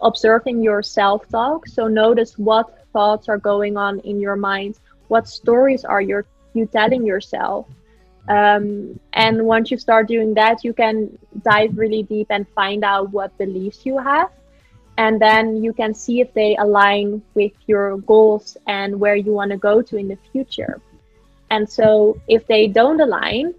observing 0.00 0.62
your 0.62 0.82
self 0.82 1.28
talk. 1.28 1.66
So 1.66 1.88
notice 1.88 2.38
what 2.38 2.86
thoughts 2.92 3.28
are 3.28 3.38
going 3.38 3.76
on 3.76 4.00
in 4.00 4.20
your 4.20 4.36
mind, 4.36 4.78
what 5.08 5.28
stories 5.28 5.84
are 5.84 6.00
you 6.00 6.24
you 6.52 6.66
telling 6.66 7.06
yourself, 7.06 7.66
um, 8.30 9.00
and 9.14 9.44
once 9.44 9.72
you 9.72 9.76
start 9.76 10.06
doing 10.06 10.34
that, 10.34 10.62
you 10.62 10.72
can 10.72 11.18
dive 11.42 11.76
really 11.76 12.04
deep 12.04 12.28
and 12.30 12.46
find 12.50 12.84
out 12.84 13.10
what 13.10 13.36
beliefs 13.38 13.84
you 13.84 13.98
have. 13.98 14.30
And 14.98 15.20
then 15.20 15.64
you 15.64 15.72
can 15.72 15.94
see 15.94 16.20
if 16.20 16.32
they 16.32 16.54
align 16.56 17.22
with 17.34 17.52
your 17.66 17.98
goals 17.98 18.56
and 18.68 19.00
where 19.00 19.16
you 19.16 19.32
want 19.32 19.50
to 19.50 19.56
go 19.56 19.82
to 19.82 19.96
in 19.96 20.06
the 20.06 20.18
future. 20.30 20.80
And 21.50 21.68
so 21.68 22.20
if 22.28 22.46
they 22.46 22.68
don't 22.68 23.00
align, 23.00 23.52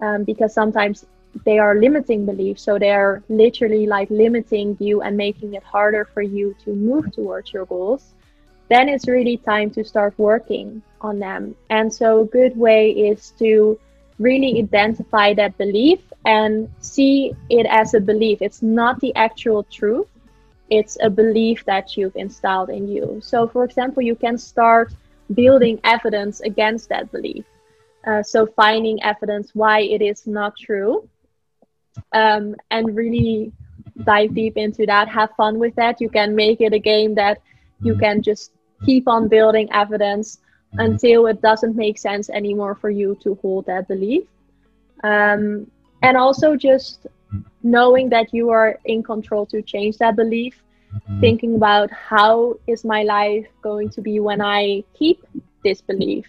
um, 0.00 0.22
because 0.22 0.54
sometimes 0.54 1.04
they 1.44 1.58
are 1.58 1.74
limiting 1.74 2.24
beliefs, 2.24 2.62
so 2.62 2.78
they're 2.78 3.24
literally 3.28 3.86
like 3.86 4.08
limiting 4.10 4.76
you 4.78 5.02
and 5.02 5.16
making 5.16 5.54
it 5.54 5.64
harder 5.64 6.04
for 6.04 6.22
you 6.22 6.54
to 6.64 6.70
move 6.72 7.12
towards 7.12 7.52
your 7.52 7.66
goals, 7.66 8.14
then 8.68 8.88
it's 8.88 9.08
really 9.08 9.36
time 9.38 9.68
to 9.70 9.82
start 9.82 10.14
working 10.16 10.80
on 11.00 11.18
them. 11.18 11.56
And 11.70 11.92
so 11.92 12.20
a 12.20 12.24
good 12.24 12.56
way 12.56 12.90
is 12.90 13.32
to 13.40 13.80
really 14.18 14.58
identify 14.58 15.34
that 15.34 15.56
belief 15.58 16.00
and 16.24 16.68
see 16.80 17.32
it 17.50 17.66
as 17.66 17.94
a 17.94 18.00
belief. 18.00 18.38
It's 18.40 18.62
not 18.62 19.00
the 19.00 19.14
actual 19.16 19.64
truth, 19.64 20.08
it's 20.70 20.96
a 21.02 21.10
belief 21.10 21.64
that 21.66 21.96
you've 21.96 22.16
installed 22.16 22.70
in 22.70 22.88
you. 22.88 23.20
So, 23.22 23.46
for 23.48 23.64
example, 23.64 24.02
you 24.02 24.14
can 24.14 24.38
start 24.38 24.92
building 25.34 25.80
evidence 25.84 26.40
against 26.40 26.88
that 26.88 27.10
belief. 27.12 27.44
Uh, 28.06 28.22
so, 28.22 28.46
finding 28.46 29.02
evidence 29.02 29.50
why 29.54 29.80
it 29.80 30.02
is 30.02 30.26
not 30.26 30.56
true 30.56 31.08
um, 32.12 32.54
and 32.70 32.96
really 32.96 33.52
dive 34.04 34.34
deep 34.34 34.56
into 34.56 34.86
that. 34.86 35.08
Have 35.08 35.30
fun 35.36 35.58
with 35.58 35.74
that. 35.76 36.00
You 36.00 36.08
can 36.08 36.34
make 36.34 36.60
it 36.60 36.72
a 36.72 36.78
game 36.78 37.14
that 37.16 37.40
you 37.82 37.96
can 37.96 38.22
just 38.22 38.52
keep 38.84 39.08
on 39.08 39.28
building 39.28 39.68
evidence 39.72 40.38
until 40.74 41.26
it 41.26 41.42
doesn't 41.42 41.76
make 41.76 41.98
sense 41.98 42.30
anymore 42.30 42.74
for 42.74 42.90
you 42.90 43.16
to 43.22 43.34
hold 43.42 43.66
that 43.66 43.88
belief. 43.88 44.24
Um, 45.04 45.70
and 46.02 46.16
also 46.16 46.56
just 46.56 47.06
knowing 47.62 48.08
that 48.10 48.32
you 48.32 48.50
are 48.50 48.78
in 48.84 49.02
control 49.02 49.46
to 49.46 49.62
change 49.62 49.98
that 49.98 50.16
belief, 50.16 50.62
mm-hmm. 50.94 51.20
thinking 51.20 51.54
about 51.56 51.90
how 51.90 52.58
is 52.66 52.84
my 52.84 53.02
life 53.02 53.46
going 53.62 53.90
to 53.90 54.00
be 54.00 54.20
when 54.20 54.40
I 54.40 54.84
keep 54.94 55.24
this 55.62 55.80
belief? 55.80 56.26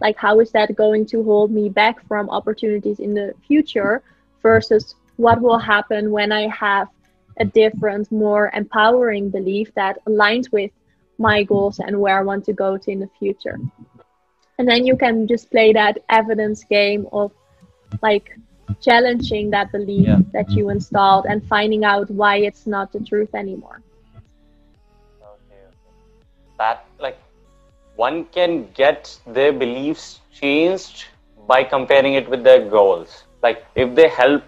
Like, 0.00 0.16
how 0.16 0.40
is 0.40 0.50
that 0.52 0.76
going 0.76 1.06
to 1.06 1.22
hold 1.24 1.50
me 1.50 1.68
back 1.68 2.06
from 2.06 2.28
opportunities 2.28 3.00
in 3.00 3.14
the 3.14 3.32
future 3.46 4.02
versus 4.42 4.94
what 5.16 5.40
will 5.40 5.58
happen 5.58 6.10
when 6.10 6.32
I 6.32 6.48
have 6.48 6.88
a 7.38 7.44
different, 7.44 8.10
more 8.12 8.50
empowering 8.54 9.30
belief 9.30 9.72
that 9.74 10.04
aligns 10.06 10.52
with 10.52 10.70
my 11.18 11.42
goals 11.42 11.78
and 11.78 12.00
where 12.00 12.18
I 12.18 12.22
want 12.22 12.44
to 12.46 12.52
go 12.52 12.76
to 12.76 12.90
in 12.90 13.00
the 13.00 13.10
future. 13.18 13.58
And 14.58 14.66
then 14.68 14.86
you 14.86 14.96
can 14.96 15.26
just 15.26 15.50
play 15.50 15.72
that 15.72 15.98
evidence 16.08 16.64
game 16.64 17.06
of 17.12 17.32
like 18.02 18.38
challenging 18.80 19.50
that 19.50 19.70
belief 19.72 20.06
yeah. 20.06 20.18
that 20.32 20.50
you 20.50 20.70
installed 20.70 21.26
and 21.26 21.46
finding 21.46 21.84
out 21.84 22.10
why 22.10 22.36
it's 22.38 22.66
not 22.66 22.92
the 22.92 23.00
truth 23.00 23.34
anymore. 23.34 23.82
Okay, 25.22 25.60
okay. 25.68 25.94
That 26.58 26.86
like 26.98 27.18
one 27.96 28.24
can 28.26 28.68
get 28.72 29.18
their 29.26 29.52
beliefs 29.52 30.20
changed 30.32 31.06
by 31.46 31.64
comparing 31.64 32.14
it 32.14 32.28
with 32.28 32.42
their 32.44 32.68
goals. 32.68 33.24
Like 33.42 33.64
if 33.74 33.94
they 33.94 34.08
help, 34.08 34.42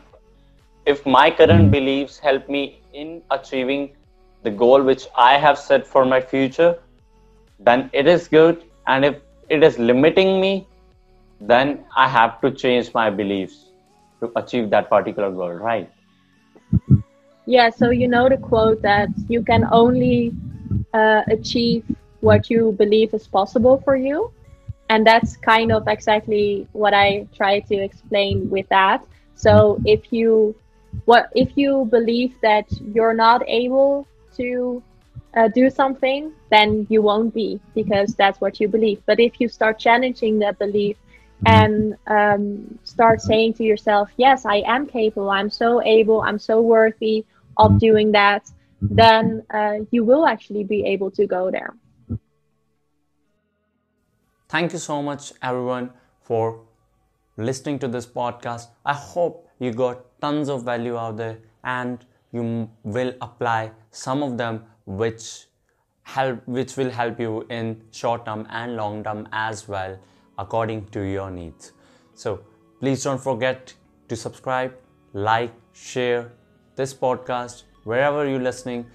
if 0.87 1.05
my 1.07 1.31
current 1.31 1.65
hmm. 1.65 1.71
beliefs 1.71 2.19
help 2.19 2.49
me 2.49 2.81
in 2.93 3.23
achieving 3.31 3.95
the 4.43 4.51
goal 4.51 4.83
which 4.83 5.07
I 5.17 5.37
have 5.39 5.59
set 5.59 5.87
for 5.87 6.05
my 6.05 6.21
future, 6.21 6.79
then 7.59 7.91
it 7.93 8.07
is 8.07 8.29
good. 8.29 8.65
And 8.87 9.05
if 9.05 9.17
it 9.49 9.63
is 9.63 9.79
limiting 9.79 10.41
me, 10.41 10.67
then 11.41 11.85
I 11.97 12.09
have 12.09 12.41
to 12.41 12.51
change 12.51 12.93
my 12.95 13.11
beliefs 13.11 13.67
to 14.21 14.33
achieve 14.37 14.71
that 14.71 14.89
particular 14.91 15.31
goal, 15.31 15.53
right? 15.53 15.91
Yeah, 17.47 17.71
so 17.71 17.91
you 17.91 18.09
know 18.09 18.29
the 18.29 18.37
quote 18.37 18.83
that 18.83 19.09
you 19.29 19.43
can 19.43 19.67
only 19.71 20.33
uh, 20.93 21.23
achieve 21.29 21.85
what 22.21 22.51
you 22.51 22.73
believe 22.73 23.15
is 23.15 23.27
possible 23.27 23.81
for 23.85 23.97
you. 23.97 24.33
And 24.91 25.07
that's 25.07 25.37
kind 25.37 25.73
of 25.73 25.87
exactly 25.87 26.67
what 26.73 26.95
I 26.95 27.27
try 27.35 27.61
to 27.61 27.75
explain 27.75 28.49
with 28.51 28.69
that. 28.69 29.05
So 29.35 29.81
if 29.85 30.13
you 30.13 30.55
what 31.05 31.31
if 31.35 31.51
you 31.57 31.87
believe 31.91 32.35
that 32.43 32.67
you're 32.95 33.15
not 33.15 33.43
able 33.47 34.07
to 34.39 34.83
uh, 35.37 35.49
do 35.49 35.71
something, 35.71 36.33
then 36.51 36.87
you 36.89 37.03
won't 37.03 37.35
be 37.35 37.61
because 37.75 38.15
that's 38.15 38.41
what 38.41 38.61
you 38.61 38.69
believe. 38.69 39.03
But 39.07 39.21
if 39.21 39.41
you 39.41 39.49
start 39.49 39.79
challenging 39.79 40.39
that 40.41 40.59
belief 40.59 40.97
and 41.47 41.97
um, 42.07 42.79
start 42.85 43.21
saying 43.21 43.55
to 43.55 43.65
yourself, 43.65 44.11
Yes, 44.17 44.45
I 44.45 44.57
am 44.67 44.87
capable, 44.87 45.31
I'm 45.31 45.51
so 45.51 45.83
able, 45.83 46.23
I'm 46.23 46.39
so 46.39 46.61
worthy 46.61 47.25
of 47.57 47.79
doing 47.79 48.13
that, 48.13 48.51
then 48.81 49.45
uh, 49.51 49.79
you 49.91 50.05
will 50.05 50.27
actually 50.27 50.65
be 50.65 50.87
able 50.87 51.11
to 51.13 51.27
go 51.27 51.51
there. 51.51 51.75
Thank 54.49 54.73
you 54.73 54.79
so 54.79 55.03
much, 55.03 55.33
everyone, 55.43 55.91
for 56.23 56.61
listening 57.37 57.79
to 57.81 57.89
this 57.89 58.07
podcast. 58.07 58.69
I 58.85 58.95
hope 58.95 59.47
you 59.59 59.73
got 59.73 60.21
tons 60.21 60.49
of 60.49 60.65
value 60.65 60.97
out 60.97 61.19
there 61.19 61.39
and 61.63 62.05
you 62.33 62.71
will 62.83 63.13
apply 63.21 63.71
some 63.91 64.23
of 64.23 64.37
them 64.37 64.65
which 64.87 65.47
help 66.03 66.47
which 66.47 66.77
will 66.77 66.91
help 66.91 67.21
you 67.21 67.47
in 67.51 67.81
short 67.91 68.25
term 68.27 68.47
and 68.51 68.77
long 68.77 69.03
term 69.05 69.27
as 69.33 69.67
well 69.69 69.99
according 70.39 70.85
to 70.87 71.01
your 71.01 71.31
needs. 71.31 71.73
So 72.15 72.41
please 72.81 73.03
don't 73.03 73.21
forget 73.21 73.75
to 74.09 74.17
subscribe 74.17 74.75
like 75.13 75.53
share 75.73 76.33
this 76.77 76.95
podcast 76.95 77.65
wherever 77.85 78.27
you're 78.29 78.41
listening 78.41 78.87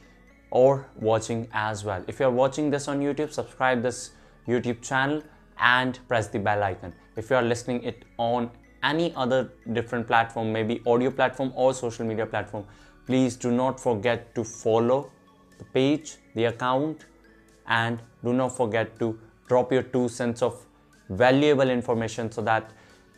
or 0.52 0.88
watching 1.00 1.48
as 1.54 1.84
well. 1.84 2.04
If 2.08 2.20
you're 2.20 2.32
watching 2.32 2.72
this 2.72 2.88
on 2.88 3.00
youtube 3.02 3.32
subscribe 3.32 3.82
this 3.82 4.12
youtube 4.48 4.82
channel 4.82 5.22
and 5.58 6.00
press 6.08 6.28
the 6.28 6.40
bell 6.40 6.64
icon. 6.64 6.94
If 7.16 7.30
you 7.30 7.36
are 7.36 7.44
listening 7.44 7.84
it 7.84 8.06
on 8.18 8.50
any 8.84 9.14
other 9.16 9.52
different 9.72 10.08
platform 10.08 10.52
maybe 10.52 10.82
audio 10.86 11.12
platform 11.12 11.54
or 11.56 11.74
social 11.74 12.06
media 12.06 12.26
platform 12.26 12.66
please 13.06 13.36
do 13.36 13.52
not 13.52 13.80
forget 13.80 14.34
to 14.36 14.44
follow 14.44 15.12
the 15.58 15.66
page 15.66 16.18
the 16.36 16.46
account 16.46 17.06
and 17.68 18.00
do 18.24 18.34
not 18.34 18.56
forget 18.56 18.98
to 19.00 19.18
drop 19.48 19.72
your 19.72 19.84
two 19.84 20.08
cents 20.10 20.42
of 20.42 20.66
valuable 21.10 21.70
information 21.70 22.32
so 22.32 22.42
that 22.42 22.72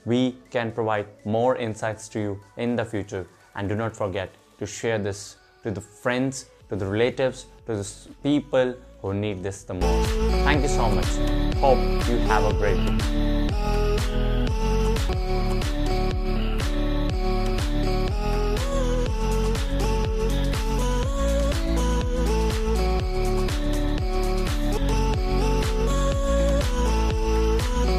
we 0.06 0.36
can 0.50 0.72
provide 0.72 1.08
more 1.24 1.56
insights 1.56 2.08
to 2.10 2.20
you 2.20 2.40
in 2.58 2.76
the 2.76 2.86
future. 2.86 3.28
And 3.56 3.70
do 3.70 3.76
not 3.76 3.96
forget 3.96 4.30
to 4.60 4.66
share 4.66 5.00
this 5.00 5.38
to 5.64 5.72
the 5.72 5.82
friends 5.82 6.46
to 6.70 6.76
the 6.76 6.86
relatives 6.86 7.46
to 7.68 7.76
the 7.76 8.10
people 8.24 8.76
who 9.02 9.14
need 9.14 9.44
this 9.44 9.64
the 9.64 9.74
most. 9.74 10.10
Thank 10.44 10.64
you 10.64 10.70
so 10.70 10.90
much. 10.90 11.08
Hope 11.58 11.80
you 12.10 12.18
have 12.28 12.44
a 12.44 12.54
great 12.54 12.78
day 12.86 13.85